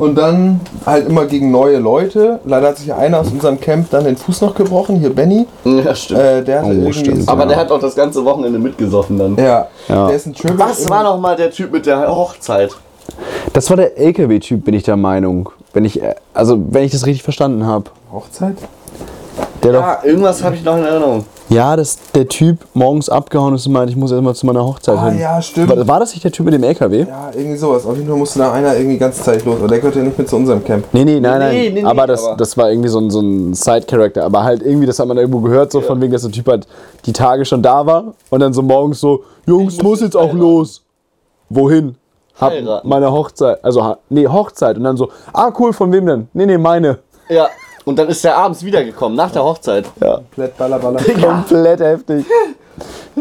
Und 0.00 0.14
dann 0.16 0.60
halt 0.86 1.06
immer 1.08 1.26
gegen 1.26 1.50
neue 1.50 1.78
Leute. 1.78 2.40
Leider 2.46 2.68
hat 2.68 2.78
sich 2.78 2.92
einer 2.92 3.20
aus 3.20 3.28
unserem 3.30 3.60
Camp 3.60 3.90
dann 3.90 4.04
den 4.04 4.16
Fuß 4.16 4.40
noch 4.40 4.54
gebrochen. 4.54 4.96
Hier 4.98 5.14
Benny. 5.14 5.46
Ja, 5.64 5.94
stimmt. 5.94 6.20
Äh, 6.20 6.42
der 6.42 6.60
hatte 6.60 6.68
Oh, 6.70 6.72
irgendwie. 6.72 6.92
stimmt. 6.94 7.28
Aber 7.28 7.42
ja. 7.42 7.48
der 7.48 7.56
hat 7.58 7.70
auch 7.70 7.80
das 7.80 7.94
ganze 7.94 8.24
Wochenende 8.24 8.58
mitgesoffen 8.58 9.18
dann. 9.18 9.36
Ja, 9.36 9.68
Ja. 9.88 10.06
der 10.06 10.16
ist 10.16 10.26
ein 10.26 10.34
Triple. 10.34 10.58
Was 10.58 10.88
war 10.88 11.04
noch 11.04 11.20
mal 11.20 11.36
der 11.36 11.50
Typ 11.50 11.70
mit 11.72 11.84
der 11.84 12.08
Hochzeit? 12.08 12.70
Das 13.52 13.68
war 13.68 13.76
der 13.76 13.98
LKW-Typ, 13.98 14.64
bin 14.64 14.72
ich 14.74 14.84
der 14.84 14.96
Meinung. 14.96 15.50
Wenn 15.74 15.84
ich, 15.84 16.02
äh, 16.02 16.14
also 16.32 16.58
wenn 16.70 16.82
ich 16.84 16.92
das 16.92 17.04
richtig 17.04 17.22
verstanden 17.22 17.66
habe. 17.66 17.84
Hochzeit? 18.10 18.56
Der 19.62 19.72
doch. 19.72 19.80
Ja, 19.82 19.98
irgendwas 20.02 20.42
habe 20.42 20.54
ich 20.56 20.64
noch 20.64 20.78
in 20.78 20.84
Erinnerung. 20.84 21.26
Ja, 21.50 21.74
das 21.74 21.98
der 22.14 22.28
Typ 22.28 22.58
morgens 22.74 23.08
abgehauen 23.08 23.56
ist 23.56 23.66
und 23.66 23.72
meinte, 23.72 23.90
ich 23.90 23.96
muss 23.96 24.12
erstmal 24.12 24.36
zu 24.36 24.46
meiner 24.46 24.64
Hochzeit 24.64 24.96
Ah, 24.96 25.08
hin. 25.10 25.18
ja, 25.18 25.42
stimmt. 25.42 25.68
War, 25.76 25.88
war 25.88 25.98
das 26.00 26.12
nicht 26.12 26.22
der 26.22 26.30
Typ 26.30 26.44
mit 26.44 26.54
dem 26.54 26.62
LKW? 26.62 27.00
Ja, 27.08 27.30
irgendwie 27.34 27.56
sowas. 27.56 27.84
Auf 27.84 27.96
jeden 27.96 28.08
Fall 28.08 28.16
musste 28.16 28.38
da 28.38 28.52
einer 28.52 28.76
irgendwie 28.76 28.98
ganz 28.98 29.20
Zeit 29.22 29.44
los. 29.44 29.56
Aber 29.58 29.66
der 29.66 29.78
gehört 29.78 29.96
ja 29.96 30.02
nicht 30.02 30.16
mit 30.16 30.28
zu 30.28 30.36
unserem 30.36 30.62
Camp. 30.62 30.84
Nee, 30.92 31.04
nee, 31.04 31.18
nein, 31.18 31.40
nein. 31.40 31.52
Nee, 31.54 31.70
nee, 31.70 31.82
nee, 31.82 31.84
aber, 31.88 32.06
das, 32.06 32.24
aber- 32.24 32.36
das 32.36 32.56
war 32.56 32.70
irgendwie 32.70 32.88
so 32.88 33.00
ein, 33.00 33.10
so 33.10 33.20
ein 33.20 33.52
Side-Character. 33.54 34.24
Aber 34.24 34.44
halt 34.44 34.62
irgendwie, 34.62 34.86
das 34.86 34.98
hat 35.00 35.08
man 35.08 35.18
irgendwo 35.18 35.40
gehört, 35.40 35.72
so 35.72 35.80
von 35.80 36.00
wegen, 36.00 36.12
dass 36.12 36.22
der 36.22 36.30
Typ 36.30 36.46
halt 36.46 36.68
die 37.04 37.12
Tage 37.12 37.44
schon 37.44 37.62
da 37.62 37.84
war 37.84 38.14
und 38.30 38.38
dann 38.40 38.52
so 38.52 38.62
morgens 38.62 39.00
so, 39.00 39.24
Jungs, 39.46 39.74
muss 39.78 39.82
muss 39.82 40.00
jetzt 40.02 40.16
auch 40.16 40.32
los. 40.32 40.82
Wohin? 41.48 41.96
Hab 42.40 42.52
Heiraten. 42.52 42.88
meine 42.88 43.10
Hochzeit. 43.10 43.58
Also, 43.64 43.96
nee, 44.08 44.26
Hochzeit. 44.28 44.76
Und 44.76 44.84
dann 44.84 44.96
so, 44.96 45.10
ah, 45.32 45.50
cool, 45.58 45.72
von 45.72 45.90
wem 45.90 46.06
denn? 46.06 46.28
Nee, 46.32 46.46
nee, 46.46 46.56
meine. 46.58 46.98
Ja. 47.28 47.48
Und 47.84 47.98
dann 47.98 48.08
ist 48.08 48.22
der 48.24 48.36
abends 48.36 48.62
wiedergekommen, 48.64 49.16
nach 49.16 49.30
der 49.30 49.42
Hochzeit. 49.44 49.86
Ja. 50.00 50.16
Komplett 50.16 50.56
ballerballer. 50.56 51.00
Komplett 51.22 51.80
heftig. 51.80 52.26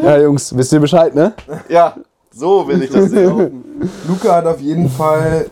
Ja, 0.02 0.18
Jungs, 0.18 0.56
wisst 0.56 0.74
ihr 0.74 0.80
Bescheid, 0.80 1.14
ne? 1.16 1.34
Ja, 1.70 1.94
so 2.32 2.68
will 2.68 2.82
ich 2.84 2.90
das 2.92 3.10
sehen. 3.10 3.64
Luca 4.08 4.36
hat 4.36 4.46
auf 4.46 4.60
jeden 4.62 4.90
Fall 4.90 5.48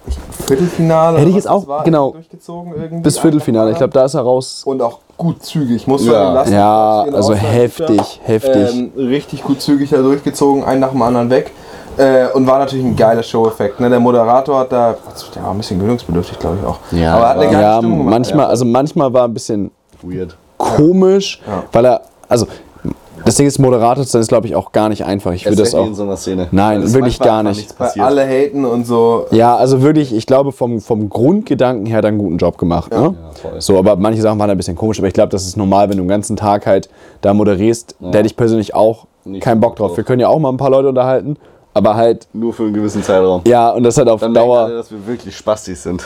Viertelfinale. 0.45 1.19
Hätte 1.19 1.29
ich 1.29 1.35
jetzt 1.35 1.49
auch- 1.49 1.83
genau. 1.83 2.11
durchgezogen 2.11 2.73
irgendwie. 2.75 3.01
Bis 3.01 3.17
Viertelfinale. 3.17 3.71
Ich 3.71 3.77
glaube, 3.77 3.93
da 3.93 4.05
ist 4.05 4.13
er 4.13 4.21
raus. 4.21 4.61
Und 4.65 4.81
auch 4.81 4.99
gut 5.17 5.43
zügig, 5.43 5.87
muss 5.87 6.05
Ja. 6.05 6.11
man 6.11 6.27
ihm 6.27 6.33
lassen. 6.35 6.53
Ja, 6.53 7.01
also 7.13 7.33
heftig, 7.33 8.21
heftig. 8.23 8.73
Ähm, 8.75 8.91
richtig 8.95 9.43
gut 9.43 9.61
zügig 9.61 9.89
da 9.89 9.97
durchgezogen, 9.97 10.63
einen 10.63 10.79
nach 10.79 10.91
dem 10.91 11.01
anderen 11.01 11.29
weg. 11.29 11.51
Äh, 11.97 12.27
und 12.33 12.45
war 12.47 12.59
natürlich 12.59 12.85
ein 12.85 12.95
geiler 12.95 13.23
Show-Effekt. 13.23 13.79
Ne? 13.79 13.89
Der 13.89 13.99
Moderator 13.99 14.59
hat 14.59 14.71
da, 14.71 14.95
der 15.35 15.43
war 15.43 15.51
ein 15.51 15.57
bisschen 15.57 15.79
gewöhnungsbedürftig, 15.79 16.37
glaube 16.39 16.57
ich 16.61 16.67
auch. 16.67 16.77
Ja, 16.91 17.15
aber 17.15 17.29
hat 17.29 17.37
eine 17.37 17.45
geile 17.51 17.61
Ja, 17.61 17.77
Stimmung 17.77 17.97
gemacht. 17.99 18.11
manchmal, 18.11 18.45
also 18.45 18.65
manchmal 18.65 19.13
war 19.13 19.23
ein 19.25 19.33
bisschen 19.33 19.71
Weird. 20.03 20.37
komisch, 20.57 21.41
Ja. 21.47 21.63
weil 21.71 21.85
er, 21.85 22.01
also 22.29 22.45
das 23.25 23.33
Ding 23.35 23.47
ist, 23.47 23.57
Moderator 23.57 24.03
zu 24.05 24.11
sein 24.11 24.21
ist, 24.21 24.27
glaube 24.27 24.45
ich, 24.47 24.55
auch 24.55 24.71
gar 24.71 24.89
nicht 24.89 25.03
einfach. 25.03 25.31
Ich 25.33 25.43
würde 25.45 25.57
das 25.57 25.73
auch. 25.73 25.87
in 25.87 25.95
so 25.95 26.03
einer 26.03 26.15
Szene. 26.17 26.47
Nein, 26.51 26.83
es 26.83 26.93
wirklich 26.93 27.19
gar 27.19 27.41
nicht. 27.43 27.57
nichts 27.57 27.75
Weil 27.77 27.87
passiert. 27.87 28.05
alle 28.05 28.25
haten 28.25 28.63
und 28.63 28.85
so. 28.85 29.25
Ja, 29.31 29.55
also 29.55 29.81
wirklich, 29.81 30.13
ich 30.15 30.27
glaube, 30.27 30.51
vom, 30.51 30.79
vom 30.79 31.09
Grundgedanken 31.09 31.87
her 31.87 31.97
hat 31.97 32.05
er 32.05 32.09
einen 32.09 32.19
guten 32.19 32.37
Job 32.37 32.57
gemacht. 32.59 32.91
Ne? 32.91 33.15
voll. 33.41 33.59
So, 33.59 33.77
aber 33.79 33.95
manche 33.95 34.21
Sachen 34.21 34.37
waren 34.39 34.49
ein 34.51 34.55
bisschen 34.57 34.75
komisch, 34.77 34.99
aber 34.99 35.07
ich 35.07 35.13
glaube, 35.15 35.29
das 35.29 35.45
ist 35.45 35.57
normal, 35.57 35.89
wenn 35.89 35.97
du 35.97 36.03
den 36.03 36.07
ganzen 36.09 36.37
Tag 36.37 36.67
halt 36.67 36.89
da 37.21 37.33
moderierst. 37.33 37.95
Da 37.99 38.19
hätte 38.19 38.27
ich 38.27 38.37
persönlich 38.37 38.75
auch 38.75 39.07
Nicht 39.25 39.41
keinen 39.43 39.59
Bock 39.59 39.75
drauf. 39.75 39.87
drauf. 39.89 39.97
Wir 39.97 40.03
können 40.03 40.19
ja 40.21 40.27
auch 40.29 40.39
mal 40.39 40.49
ein 40.49 40.57
paar 40.57 40.69
Leute 40.69 40.87
unterhalten, 40.87 41.37
aber 41.77 41.95
halt, 41.95 42.27
Nur 42.33 42.53
für 42.53 42.63
einen 42.63 42.73
gewissen 42.73 43.03
Zeitraum. 43.03 43.41
ja, 43.47 43.69
und 43.69 43.83
das 43.83 43.97
hat 43.97 44.07
auf 44.09 44.19
Dann 44.21 44.33
Dauer. 44.33 44.59
alle, 44.65 44.75
dass 44.77 44.91
wir 44.91 45.05
wirklich 45.07 45.35
Spastis 45.37 45.83
sind. 45.83 46.03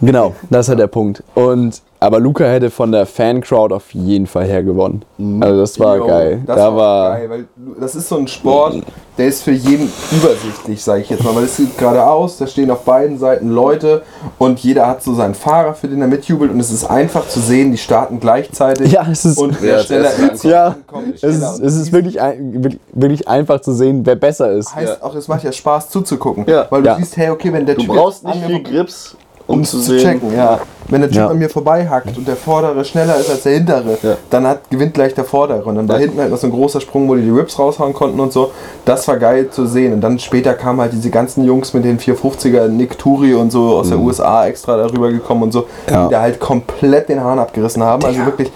Genau, 0.00 0.34
das 0.50 0.66
ist 0.66 0.68
halt 0.70 0.78
der 0.80 0.86
Punkt. 0.86 1.22
Und 1.34 1.80
aber 2.06 2.20
Luca 2.20 2.44
hätte 2.44 2.70
von 2.70 2.92
der 2.92 3.06
Fan-Crowd 3.06 3.74
auf 3.74 3.92
jeden 3.94 4.26
Fall 4.26 4.44
her 4.44 4.62
gewonnen. 4.62 5.04
Also 5.40 5.60
das 5.60 5.78
war 5.80 5.96
Yo, 5.96 6.06
geil. 6.06 6.42
Das 6.46 6.56
da 6.56 6.64
war, 6.66 6.76
war, 6.76 7.10
geil, 7.18 7.30
weil 7.30 7.44
das 7.80 7.94
ist 7.94 8.08
so 8.08 8.16
ein 8.16 8.26
Sport, 8.28 8.82
der 9.16 9.26
ist 9.28 9.42
für 9.42 9.52
jeden 9.52 9.90
übersichtlich, 10.10 10.82
sage 10.82 11.02
ich 11.02 11.10
jetzt 11.10 11.22
mal, 11.22 11.34
weil 11.36 11.44
es 11.44 11.56
sieht 11.56 11.78
geradeaus, 11.78 12.36
da 12.38 12.46
stehen 12.46 12.70
auf 12.70 12.82
beiden 12.82 13.18
Seiten 13.18 13.48
Leute 13.50 14.02
und 14.38 14.58
jeder 14.60 14.86
hat 14.88 15.02
so 15.02 15.14
seinen 15.14 15.34
Fahrer, 15.34 15.74
für 15.74 15.86
den 15.88 16.00
er 16.00 16.08
mitjubelt 16.08 16.50
und 16.50 16.58
es 16.60 16.70
ist 16.70 16.84
einfach 16.84 17.28
zu 17.28 17.40
sehen, 17.40 17.70
die 17.72 17.78
starten 17.78 18.18
gleichzeitig 18.20 18.90
Ja, 18.92 19.06
es 19.10 19.24
ist- 19.24 19.38
und 19.38 19.60
Wer 19.62 19.76
als 19.76 19.86
schneller 19.86 20.10
ist, 20.32 20.44
ja, 20.44 20.74
kommt 20.86 21.14
es 21.14 21.22
ist, 21.22 21.60
Und 21.60 21.64
es 21.66 21.76
ist 21.76 21.92
wirklich, 21.92 22.20
ein, 22.20 22.78
wirklich- 22.92 23.28
einfach 23.28 23.60
zu 23.60 23.72
sehen, 23.72 24.00
wer 24.04 24.16
besser 24.16 24.50
ist. 24.52 24.74
heißt 24.74 25.02
auch, 25.02 25.14
es 25.14 25.28
macht 25.28 25.44
ja 25.44 25.52
Spaß 25.52 25.88
zuzugucken, 25.90 26.44
Ja. 26.48 26.66
weil 26.70 26.82
du 26.82 26.88
Ja. 26.88 26.96
siehst, 26.96 27.16
hey, 27.16 27.30
okay, 27.30 27.52
wenn 27.52 27.64
der 27.66 27.76
Du 27.76 27.82
Typ 27.82 27.90
brauchst 27.94 28.24
nicht 28.24 28.44
viel 28.44 28.62
Grips, 28.62 29.16
um, 29.46 29.58
um 29.58 29.64
zu 29.64 29.78
zu 29.78 29.92
sehen. 29.92 30.00
checken, 30.00 30.34
ja. 30.34 30.58
Wenn 30.88 31.00
der 31.00 31.08
Typ 31.10 31.18
Ja. 31.18 31.28
an 31.28 31.38
mir 31.38 31.48
vorbeihackt 31.48 32.16
und 32.18 32.28
der 32.28 32.36
Vordere 32.36 32.84
schneller 32.84 33.16
ist 33.16 33.30
als 33.30 33.42
der 33.44 33.52
Hintere, 33.54 33.96
Ja. 34.02 34.16
dann 34.30 34.46
hat, 34.46 34.68
gewinnt 34.70 34.92
gleich 34.94 35.14
der 35.14 35.24
Vordere. 35.24 35.62
Und 35.64 35.76
dann 35.76 35.86
da 35.86 35.96
hinten 35.96 36.18
halt 36.20 36.30
noch 36.30 36.36
so 36.38 36.46
ein 36.46 36.52
großer 36.52 36.80
Sprung, 36.80 37.08
wo 37.08 37.14
die 37.14 37.22
die 37.22 37.30
Rips 37.30 37.58
raushauen 37.58 37.94
konnten 37.94 38.20
und 38.20 38.32
so. 38.32 38.50
Das 38.84 39.08
war 39.08 39.16
geil 39.16 39.48
zu 39.50 39.66
sehen. 39.66 39.94
Und 39.94 40.00
dann 40.02 40.18
später 40.18 40.54
kamen 40.54 40.80
halt 40.80 40.92
diese 40.92 41.10
ganzen 41.10 41.44
Jungs 41.44 41.72
mit 41.72 41.84
den 41.84 41.98
450er, 41.98 42.68
Nick 42.68 42.98
Turi 42.98 43.34
und 43.34 43.50
so 43.50 43.76
aus 43.76 43.88
der 43.88 43.98
USA 43.98 44.46
extra 44.46 44.76
darüber 44.76 45.10
gekommen 45.10 45.44
und 45.44 45.52
so, 45.52 45.60
Mhm. 45.60 45.66
Ja. 45.92 46.06
die 46.06 46.12
da 46.12 46.20
halt 46.20 46.38
komplett 46.40 47.08
den 47.08 47.22
Hahn 47.22 47.38
abgerissen 47.38 47.82
haben. 47.82 48.04
Also 48.04 48.24
wirklich 48.26 48.52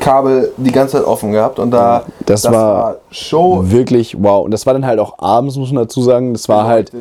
Kabel 0.00 0.52
die 0.56 0.72
ganze 0.72 0.96
Zeit 0.98 1.06
offen 1.06 1.32
gehabt. 1.32 1.58
Und 1.58 1.70
da, 1.70 2.04
Das 2.26 2.44
war 2.50 2.96
Show. 3.10 3.60
Wirklich 3.64 4.16
wow. 4.18 4.44
Und 4.44 4.50
das 4.50 4.66
war 4.66 4.72
dann 4.72 4.86
halt 4.86 4.98
auch 4.98 5.18
abends, 5.18 5.56
muss 5.56 5.72
man 5.72 5.84
dazu 5.84 6.02
sagen. 6.02 6.32
Das 6.32 6.48
war 6.48 6.66
halt 6.66 6.92
Ja. 6.92 6.98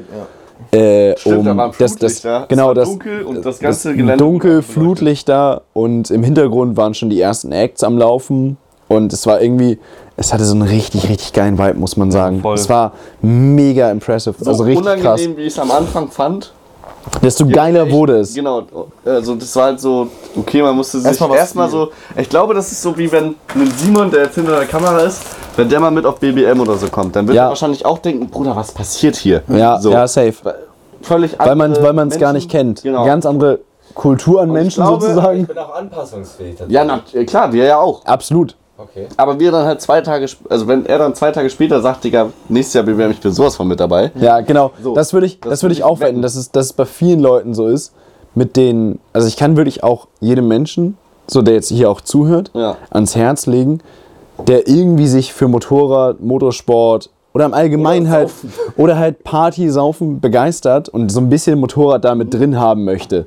Äh, 0.75 1.17
Stimmt, 1.17 1.37
um 1.37 1.45
da 1.45 1.57
waren 1.57 1.71
das, 1.77 1.77
das, 1.77 2.19
Flutlichter. 2.19 2.41
Es 2.43 2.47
genau 2.47 2.67
war 2.67 2.73
das, 2.73 2.89
dunkel 2.89 3.23
und 3.23 3.35
das 3.35 3.43
das 3.43 3.59
ganze 3.59 3.95
Gelände 3.95 4.17
dunkel. 4.17 4.61
Flutlichter 4.61 5.61
und 5.73 6.11
im 6.11 6.23
Hintergrund 6.23 6.77
waren 6.77 6.93
schon 6.93 7.09
die 7.09 7.21
ersten 7.21 7.51
Acts 7.51 7.83
am 7.83 7.97
Laufen 7.97 8.57
und 8.87 9.13
es 9.13 9.25
war 9.25 9.41
irgendwie, 9.41 9.79
es 10.17 10.33
hatte 10.33 10.45
so 10.45 10.53
einen 10.53 10.63
richtig, 10.63 11.09
richtig 11.09 11.33
geilen 11.33 11.57
Vibe, 11.57 11.79
muss 11.79 11.97
man 11.97 12.11
sagen. 12.11 12.41
voll. 12.41 12.55
Es 12.55 12.69
war 12.69 12.93
mega 13.21 13.89
impressive, 13.91 14.35
So 14.39 14.49
also 14.49 14.63
richtig 14.63 14.83
unangenehm, 14.85 15.05
krass. 15.05 15.37
wie 15.37 15.41
ich 15.41 15.53
es 15.53 15.59
am 15.59 15.71
Anfang 15.71 16.09
fand. 16.09 16.53
Desto 17.21 17.45
geiler 17.47 17.83
echt- 17.83 17.91
wurde 17.93 18.19
es. 18.19 18.33
Genau, 18.33 18.63
also 19.05 19.35
das 19.35 19.55
war 19.55 19.65
halt 19.65 19.79
so, 19.79 20.07
okay, 20.35 20.61
man 20.61 20.75
musste 20.75 20.99
sich 20.99 21.07
Erstmal 21.07 21.65
was 21.65 21.71
so, 21.71 21.89
ich 22.17 22.29
glaube, 22.29 22.53
das 22.53 22.71
ist 22.71 22.81
so 22.81 22.97
wie 22.97 23.11
wenn 23.11 23.35
ein 23.55 23.71
Simon, 23.77 24.09
der 24.11 24.23
jetzt 24.23 24.35
hinter 24.35 24.57
der 24.57 24.65
Kamera 24.67 24.99
ist, 24.99 25.21
wenn 25.55 25.69
der 25.69 25.79
mal 25.79 25.91
mit 25.91 26.05
auf 26.05 26.19
BBM 26.19 26.59
oder 26.59 26.75
so 26.77 26.87
kommt, 26.87 27.15
dann 27.15 27.27
wird 27.27 27.35
Ja. 27.37 27.43
er 27.45 27.49
wahrscheinlich 27.49 27.85
auch 27.85 27.99
denken, 27.99 28.27
Bruder, 28.29 28.55
was 28.55 28.71
passiert 28.71 29.15
hier? 29.15 29.43
Ja, 29.47 29.79
so. 29.79 29.91
ja, 29.91 30.07
safe. 30.07 30.33
Völlig 31.01 31.37
Weil 31.37 31.55
man 31.55 31.71
andere 31.71 31.83
weil 31.83 31.93
man 31.93 32.07
es 32.07 32.17
gar 32.17 32.33
nicht 32.33 32.49
kennt. 32.49 32.81
Genau. 32.81 33.05
Ganz 33.05 33.25
andere 33.25 33.59
Kultur 33.93 34.41
an 34.41 34.51
Menschen 34.51 34.83
glaube, 34.83 35.01
sozusagen. 35.05 35.41
Ich 35.41 35.47
bin 35.47 35.57
auch 35.57 35.75
anpassungsfähig. 35.75 36.55
ja, 36.67 36.83
na, 36.83 37.01
klar, 37.25 37.53
wir 37.53 37.65
ja 37.65 37.77
auch. 37.77 38.03
Absolut. 38.05 38.55
Okay. 38.77 39.07
Aber 39.15 39.39
wir 39.39 39.51
dann 39.51 39.65
halt 39.65 39.81
zwei 39.81 40.01
Tage, 40.01 40.27
also 40.49 40.67
wenn 40.67 40.85
er 40.85 40.97
dann 40.97 41.15
zwei 41.15 41.31
Tage 41.31 41.49
später 41.49 41.81
sagt, 41.81 42.03
Digga, 42.03 42.29
nächstes 42.49 42.73
Jahr 42.73 42.83
bewerbe 42.83 43.13
ich 43.13 43.19
für 43.19 43.31
sowas 43.31 43.55
von 43.55 43.67
mit 43.67 43.79
dabei. 43.79 44.11
Ja, 44.19 44.41
genau. 44.41 44.71
So, 44.81 44.93
das 44.93 45.13
würde 45.13 45.27
ich, 45.27 45.39
das 45.39 45.51
das 45.51 45.63
würde 45.63 45.73
ich 45.73 45.83
auch 45.83 45.99
wetten, 46.01 46.21
dass 46.21 46.35
es, 46.35 46.51
dass 46.51 46.67
es 46.67 46.73
bei 46.73 46.85
vielen 46.85 47.19
Leuten 47.21 47.53
so 47.53 47.67
ist. 47.67 47.93
Mit 48.33 48.57
den, 48.57 48.99
also 49.13 49.27
ich 49.29 49.37
kann 49.37 49.55
wirklich 49.55 49.81
auch 49.83 50.07
jedem 50.19 50.49
Menschen, 50.49 50.97
so 51.27 51.41
der 51.41 51.53
jetzt 51.53 51.69
hier 51.69 51.89
auch 51.89 52.01
zuhört, 52.01 52.51
Ja. 52.53 52.75
ans 52.89 53.15
Herz 53.15 53.45
legen, 53.45 53.79
der 54.47 54.67
irgendwie 54.67 55.07
sich 55.07 55.31
für 55.33 55.47
Motorrad, 55.47 56.19
Motorsport 56.19 57.09
oder 57.33 57.45
im 57.45 57.53
Allgemeinen 57.53 58.07
Oder 58.07 58.11
halt 58.15 58.31
oder 58.77 58.97
halt 58.97 59.23
Party, 59.23 59.69
Saufen 59.69 60.19
begeistert 60.19 60.89
und 60.89 61.09
so 61.09 61.21
ein 61.21 61.29
bisschen 61.29 61.59
Motorrad 61.59 62.03
da 62.03 62.13
mit 62.13 62.33
drin 62.33 62.59
haben 62.59 62.83
möchte. 62.83 63.25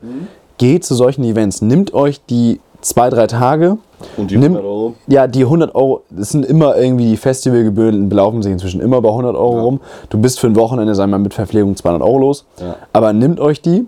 Geht 0.59 0.85
zu 0.85 0.95
solchen 0.95 1.25
Events, 1.25 1.63
nimmt 1.63 1.95
euch 1.95 2.21
die 2.27 2.61
zwei, 2.81 3.11
drei 3.11 3.27
Tage. 3.27 3.79
Und 4.17 4.31
die 4.31 4.37
Nimm- 4.37 4.53
100 4.55 4.65
Euro. 4.65 4.95
Ja, 5.09 5.27
die 5.27 5.45
100 5.45 5.75
Euro, 5.75 6.03
das 6.11 6.31
sind 6.31 6.47
immer 6.47 6.77
irgendwie 6.77 7.11
die 7.11 7.17
Festivalgebühren, 7.17 8.09
belaufen 8.09 8.43
sich 8.43 8.53
inzwischen 8.53 8.81
immer 8.81 9.01
bei 9.01 9.09
100 9.09 9.35
Euro 9.35 9.61
rum. 9.61 9.81
Du 10.11 10.19
bist 10.19 10.39
für 10.39 10.47
ein 10.47 10.57
Wochenende, 10.57 10.95
sagen 10.95 11.11
wir 11.11 11.19
mal, 11.19 11.25
mit 11.25 11.35
Verpflegung 11.35 11.75
200 11.75 12.03
Euro 12.03 12.19
los. 12.19 12.45
Ja. 12.61 12.77
Aber 12.93 13.13
nimmt 13.13 13.41
euch 13.41 13.61
die, 13.61 13.87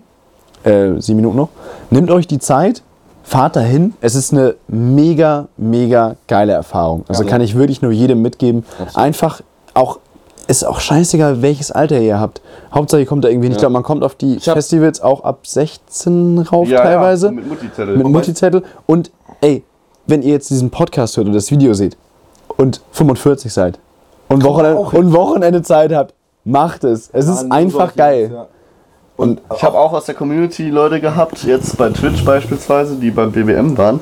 äh, 0.63 0.99
sieben 0.99 1.17
Minuten 1.17 1.37
noch, 1.37 1.49
nimmt 1.89 2.11
euch 2.11 2.27
die 2.27 2.39
Zeit, 2.39 2.83
fahrt 3.23 3.55
dahin. 3.55 3.93
Es 4.01 4.15
ist 4.15 4.33
eine 4.33 4.55
mega, 4.67 5.47
mega 5.55 6.15
geile 6.27 6.51
Erfahrung. 6.53 7.05
Also 7.07 7.23
kann 7.23 7.39
ich 7.41 7.55
wirklich 7.55 7.81
nur 7.81 7.91
jedem 7.93 8.21
mitgeben. 8.21 8.65
Einfach 8.95 9.41
auch, 9.73 9.99
ist 10.47 10.67
auch 10.67 10.81
scheißegal, 10.81 11.41
welches 11.41 11.71
Alter 11.71 11.99
ihr 12.01 12.19
habt. 12.19 12.41
Hauptsache, 12.73 13.01
ihr 13.01 13.07
kommt 13.07 13.23
da 13.25 13.29
irgendwie 13.29 13.47
hin. 13.47 13.53
Ich 13.53 13.57
glaube, 13.59 13.73
man 13.73 13.83
kommt 13.83 14.03
auf 14.03 14.15
die 14.15 14.39
Festivals 14.39 15.01
auch 15.01 15.23
ab 15.23 15.45
16 15.45 16.39
rauf 16.39 16.67
Ja, 16.67 16.77
ja, 16.77 16.83
teilweise. 16.83 17.31
mit 17.31 17.47
Multizettel. 17.47 17.97
Mit 17.97 18.07
Multizettel. 18.07 18.63
Und 18.85 19.11
ey, 19.41 19.63
wenn 20.07 20.21
ihr 20.21 20.31
jetzt 20.31 20.49
diesen 20.49 20.69
Podcast 20.69 21.17
hört 21.17 21.27
und 21.27 21.33
das 21.33 21.51
Video 21.51 21.73
seht 21.73 21.97
und 22.57 22.81
45 22.91 23.51
seid 23.51 23.79
und 24.29 24.43
Wochenende, 24.43 24.79
und 24.79 25.13
Wochenende 25.13 25.61
Zeit 25.61 25.93
habt, 25.93 26.13
macht 26.45 26.83
es. 26.83 27.09
Es 27.13 27.27
ist 27.27 27.43
nur 27.43 27.51
einfach 27.53 27.95
geil. 27.95 28.23
Jungs, 28.23 28.33
ja. 28.33 28.47
Und 29.17 29.41
ich 29.55 29.63
habe 29.63 29.77
auch 29.77 29.93
aus 29.93 30.05
der 30.05 30.15
Community 30.15 30.69
Leute 30.69 30.99
gehabt, 30.99 31.43
jetzt 31.43 31.77
bei 31.77 31.89
Twitch 31.89 32.25
beispielsweise, 32.25 32.95
die 32.95 33.11
beim 33.11 33.31
BWM 33.31 33.77
waren, 33.77 34.01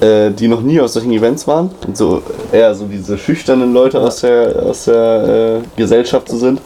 äh, 0.00 0.30
die 0.30 0.46
noch 0.46 0.60
nie 0.60 0.80
auf 0.80 0.90
solchen 0.90 1.10
Events 1.10 1.48
waren. 1.48 1.70
Und 1.86 1.96
so 1.96 2.22
eher 2.52 2.72
so 2.74 2.84
diese 2.84 3.18
schüchternen 3.18 3.72
Leute 3.72 3.98
aus 4.00 4.20
der, 4.20 4.62
aus 4.64 4.84
der 4.84 5.56
äh, 5.56 5.60
Gesellschaft 5.76 6.28
so 6.28 6.36
sind. 6.36 6.60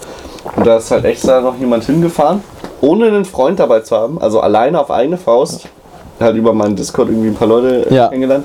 Und 0.58 0.66
da 0.66 0.78
ist 0.78 0.90
halt 0.90 1.04
extra 1.04 1.40
noch 1.40 1.56
jemand 1.56 1.84
hingefahren, 1.84 2.42
ohne 2.80 3.06
einen 3.06 3.24
Freund 3.24 3.60
dabei 3.60 3.78
zu 3.78 3.96
haben, 3.96 4.20
also 4.20 4.40
alleine 4.40 4.80
auf 4.80 4.90
eigene 4.90 5.16
Faust. 5.16 5.68
Halt 6.18 6.34
über 6.34 6.52
meinen 6.52 6.74
Discord 6.74 7.10
irgendwie 7.10 7.28
ein 7.28 7.36
paar 7.36 7.46
Leute 7.46 7.86
Ja. 7.94 8.08
kennengelernt. 8.08 8.44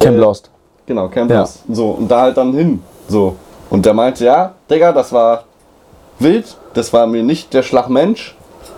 Camp 0.00 0.16
Äh, 0.16 0.20
Lost. 0.20 0.48
Genau, 0.86 1.08
Camp 1.08 1.30
Ja. 1.30 1.40
Lost. 1.40 1.58
So, 1.70 1.90
und 1.90 2.10
da 2.10 2.22
halt 2.22 2.38
dann 2.38 2.54
hin. 2.54 2.82
So. 3.06 3.36
Und 3.68 3.84
der 3.84 3.92
meinte, 3.92 4.24
ja, 4.24 4.54
Digga, 4.70 4.92
das 4.92 5.12
war 5.12 5.44
wild, 6.18 6.56
das 6.72 6.90
war 6.94 7.06
mir 7.06 7.22
nicht 7.22 7.52
der 7.52 7.62
Schlagmensch, 7.62 8.34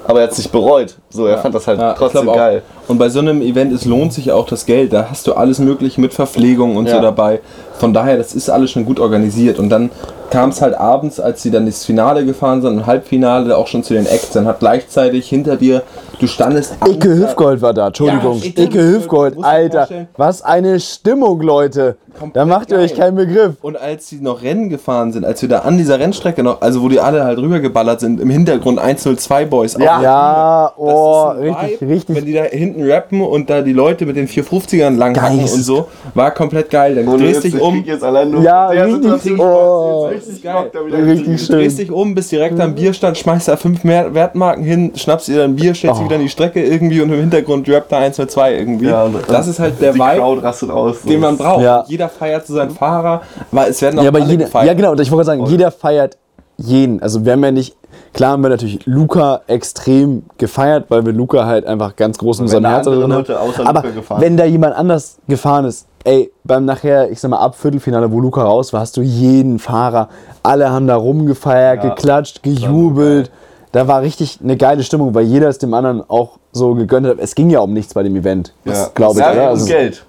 aber 0.08 0.18
er 0.18 0.24
hat 0.24 0.32
es 0.32 0.38
nicht 0.38 0.50
bereut. 0.50 0.96
So, 1.14 1.27
er 1.27 1.38
fand 1.38 1.55
das 1.55 1.66
halt 1.66 1.79
Ja, 1.79 1.92
trotzdem 1.92 2.29
auch. 2.29 2.35
geil. 2.35 2.62
Und 2.88 2.98
bei 2.98 3.09
so 3.09 3.20
einem 3.20 3.40
Event, 3.40 3.72
es 3.72 3.85
lohnt 3.85 4.12
sich 4.12 4.33
auch 4.33 4.46
das 4.46 4.66
Geld. 4.66 4.92
Da 4.92 5.07
hast 5.11 5.27
du 5.27 5.35
alles 5.35 5.59
Mögliche 5.61 6.00
mit 6.00 6.12
Verpflegung 6.12 6.77
und 6.77 6.88
so 6.88 6.96
Ja. 6.96 7.00
dabei. 7.00 7.40
Von 7.79 7.94
daher, 7.94 8.16
das 8.16 8.35
ist 8.35 8.50
alles 8.50 8.70
schon 8.72 8.85
gut 8.85 8.98
organisiert. 9.00 9.59
Und 9.59 9.68
dann 9.70 9.90
kam 10.31 10.50
es 10.50 10.61
halt 10.61 10.74
abends, 10.74 11.20
als 11.20 11.42
sie 11.42 11.50
dann 11.53 11.66
ins 11.66 11.85
Finale 11.85 12.24
gefahren 12.24 12.62
sind, 12.62 12.74
im 12.79 12.87
Halbfinale 12.87 13.57
auch 13.57 13.68
schon 13.68 13.83
zu 13.85 13.94
den 13.94 14.07
Acts. 14.07 14.31
Dann 14.33 14.46
hat 14.46 14.59
gleichzeitig 14.61 15.29
hinter 15.29 15.57
dir, 15.57 15.83
du 16.18 16.27
standest. 16.27 16.74
Icke 16.87 17.09
Hüfgold 17.14 17.62
war 17.62 17.72
da, 17.72 17.87
Entschuldigung. 17.88 18.38
Ja, 18.40 18.62
Icke 18.64 18.81
Hüfgold, 18.81 19.37
Alter. 19.42 19.88
Was 20.16 20.42
eine 20.42 20.81
Stimmung, 20.81 21.40
Leute. 21.40 21.96
Da 22.14 22.20
Komplett 22.20 22.46
macht 22.46 22.70
ihr 22.70 22.79
euch 22.79 22.92
geil. 22.94 23.07
keinen 23.07 23.16
Begriff. 23.16 23.55
Und 23.61 23.77
als 23.77 24.09
sie 24.09 24.20
noch 24.20 24.40
Rennen 24.42 24.68
gefahren 24.68 25.12
sind, 25.12 25.24
als 25.24 25.42
wir 25.42 25.48
da 25.48 25.61
an 25.61 25.77
dieser 25.79 25.98
Rennstrecke 25.98 26.44
noch, 26.44 26.61
also 26.62 26.81
wo 26.81 26.88
die 26.88 27.00
alle 27.00 27.24
halt 27.24 27.38
rübergeballert 27.38 27.98
sind, 27.98 28.20
im 28.20 28.31
Hintergrund 28.31 28.79
102 28.79 29.46
Boys. 29.46 29.77
Ja. 29.79 29.79
auf 29.96 30.00
der 30.00 30.03
Ja, 30.03 30.72
Bühne. 30.77 30.88
Das 31.04 31.38
oh, 31.38 31.42
ist 31.42 31.48
ein 31.48 31.54
richtig, 31.54 31.80
Vibe, 31.80 31.92
richtig. 31.94 32.16
Wenn 32.16 32.24
die 32.26 32.32
da 32.32 32.42
hinten 32.44 32.82
rappen 32.90 33.20
und 33.20 33.50
da 33.50 33.60
die 33.62 33.72
Leute 33.72 34.06
mit 34.06 34.16
den 34.16 34.26
450ern 34.28 34.96
langhacken 34.96 35.40
und 35.40 35.48
so, 35.48 35.86
war 36.14 36.30
komplett 36.32 36.70
geil. 36.70 36.94
Dann 36.96 37.08
Und 37.08 37.20
drehst 37.20 37.44
dich 37.44 37.54
ich 37.54 37.60
um. 37.60 37.74
krieg 37.74 37.86
jetzt 37.86 38.02
allein 38.04 38.30
nur 38.30 38.42
Ja, 38.42 38.68
richtig, 38.68 39.38
oh. 39.38 40.06
richtig 40.06 40.42
Geil. 40.42 40.70
Richtig 40.92 41.42
schön. 41.44 41.56
drehst 41.56 41.78
dich 41.78 41.90
um, 41.90 42.14
bist 42.14 42.32
direkt 42.32 42.58
am 42.60 42.74
Bierstand, 42.74 43.16
schmeißt 43.18 43.48
da 43.48 43.56
fünf 43.56 43.84
mehr 43.84 44.14
Wertmarken 44.14 44.64
hin, 44.64 44.92
schnappst 44.94 45.28
dir 45.28 45.38
dann 45.38 45.54
Bier, 45.56 45.74
stellst 45.74 45.96
dich 45.96 46.02
Oh. 46.02 46.06
wieder 46.06 46.16
an 46.16 46.22
die 46.22 46.28
Strecke 46.28 46.62
irgendwie 46.62 47.00
und 47.00 47.12
im 47.12 47.20
Hintergrund 47.20 47.68
rappt 47.68 47.92
da 47.92 47.98
1, 47.98 48.16
2, 48.16 48.26
2 48.26 48.54
irgendwie. 48.54 48.86
Ja, 48.86 49.08
das 49.28 49.46
ist 49.48 49.58
halt 49.58 49.80
der 49.80 49.92
Die 49.92 49.98
Vibe, 49.98 50.16
Crowd 50.16 50.40
rastet 50.42 50.70
aus. 50.70 51.02
den 51.02 51.20
man 51.20 51.36
braucht. 51.36 51.62
Ja. 51.62 51.84
Jeder 51.88 52.08
feiert 52.08 52.46
zu 52.46 52.52
seinen 52.54 52.70
Fahrer, 52.70 53.22
weil 53.50 53.70
es 53.70 53.80
werden 53.82 53.98
auch 53.98 54.02
Ja, 54.02 54.08
aber 54.08 54.20
alle 54.22 54.30
jeder, 54.30 54.64
ja 54.64 54.74
genau, 54.74 54.92
und 54.92 55.00
ich 55.00 55.10
wollte 55.10 55.26
sagen, 55.26 55.44
jeder 55.46 55.70
feiert 55.70 56.16
jeden. 56.56 57.02
Also 57.02 57.24
wir 57.24 57.32
haben 57.32 57.42
ja 57.44 57.50
nicht, 57.50 57.74
klar 58.14 58.33
haben 58.33 58.42
wir 58.42 58.48
natürlich 58.48 58.87
Luca 58.87 59.42
extrem 59.46 60.22
gefeiert, 60.38 60.87
weil 60.88 61.05
wir 61.05 61.12
Luca 61.12 61.44
halt 61.44 61.66
einfach 61.66 61.94
ganz 61.96 62.16
groß 62.16 62.38
in 62.38 62.42
unserem 62.44 62.64
Herzen 62.64 62.92
drin 63.00 63.12
haben. 63.12 63.66
Aber 63.66 63.85
wenn 64.18 64.37
da 64.37 64.44
jemand 64.44 64.74
anders 64.77 65.18
gefahren 65.29 65.66
ist, 65.66 65.87
ey, 66.05 66.31
beim 66.44 66.64
nachher, 66.64 67.11
ich 67.11 67.20
sag 67.20 67.31
mal, 67.31 67.38
ab 67.38 67.55
Viertelfinale, 67.57 68.11
wo 68.11 68.20
Luca 68.20 68.42
raus 68.42 68.72
war, 68.72 68.81
hast 68.81 68.96
du 68.96 69.03
jeden 69.03 69.59
Fahrer, 69.59 70.09
alle 70.42 70.70
haben 70.70 70.87
da 70.87 70.96
rumgefeiert, 70.96 71.83
Ja. 71.85 71.90
geklatscht, 71.90 72.42
gejubelt. 72.42 73.31
Da 73.72 73.88
war 73.88 74.03
richtig 74.03 74.38
eine 74.42 74.57
geile 74.57 74.83
Stimmung, 74.85 75.14
weil 75.14 75.24
jeder 75.24 75.48
es 75.48 75.59
dem 75.59 75.74
anderen 75.74 76.03
auch 76.09 76.38
so 76.53 76.74
gegönnt 76.74 77.07
hat. 77.09 77.16
Es 77.18 77.35
ging 77.35 77.50
ja 77.50 77.61
um 77.61 77.72
nichts 77.72 77.92
bei 77.94 78.03
dem 78.05 78.14
Event, 78.14 78.53
Ja. 78.64 78.88
glaube 78.94 79.14
ich. 79.14 79.18
Ja, 79.27 79.33
oder? 79.33 79.42
um 79.44 79.48
Also- 79.48 79.66
Geld. 79.66 80.05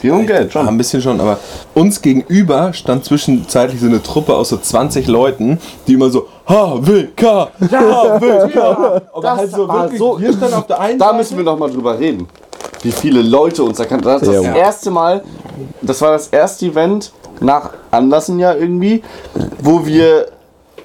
Ging 0.00 0.10
um 0.12 0.26
Geld, 0.26 0.46
Ja, 0.54 0.60
schon. 0.60 0.68
ein 0.68 0.78
bisschen 0.78 1.02
schon, 1.02 1.20
aber 1.20 1.38
uns 1.74 2.00
gegenüber 2.00 2.72
stand 2.72 3.04
zwischenzeitlich 3.04 3.80
so 3.80 3.86
eine 3.86 4.02
Truppe 4.02 4.34
aus 4.34 4.48
so 4.50 4.56
20 4.56 5.06
Leuten, 5.06 5.58
die 5.86 5.94
immer 5.94 6.10
so 6.10 6.26
HWK, 6.46 7.48
HWK. 7.60 8.56
Aber 9.12 9.22
Das 9.22 9.36
halt 9.38 9.50
so 9.50 9.68
war 9.68 9.82
wirklich, 9.84 9.98
so- 9.98 10.20
wir 10.20 10.32
standen 10.32 10.54
auf 10.54 10.66
der 10.66 10.80
einen 10.80 10.98
Da 10.98 11.06
Seite. 11.06 11.16
müssen 11.18 11.36
wir 11.36 11.44
noch 11.44 11.58
mal 11.58 11.70
drüber 11.70 11.98
reden. 11.98 12.28
Wie 12.82 12.90
viele 12.92 13.22
Leute 13.22 13.62
uns 13.62 13.78
erkannt 13.78 14.04
haben. 14.06 14.20
Das 14.20 14.22
ist 14.28 14.34
das 14.34 14.44
Ja. 14.44 14.54
erste 14.56 14.90
Mal, 14.90 15.22
das 15.82 16.00
war 16.00 16.12
das 16.12 16.26
erste 16.28 16.66
Event 16.66 17.12
nach 17.40 17.70
Anlassen 17.90 18.38
ja 18.38 18.54
irgendwie, 18.54 19.02
wo 19.60 19.84
wir 19.86 20.26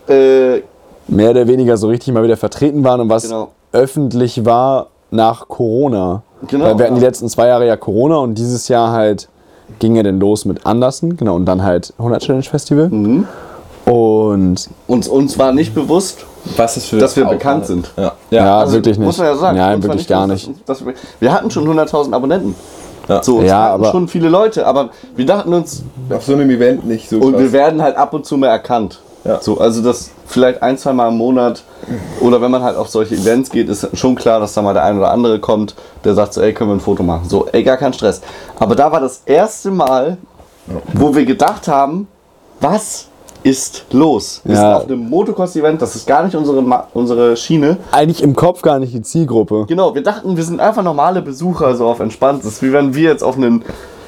äh, 0.08 0.62
mehr 1.10 1.32
oder 1.32 1.48
weniger 1.48 1.76
so 1.78 1.88
richtig 1.88 2.14
mal 2.14 2.24
wieder 2.24 2.38
vertreten 2.38 2.84
waren 2.84 3.02
und 3.02 3.10
was 3.10 3.24
Genau. 3.24 3.50
öffentlich 3.74 4.46
war 4.46 4.88
nach 5.12 5.48
Corona. 5.48 6.22
Genau, 6.48 6.66
Weil 6.66 6.78
wir 6.78 6.86
hatten 6.86 6.96
die 6.96 7.02
ja. 7.02 7.08
letzten 7.08 7.30
zwei 7.30 7.48
Jahre 7.48 7.66
ja 7.66 7.76
Corona 7.78 8.18
und 8.18 8.36
dieses 8.36 8.68
Jahr 8.68 8.92
halt 8.92 9.28
ging 9.80 9.96
ja 9.96 10.04
dann 10.04 10.20
los 10.20 10.46
mit 10.46 10.66
Andersen, 10.66 11.18
genau, 11.18 11.36
und 11.36 11.46
dann 11.46 11.64
halt 11.64 11.94
100 11.98 12.22
Challenge 12.22 12.44
Festival. 12.44 12.90
Mhm. 12.90 13.28
Und 13.86 14.70
uns, 14.88 15.08
uns 15.08 15.40
war 15.40 15.54
nicht 15.54 15.74
bewusst, 15.74 16.26
Was 16.58 16.78
ist 16.78 16.88
für 16.88 16.98
dass 16.98 17.16
wir 17.16 17.26
bekannt 17.26 17.66
sind. 17.66 17.90
Ja. 17.98 18.12
ja, 18.30 18.60
Also, 18.60 18.74
wirklich 18.76 18.98
nicht. 18.98 19.06
Muss 19.06 19.18
man 19.18 19.28
ja 19.28 19.36
sagen. 19.36 19.58
Nein, 19.58 19.82
wirklich 19.84 20.08
gar 20.08 20.28
bewusst, 20.28 20.48
nicht. 20.50 20.60
dass- 20.70 20.80
dass 20.80 20.86
wir, 20.88 20.94
wir 21.20 21.34
hatten 21.34 21.50
schon 21.52 21.66
100.000 21.68 22.14
Abonnenten. 22.14 22.56
Ja. 23.08 23.24
So, 23.24 23.38
uns 23.38 23.48
Ja, 23.48 23.64
hatten 23.64 23.74
aber- 23.84 23.92
schon 23.92 24.08
viele 24.10 24.28
Leute, 24.30 24.68
aber 24.68 24.90
wir 25.16 25.26
dachten 25.26 25.54
uns, 25.54 25.84
Auf 26.10 26.26
so 26.26 26.34
einem 26.34 26.50
Event 26.50 26.86
nicht 26.86 27.10
so 27.10 27.18
und 27.18 27.32
krass. 27.34 27.42
wir 27.42 27.52
werden 27.54 27.82
halt 27.82 27.96
ab 27.96 28.14
und 28.14 28.26
zu 28.26 28.36
mehr 28.38 28.50
erkannt. 28.50 29.00
Ja. 29.28 29.42
So, 29.42 29.60
also 29.60 29.82
das 29.84 30.12
vielleicht 30.26 30.62
ein, 30.64 30.78
zwei 30.78 30.94
Mal 30.94 31.10
im 31.10 31.18
Monat 31.18 31.64
oder 32.22 32.42
wenn 32.42 32.50
man 32.52 32.64
halt 32.64 32.78
auf 32.78 32.88
solche 32.90 33.16
Events 33.16 33.50
geht, 33.50 33.68
ist 33.70 33.88
schon 33.98 34.16
klar, 34.16 34.40
dass 34.40 34.54
da 34.54 34.62
mal 34.62 34.74
der 34.74 34.84
ein 34.84 34.98
oder 34.98 35.12
andere 35.12 35.40
kommt, 35.40 35.76
der 36.04 36.14
sagt 36.16 36.34
so, 36.34 36.42
ey, 36.42 36.54
können 36.54 36.70
wir 36.70 36.76
ein 36.76 36.80
Foto 36.80 37.04
machen? 37.04 37.28
So, 37.30 37.46
ey, 37.52 37.64
gar 37.64 37.78
kein 37.78 37.94
Stress. 37.94 38.22
Aber 38.60 38.76
da 38.76 38.92
war 38.92 39.02
das 39.02 39.22
erste 39.26 39.70
Mal, 39.72 40.18
wo 40.94 41.14
wir 41.14 41.26
gedacht 41.26 41.68
haben, 41.68 42.08
was 42.62 43.08
ist 43.44 43.86
los? 43.92 44.42
Wir 44.44 44.56
Ja. 44.56 44.62
sind 44.62 44.74
auf 44.74 44.84
einem 44.86 45.10
Motocross-Event, 45.10 45.82
das 45.82 45.96
ist 45.96 46.08
gar 46.08 46.24
nicht 46.24 46.36
unsere, 46.36 46.62
Ma- 46.62 46.88
unsere 46.94 47.38
Schiene. 47.38 47.78
Eigentlich 47.92 48.22
im 48.24 48.36
Kopf 48.36 48.62
gar 48.62 48.80
nicht 48.80 48.94
die 48.94 49.02
Zielgruppe. 49.02 49.66
Genau, 49.68 49.94
wir 49.96 50.04
dachten, 50.04 50.36
wir 50.36 50.44
sind 50.44 50.60
einfach 50.60 50.84
normale 50.84 51.22
Besucher, 51.22 51.76
so 51.76 51.86
auf 51.88 52.00
entspannt. 52.00 52.44
Das 52.44 52.54
ist 52.54 52.64
wie 52.64 52.74
wenn 52.74 52.94
wir 52.96 53.10
jetzt 53.12 53.24
auf 53.24 53.38
einen, 53.38 53.64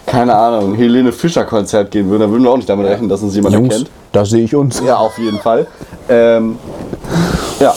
keine 0.10 0.36
Ahnung, 0.36 0.74
Helene 0.76 1.12
Fischer-Konzert 1.12 1.91
gehen 1.91 2.10
würden. 2.10 2.22
Da 2.22 2.30
würden 2.30 2.43
wir 2.43 2.52
auch 2.52 2.58
nicht 2.58 2.69
damit 2.69 2.88
rechnen, 2.88 3.08
dass 3.10 3.22
uns 3.22 3.36
jemand 3.36 3.54
Jungs, 3.56 3.69
erkennt. 3.74 3.89
da 4.12 4.26
sehe 4.26 4.43
ich 4.43 4.56
uns. 4.56 4.82
Ja, 4.86 4.98
auf 4.98 5.17
jeden 5.17 5.39
Fall. 5.39 5.67
Ähm, 6.10 6.58
ja, 7.60 7.74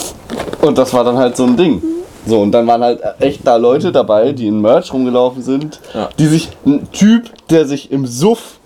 und 0.63 0.79
das 0.79 0.93
war 0.95 1.05
dann 1.05 1.17
halt 1.19 1.37
so 1.37 1.45
ein 1.45 1.57
Ding. 1.57 1.83
So, 2.27 2.41
und 2.41 2.53
dann 2.53 2.67
waren 2.69 2.83
halt 2.83 3.01
echt 3.19 3.47
da 3.47 3.57
Leute 3.57 3.91
dabei, 3.93 4.33
die 4.33 4.47
in 4.47 4.61
Merch 4.61 4.93
rumgelaufen 4.93 5.43
sind, 5.43 5.81
Ja. 5.93 6.09
die 6.19 6.27
sich, 6.27 6.51
ein 6.65 6.89
Typ, 6.93 7.25
der 7.51 7.67
sich 7.67 7.91
im 7.91 8.07
Suff 8.07 8.59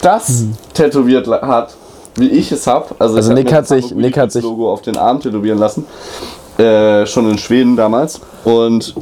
das 0.00 0.44
tätowiert 0.74 1.26
la- 1.26 1.40
hat, 1.46 1.74
wie 2.16 2.28
ich 2.28 2.50
es 2.52 2.66
hab. 2.66 3.00
Also, 3.00 3.16
Also 3.16 3.30
hab 3.30 3.38
Nick 3.38 3.52
hat 3.52 3.68
sich- 3.68 3.94
Nick 3.94 4.16
hat 4.18 4.32
sich- 4.32 4.42
Logo 4.42 4.70
auf 4.72 4.82
den 4.82 4.96
Arm 4.96 5.20
tätowieren 5.20 5.58
lassen. 5.58 5.86
Äh, 6.58 7.06
schon 7.06 7.30
in 7.30 7.38
Schweden 7.38 7.76
damals. 7.76 8.20
Und 8.44 8.94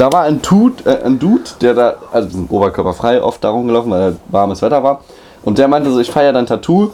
da 0.00 0.10
war 0.10 0.22
ein 0.22 0.40
Dude, 0.40 0.82
äh, 0.86 1.04
ein 1.04 1.18
Dude 1.18 1.42
der 1.60 1.74
da, 1.74 1.94
also 2.10 2.46
oberkörperfrei 2.48 3.22
oft 3.22 3.44
da 3.44 3.50
rumgelaufen, 3.50 3.92
weil 3.92 4.16
warmes 4.28 4.62
Wetter 4.62 4.82
war. 4.82 5.02
Und 5.42 5.58
der 5.58 5.68
meinte 5.68 5.90
so, 5.90 6.00
ich 6.00 6.10
feiere 6.10 6.32
dein 6.32 6.46
Tattoo. 6.46 6.90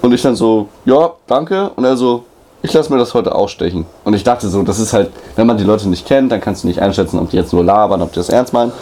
Und 0.00 0.12
ich 0.12 0.22
dann 0.22 0.34
so, 0.34 0.68
ja, 0.86 1.12
danke. 1.26 1.70
Und 1.76 1.84
er 1.84 1.98
so, 1.98 2.24
ich 2.62 2.72
lasse 2.72 2.90
mir 2.90 2.98
das 2.98 3.12
heute 3.12 3.34
ausstechen. 3.34 3.84
Und 4.04 4.14
ich 4.14 4.24
dachte 4.24 4.48
so, 4.48 4.62
das 4.62 4.78
ist 4.78 4.94
halt, 4.94 5.10
wenn 5.36 5.46
man 5.46 5.58
die 5.58 5.64
Leute 5.64 5.86
nicht 5.86 6.06
kennt, 6.06 6.32
dann 6.32 6.40
kannst 6.40 6.64
du 6.64 6.68
nicht 6.68 6.80
einschätzen, 6.80 7.18
ob 7.18 7.28
die 7.28 7.36
jetzt 7.36 7.52
nur 7.52 7.62
labern, 7.62 8.00
ob 8.00 8.12
die 8.12 8.20
das 8.20 8.30
ernst 8.30 8.54
meinen. 8.54 8.72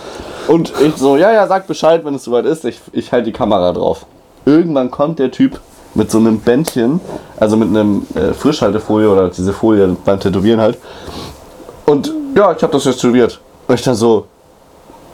Und 0.46 0.72
ich 0.80 0.96
so, 0.96 1.16
ja, 1.16 1.32
ja, 1.32 1.48
sag 1.48 1.66
Bescheid, 1.66 2.04
wenn 2.04 2.14
es 2.14 2.22
soweit 2.22 2.46
ist. 2.46 2.64
Ich, 2.64 2.80
ich 2.92 3.10
halte 3.10 3.26
die 3.26 3.32
Kamera 3.32 3.72
drauf. 3.72 4.06
Irgendwann 4.44 4.92
kommt 4.92 5.18
der 5.18 5.32
Typ 5.32 5.58
mit 5.94 6.12
so 6.12 6.18
einem 6.18 6.38
Bändchen, 6.38 7.00
also 7.38 7.56
mit 7.56 7.68
einem 7.68 8.06
äh, 8.14 8.32
Frischhaltefolie 8.34 9.10
oder 9.10 9.28
diese 9.30 9.52
Folie 9.52 9.96
beim 10.04 10.20
Tätowieren 10.20 10.60
halt. 10.60 10.78
Und 11.86 12.12
ja, 12.34 12.52
ich 12.52 12.62
habe 12.62 12.72
das 12.72 12.84
jetzt 12.84 13.00
tätowiert. 13.00 13.40
Und 13.66 13.74
ich 13.74 13.82
dann 13.82 13.94
so, 13.94 14.26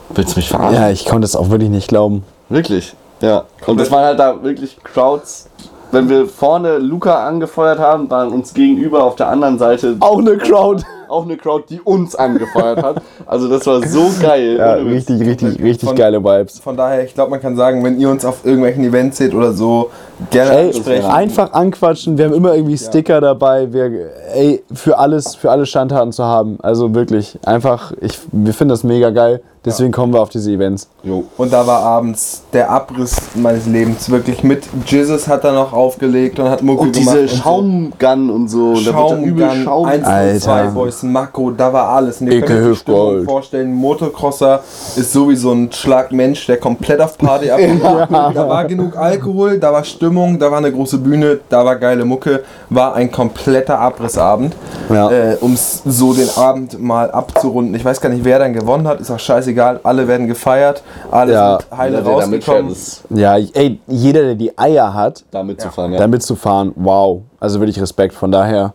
willst 0.09 0.35
du 0.35 0.39
mich 0.39 0.49
verarschen? 0.49 0.75
Ja, 0.75 0.89
ich 0.89 1.05
konnte 1.05 1.25
es 1.25 1.35
auch 1.35 1.49
wirklich 1.49 1.69
nicht 1.69 1.87
glauben. 1.87 2.23
Wirklich, 2.49 2.95
ja. 3.21 3.45
Und 3.65 3.79
das 3.79 3.91
waren 3.91 4.05
halt 4.05 4.19
da 4.19 4.41
wirklich 4.41 4.77
Crowds. 4.83 5.49
Wenn 5.91 6.07
wir 6.09 6.27
vorne 6.27 6.77
Luca 6.77 7.27
angefeuert 7.27 7.79
haben, 7.79 8.09
waren 8.09 8.29
uns 8.31 8.53
gegenüber 8.53 9.03
auf 9.03 9.15
der 9.15 9.27
anderen 9.29 9.57
Seite 9.57 9.95
Auch 9.99 10.19
eine 10.19 10.37
Crowd. 10.37 10.83
auch 11.07 11.23
eine 11.25 11.35
Crowd, 11.37 11.63
die 11.67 11.81
uns 11.81 12.15
angefeuert 12.15 12.83
hat. 12.83 13.01
Also 13.25 13.47
das 13.47 13.65
war 13.65 13.81
so 13.87 14.11
geil. 14.21 14.57
Ja, 14.59 14.73
richtig, 14.73 15.21
richtig, 15.21 15.59
richtig 15.63 15.89
Von- 15.89 15.97
geile 15.97 16.23
Vibes. 16.23 16.59
Von 16.59 16.77
daher, 16.77 17.03
ich 17.03 17.15
glaube, 17.15 17.31
man 17.31 17.41
kann 17.41 17.55
sagen, 17.55 17.83
wenn 17.83 17.99
ihr 17.99 18.07
uns 18.09 18.23
auf 18.23 18.45
irgendwelchen 18.45 18.83
Events 18.83 19.17
seht 19.17 19.33
oder 19.33 19.51
so, 19.53 19.89
gerne 20.29 20.51
Ey, 20.51 20.67
ansprechen. 20.67 21.05
einfach 21.09 21.53
anquatschen. 21.53 22.19
Wir 22.19 22.25
haben 22.25 22.35
immer 22.35 22.53
irgendwie 22.53 22.77
Sticker 22.77 23.19
dabei. 23.21 23.73
Wir, 23.73 23.91
ey, 24.35 24.61
für 24.71 24.99
alles, 24.99 25.33
für 25.35 25.49
alle 25.49 25.65
Schandtaten 25.65 26.11
zu 26.11 26.23
haben. 26.23 26.59
Also 26.61 26.93
wirklich, 26.93 27.39
einfach, 27.45 27.93
ich, 27.99 28.19
wir 28.31 28.53
finden 28.53 28.69
das 28.69 28.83
mega 28.83 29.09
geil. 29.09 29.41
Deswegen 29.69 29.91
kommen 29.91 30.13
wir 30.13 30.21
auf 30.21 30.29
diese 30.29 30.51
Events. 30.51 30.87
Jo. 31.03 31.23
Und 31.37 31.53
da 31.53 31.65
war 31.65 31.81
abends 31.81 32.43
der 32.53 32.69
Abriss 32.69 33.15
meines 33.35 33.65
Lebens 33.65 34.09
wirklich 34.09 34.43
mit. 34.43 34.63
Jesus 34.85 35.27
hat 35.27 35.43
da 35.43 35.51
noch 35.51 35.71
aufgelegt 35.73 36.39
und 36.39 36.49
hat 36.49 36.61
Mucke 36.61 36.81
Und 36.81 36.93
gemacht. 36.95 37.15
diese 37.15 37.21
und 37.21 37.29
so. 37.29 37.37
Schaumgun 37.43 38.29
und 38.29 38.47
so. 38.47 38.73
da 38.73 38.85
wird 38.85 38.95
da 39.11 39.17
übel 39.17 39.43
Schaumgun, 39.45 39.63
Schaum. 39.63 39.85
1 39.85 40.05
Alter. 40.05 40.39
2 40.39 40.67
Boys, 40.67 41.03
Mako, 41.03 41.51
da 41.51 41.71
war 41.71 41.89
alles. 41.89 42.21
Und 42.21 42.27
ihr 42.27 42.41
könnt 42.41 42.43
euch 42.43 42.47
die 42.49 42.55
Ekelhaft 42.61 42.81
Stimmung 42.81 42.99
Gold. 42.99 43.25
vorstellen, 43.25 43.73
Motocrosser 43.73 44.63
ist 44.95 45.13
sowieso 45.13 45.51
ein 45.51 45.71
Schlagmensch, 45.71 46.45
der 46.47 46.57
komplett 46.57 46.99
auf 47.01 47.17
Party 47.17 47.49
abgeht. 47.51 47.81
Da 47.83 48.47
war 48.47 48.65
genug 48.65 48.97
Alkohol, 48.97 49.59
da 49.59 49.71
war 49.71 49.83
Stimmung, 49.83 50.39
da 50.39 50.49
war 50.51 50.57
eine 50.57 50.71
große 50.71 50.97
Bühne, 50.97 51.39
da 51.49 51.63
war 51.63 51.75
geile 51.75 52.05
Mucke, 52.05 52.43
war 52.69 52.95
ein 52.95 53.11
kompletter 53.11 53.79
Abrissabend. 53.79 54.55
Ja. 54.89 55.09
Äh, 55.11 55.37
um 55.41 55.55
so 55.57 56.13
den 56.13 56.29
Abend 56.35 56.81
mal 56.81 57.11
abzurunden. 57.11 57.75
Ich 57.75 57.85
weiß 57.85 58.01
gar 58.01 58.09
nicht, 58.09 58.23
wer 58.25 58.39
dann 58.39 58.53
gewonnen 58.53 58.87
hat, 58.87 58.99
ist 58.99 59.11
auch 59.11 59.19
scheißegal. 59.19 59.58
Alle 59.83 60.07
werden 60.07 60.27
gefeiert, 60.27 60.81
alle 61.11 61.33
Ja. 61.33 61.59
sind 61.59 61.77
heile 61.77 61.97
Jeder, 61.97 62.09
rausgekommen. 62.09 62.75
Ja, 63.11 63.37
ey, 63.37 63.79
jeder, 63.87 64.21
der 64.21 64.35
die 64.35 64.57
Eier 64.57 64.93
hat, 64.93 65.23
da 65.31 65.43
mitzufahren. 65.43 65.91
Ja. 65.93 65.99
da 65.99 66.07
mitzufahren, 66.07 66.71
wow. 66.75 67.21
Also 67.39 67.59
wirklich 67.59 67.79
Respekt. 67.81 68.13
Von 68.13 68.31
daher, 68.31 68.73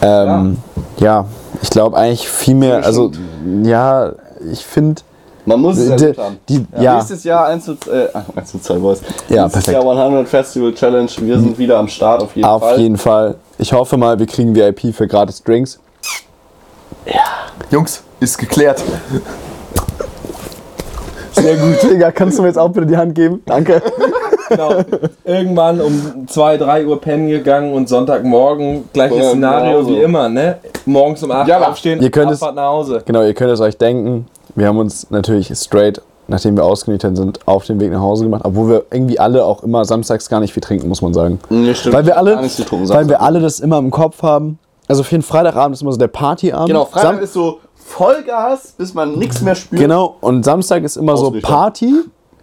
ähm, 0.00 0.58
ja. 0.98 1.24
ich 1.62 1.70
glaube 1.70 1.96
eigentlich 1.96 2.28
viel 2.28 2.54
mehr, 2.54 2.84
also, 2.84 3.10
ja, 3.62 4.12
ich 4.50 4.64
finde, 4.64 5.02
Man 5.44 5.60
muss 5.60 5.78
es 5.78 6.00
ja 6.00 6.16
haben. 6.24 6.38
die, 6.48 6.64
ja, 6.78 6.94
Nächstes 6.96 7.24
Jahr 7.24 7.46
1 7.46 7.64
zu, 7.64 7.72
äh, 7.90 8.08
1 8.36 8.50
zu 8.52 8.58
2 8.60 8.74
Boys. 8.78 9.00
Ja, 9.28 9.42
Nächstes 9.44 9.64
perfekt. 9.64 9.84
Jahr 9.84 9.96
100 10.04 10.28
Festival 10.28 10.74
Challenge. 10.74 11.10
Wir 11.18 11.38
sind 11.40 11.58
wieder 11.58 11.78
am 11.78 11.88
Start 11.88 12.22
auf 12.22 12.36
jeden 12.36 12.46
auf 12.48 12.62
Fall. 12.62 12.78
jeden 12.80 12.96
Fall. 12.98 13.34
Ich 13.58 13.72
hoffe 13.72 13.96
mal, 13.96 14.18
wir 14.18 14.26
kriegen 14.26 14.54
VIP 14.54 14.92
für 14.94 15.06
gratis 15.08 15.42
Drinks. 15.42 15.80
Jungs, 17.70 18.02
ist 18.20 18.38
geklärt. 18.38 18.82
Sehr 21.40 21.56
gut. 21.56 21.90
Digga, 21.90 22.10
kannst 22.12 22.38
du 22.38 22.42
mir 22.42 22.48
jetzt 22.48 22.58
auch 22.58 22.68
bitte 22.68 22.86
die 22.86 22.96
Hand 22.96 23.14
geben? 23.14 23.42
Danke. 23.46 23.82
Genau. 24.48 24.70
Irgendwann 25.24 25.80
um 25.80 26.26
2, 26.26 26.56
3 26.56 26.86
Uhr 26.86 27.00
pennen 27.00 27.28
gegangen 27.28 27.72
und 27.74 27.88
Sonntagmorgen 27.88 28.88
gleiches 28.92 29.18
Ja, 29.18 29.24
Szenario 29.30 29.78
genau 29.84 29.88
wie 29.90 30.02
immer, 30.02 30.28
ne? 30.28 30.56
Morgens 30.86 31.22
um 31.22 31.30
8 31.30 31.46
Ja, 31.48 31.60
Uhr 31.60 31.68
aufstehen, 31.68 32.00
ihr 32.00 32.10
könnt 32.10 32.30
es- 32.30 32.40
Abfahrt 32.40 32.56
nach 32.56 32.68
Hause. 32.68 33.02
Genau, 33.04 33.22
ihr 33.22 33.34
könnt 33.34 33.50
es 33.50 33.60
euch 33.60 33.76
denken. 33.76 34.26
Wir 34.54 34.66
haben 34.68 34.78
uns 34.78 35.10
natürlich 35.10 35.52
straight, 35.54 36.00
nachdem 36.28 36.56
wir 36.56 36.64
ausgenüchtert 36.64 37.16
sind, 37.16 37.40
auf 37.46 37.66
den 37.66 37.78
Weg 37.78 37.92
nach 37.92 38.00
Hause 38.00 38.24
gemacht. 38.24 38.40
Obwohl 38.44 38.70
wir 38.70 38.82
irgendwie 38.90 39.20
alle 39.20 39.44
auch 39.44 39.62
immer 39.62 39.84
samstags 39.84 40.28
gar 40.30 40.40
nicht 40.40 40.54
viel 40.54 40.62
trinken, 40.62 40.88
muss 40.88 41.02
man 41.02 41.12
sagen. 41.12 41.38
Nee, 41.50 41.74
stimmt. 41.74 41.94
Weil 41.94 42.06
wir 42.06 42.16
alle, 42.16 42.36
weil 42.38 43.08
wir 43.08 43.20
alle 43.20 43.40
das 43.40 43.60
immer 43.60 43.78
im 43.78 43.90
Kopf 43.90 44.22
haben. 44.22 44.58
Also 44.88 45.02
für 45.02 45.14
den 45.16 45.22
Freitagabend 45.22 45.76
ist 45.76 45.82
immer 45.82 45.92
so 45.92 45.98
der 45.98 46.08
Partyabend. 46.08 46.68
Genau, 46.68 46.86
Freitag 46.86 47.16
Sam- 47.16 47.22
ist 47.22 47.34
so 47.34 47.58
Vollgas, 47.88 48.74
bis 48.76 48.94
man 48.94 49.18
nichts 49.18 49.40
mehr 49.40 49.54
spürt. 49.54 49.80
Genau, 49.80 50.16
und 50.20 50.44
Samstag 50.44 50.84
ist 50.84 50.96
immer 50.96 51.16
so. 51.16 51.32
Party. 51.42 51.94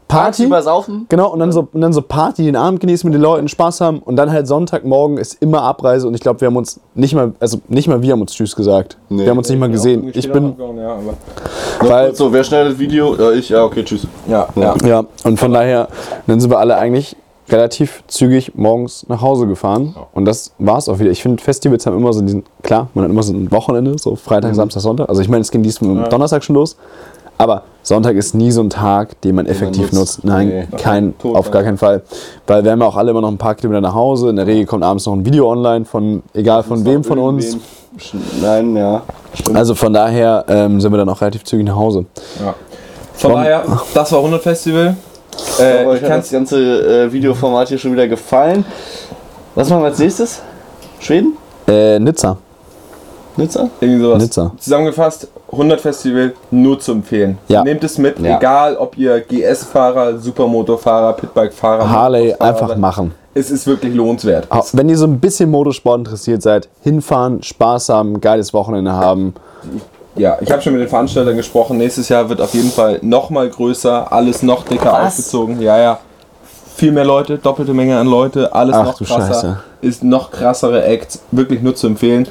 Party. 0.07 0.43
Tagsüber 0.43 0.61
saufen. 0.61 1.05
Genau, 1.09 1.31
und 1.31 1.39
dann, 1.39 1.51
so, 1.51 1.67
und 1.71 1.81
dann 1.81 1.91
so 1.91 2.01
Party, 2.01 2.43
den 2.43 2.55
Abend 2.55 2.79
genießen 2.79 3.09
mit 3.09 3.15
den 3.15 3.21
Leuten, 3.23 3.47
Spaß 3.47 3.81
haben. 3.81 3.99
Und 3.99 4.17
dann 4.17 4.31
halt 4.31 4.47
Sonntagmorgen 4.47 5.17
ist 5.17 5.41
immer 5.41 5.63
Abreise. 5.63 6.07
Und 6.07 6.13
ich 6.13 6.21
glaube, 6.21 6.41
wir 6.41 6.47
haben 6.47 6.55
uns 6.57 6.79
nicht 6.93 7.15
mal, 7.15 7.33
also 7.39 7.59
nicht 7.67 7.87
mal 7.87 8.01
wir 8.03 8.11
haben 8.11 8.21
uns 8.21 8.33
Tschüss 8.33 8.55
gesagt. 8.55 8.97
Nee. 9.09 9.23
wir 9.23 9.31
haben 9.31 9.37
uns 9.39 9.49
nicht 9.49 9.59
mal 9.59 9.69
gesehen. 9.69 10.11
Ich 10.13 10.31
bin, 10.31 10.55
Ja, 10.77 10.93
aber 10.93 11.89
weil, 11.89 12.15
So, 12.15 12.31
wer 12.31 12.43
schneidet 12.43 12.77
Video? 12.77 13.15
Ja, 13.15 13.31
ich, 13.31 13.49
ja, 13.49 13.63
okay, 13.63 13.83
tschüss. 13.83 14.05
ja, 14.27 14.47
Ja. 14.55 14.75
ja. 14.81 14.87
ja, 14.87 15.05
und 15.23 15.39
von 15.39 15.51
daher, 15.51 15.87
dann 16.27 16.39
sind 16.39 16.51
wir 16.51 16.59
alle 16.59 16.75
eigentlich 16.77 17.15
relativ 17.49 18.03
zügig 18.07 18.53
morgens 18.55 19.05
nach 19.07 19.21
Hause 19.21 19.45
gefahren. 19.47 19.95
Und 20.13 20.25
das 20.25 20.51
war's 20.57 20.89
auch 20.89 20.99
wieder. 20.99 21.11
Ich 21.11 21.21
finde, 21.21 21.41
Festivals 21.43 21.85
haben 21.85 21.95
immer 21.97 22.11
so 22.13 22.21
diesen, 22.21 22.43
klar, 22.63 22.87
man 22.93 23.03
hat 23.05 23.11
immer 23.11 23.23
so 23.23 23.33
ein 23.33 23.51
Wochenende, 23.51 23.97
so 23.99 24.15
Freitag, 24.15 24.51
Mhm. 24.51 24.55
Samstag, 24.55 24.81
Sonntag. 24.81 25.09
Also 25.09 25.21
ich 25.21 25.29
meine, 25.29 25.41
es 25.41 25.51
ging 25.51 25.61
diesmal 25.63 26.09
Donnerstag 26.09 26.43
schon 26.43 26.55
los. 26.55 26.75
Aber 27.37 27.63
Sonntag 27.83 28.15
ist 28.15 28.33
nie 28.33 28.49
so 28.49 28.61
ein 28.61 28.69
Tag, 28.69 29.19
den 29.21 29.35
man 29.35 29.45
effektiv 29.45 29.91
nutzt. 29.91 30.19
nutzt. 30.19 30.23
Nein, 30.23 30.47
Nee. 30.47 30.77
kein, 30.77 31.17
Tot, 31.17 31.35
auf 31.35 31.47
ja. 31.47 31.51
gar 31.51 31.63
keinen 31.63 31.77
Fall. 31.77 32.01
Weil 32.47 32.63
wir 32.63 32.71
haben 32.71 32.79
ja 32.79 32.87
auch 32.87 32.95
alle 32.95 33.11
immer 33.11 33.19
noch 33.19 33.27
ein 33.29 33.37
paar 33.37 33.55
Kilometer 33.55 33.81
nach 33.81 33.93
Hause. 33.93 34.29
In 34.29 34.37
der 34.37 34.47
Regel 34.47 34.65
kommt 34.65 34.83
abends 34.85 35.05
noch 35.05 35.13
ein 35.13 35.25
Video 35.25 35.51
online 35.51 35.83
von, 35.83 36.23
egal 36.33 36.63
von 36.63 36.85
wem 36.85 37.03
von 37.03 37.19
uns. 37.19 37.57
Nein, 38.41 38.75
ja. 38.75 39.01
Stimmt. 39.33 39.57
Also 39.57 39.75
von 39.75 39.93
daher 39.93 40.45
ähm, 40.47 40.79
sind 40.79 40.91
wir 40.93 40.97
dann 40.97 41.09
auch 41.09 41.19
relativ 41.21 41.43
zügig 41.43 41.65
nach 41.67 41.75
Hause. 41.75 42.05
ja. 42.43 42.55
Von 43.13 43.31
Von- 43.31 43.41
daher, 43.41 43.63
das 43.93 44.11
war 44.11 44.19
100 44.19 44.41
Festival. 44.41 44.95
Äh, 45.59 45.81
ich 45.81 45.87
euch 45.87 46.03
hat 46.03 46.19
das 46.19 46.31
ganze 46.31 47.05
äh, 47.05 47.11
Videoformat 47.11 47.67
hier 47.69 47.77
schon 47.77 47.93
wieder 47.93 48.07
gefallen. 48.07 48.65
Was 49.55 49.69
machen 49.69 49.81
wir 49.83 49.87
als 49.87 49.99
nächstes? 49.99 50.41
Schweden? 50.99 51.37
Äh, 51.67 51.99
Nizza. 51.99 52.37
Nizza? 53.37 53.69
Irgendwie 53.81 54.01
sowas. 54.01 54.21
Nizza. 54.23 54.51
Zusammengefasst, 54.57 55.27
100 55.51 55.81
Festival 55.81 56.33
nur 56.51 56.79
zu 56.79 56.93
empfehlen. 56.93 57.37
Ja. 57.47 57.63
Nehmt 57.63 57.83
es 57.83 57.97
mit, 57.97 58.19
Ja. 58.19 58.37
egal 58.37 58.77
ob 58.77 58.97
ihr 58.97 59.19
GS-Fahrer, 59.21 60.17
Supermotorfahrer, 60.19 61.13
Pitbike-Fahrer, 61.13 61.89
Harley 61.89 62.33
einfach 62.39 62.69
seid. 62.69 62.77
machen. 62.79 63.13
Es 63.33 63.51
ist 63.51 63.67
wirklich 63.67 63.93
lohnenswert. 63.93 64.49
Auch 64.49 64.65
Wenn 64.71 64.87
ihr 64.87 64.97
so 64.97 65.05
ein 65.05 65.19
bisschen 65.19 65.51
Motorsport 65.51 65.99
interessiert 65.99 66.41
seid, 66.41 66.69
hinfahren, 66.81 67.43
Spaß 67.43 67.89
haben, 67.89 68.21
geiles 68.21 68.53
Wochenende 68.53 68.93
haben. 68.93 69.33
Ja, 70.15 70.37
ich 70.39 70.51
habe 70.51 70.61
schon 70.61 70.73
mit 70.73 70.81
den 70.81 70.87
Veranstaltern 70.89 71.35
gesprochen. 71.35 71.77
Nächstes 71.77 72.09
Jahr 72.09 72.29
wird 72.29 72.39
auf 72.41 72.53
jeden 72.53 72.71
Fall 72.71 72.99
noch 73.01 73.29
mal 73.29 73.49
größer, 73.49 74.11
alles 74.11 74.43
noch 74.43 74.63
dicker 74.63 74.91
Was? 74.93 75.07
aufgezogen. 75.19 75.61
Ja, 75.61 75.77
ja. 75.77 75.99
Viel 76.75 76.91
mehr 76.91 77.05
Leute, 77.05 77.37
doppelte 77.37 77.73
Menge 77.73 77.97
an 77.97 78.07
Leute, 78.07 78.53
alles 78.53 78.75
Ach 78.75 78.85
noch 78.85 78.97
du 78.97 79.05
krasser. 79.05 79.33
Scheiße. 79.33 79.57
Ist 79.81 80.03
noch 80.03 80.31
krassere 80.31 80.83
Acts, 80.83 81.21
wirklich 81.31 81.61
nur 81.61 81.75
zu 81.75 81.87
empfehlen. 81.87 82.27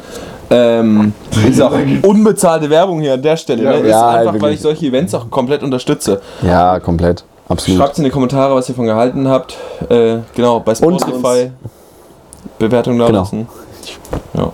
Ähm, 0.50 1.14
ist 1.48 1.60
auch 1.62 1.72
unbezahlte 2.02 2.68
Werbung 2.68 3.00
hier 3.00 3.14
an 3.14 3.22
der 3.22 3.36
Stelle. 3.36 3.62
Ja, 3.64 3.70
ne? 3.70 3.76
Ist 3.78 3.88
ja, 3.88 4.08
einfach, 4.08 4.26
weil 4.26 4.40
wirklich. 4.40 4.54
ich 4.56 4.60
solche 4.60 4.86
Events 4.86 5.14
auch 5.14 5.30
komplett 5.30 5.62
unterstütze. 5.62 6.20
Ja, 6.42 6.78
komplett. 6.80 7.24
Absolut. 7.48 7.80
Schreibt 7.80 7.98
in 7.98 8.04
die 8.04 8.10
Kommentare, 8.10 8.54
was 8.54 8.68
ihr 8.68 8.74
von 8.74 8.86
gehalten 8.86 9.28
habt. 9.28 9.56
Äh, 9.88 10.18
genau, 10.34 10.60
bei 10.60 10.74
Spotify. 10.74 11.50
Bewertung 12.58 12.98
da 12.98 13.06
Genau. 13.06 13.18
lassen. 13.20 13.48
Ja. 14.34 14.52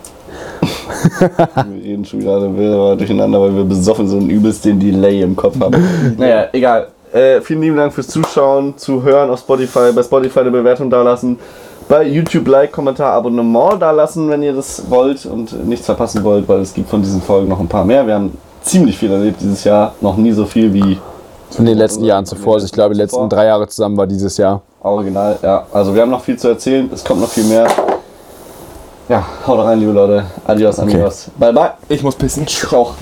Wir 1.68 1.82
reden 1.82 2.04
schon 2.04 2.20
wieder 2.20 2.96
durcheinander, 2.96 3.40
weil 3.40 3.54
wir 3.54 3.64
besoffen 3.64 4.08
sind 4.08 4.24
und 4.24 4.30
übelst 4.30 4.64
den 4.64 4.78
Delay 4.78 5.22
im 5.22 5.36
Kopf 5.36 5.58
haben. 5.60 5.82
naja, 6.18 6.48
egal. 6.52 6.88
Äh, 7.12 7.40
vielen 7.40 7.60
lieben 7.62 7.76
Dank 7.76 7.92
fürs 7.92 8.06
Zuschauen, 8.06 8.76
Zuhören 8.76 9.30
auf 9.30 9.40
Spotify. 9.40 9.92
Bei 9.94 10.02
Spotify 10.02 10.40
eine 10.40 10.50
Bewertung 10.50 10.90
dalassen. 10.90 11.38
Bei 11.88 12.04
YouTube 12.04 12.46
Like, 12.46 12.70
Kommentar, 12.70 13.14
Abonnement 13.14 13.82
dalassen, 13.82 14.30
wenn 14.30 14.42
ihr 14.44 14.52
das 14.52 14.88
wollt 14.88 15.26
und 15.26 15.66
nichts 15.66 15.86
verpassen 15.86 16.22
wollt, 16.22 16.46
weil 16.48 16.60
es 16.60 16.72
gibt 16.72 16.88
von 16.88 17.02
diesen 17.02 17.20
Folgen 17.20 17.48
noch 17.48 17.58
ein 17.58 17.66
paar 17.66 17.84
mehr. 17.84 18.06
Wir 18.06 18.14
haben 18.14 18.38
ziemlich 18.62 18.96
viel 18.96 19.10
erlebt 19.10 19.40
dieses 19.40 19.64
Jahr. 19.64 19.94
Noch 20.00 20.16
nie 20.16 20.30
so 20.30 20.44
viel 20.46 20.72
wie 20.72 20.98
In 21.58 21.66
den 21.66 21.78
letzten 21.78 22.04
Jahren 22.04 22.26
zuvor. 22.26 22.54
Also 22.54 22.66
ich 22.66 22.72
glaube, 22.72 22.94
die 22.94 23.00
letzten 23.00 23.28
drei 23.28 23.46
Jahre 23.46 23.66
zusammen 23.66 23.96
war 23.96 24.06
dieses 24.06 24.36
Jahr. 24.36 24.62
Original. 24.82 25.36
Ja, 25.42 25.66
also 25.72 25.92
wir 25.92 26.02
haben 26.02 26.10
noch 26.10 26.22
viel 26.22 26.38
zu 26.38 26.48
erzählen. 26.48 26.88
Es 26.92 27.04
kommt 27.04 27.20
noch 27.20 27.28
viel 27.28 27.44
mehr. 27.44 27.66
Ja, 29.10 29.26
haut 29.44 29.58
rein, 29.58 29.80
liebe 29.80 29.90
Leute. 29.90 30.24
Adios, 30.46 30.78
okay. 30.78 31.04
Bye, 31.36 31.52
bye. 31.52 31.70
Ich 31.88 32.00
muss 32.00 32.14
pissen. 32.14 32.44
Ich 32.46 32.72
auch. 32.72 32.94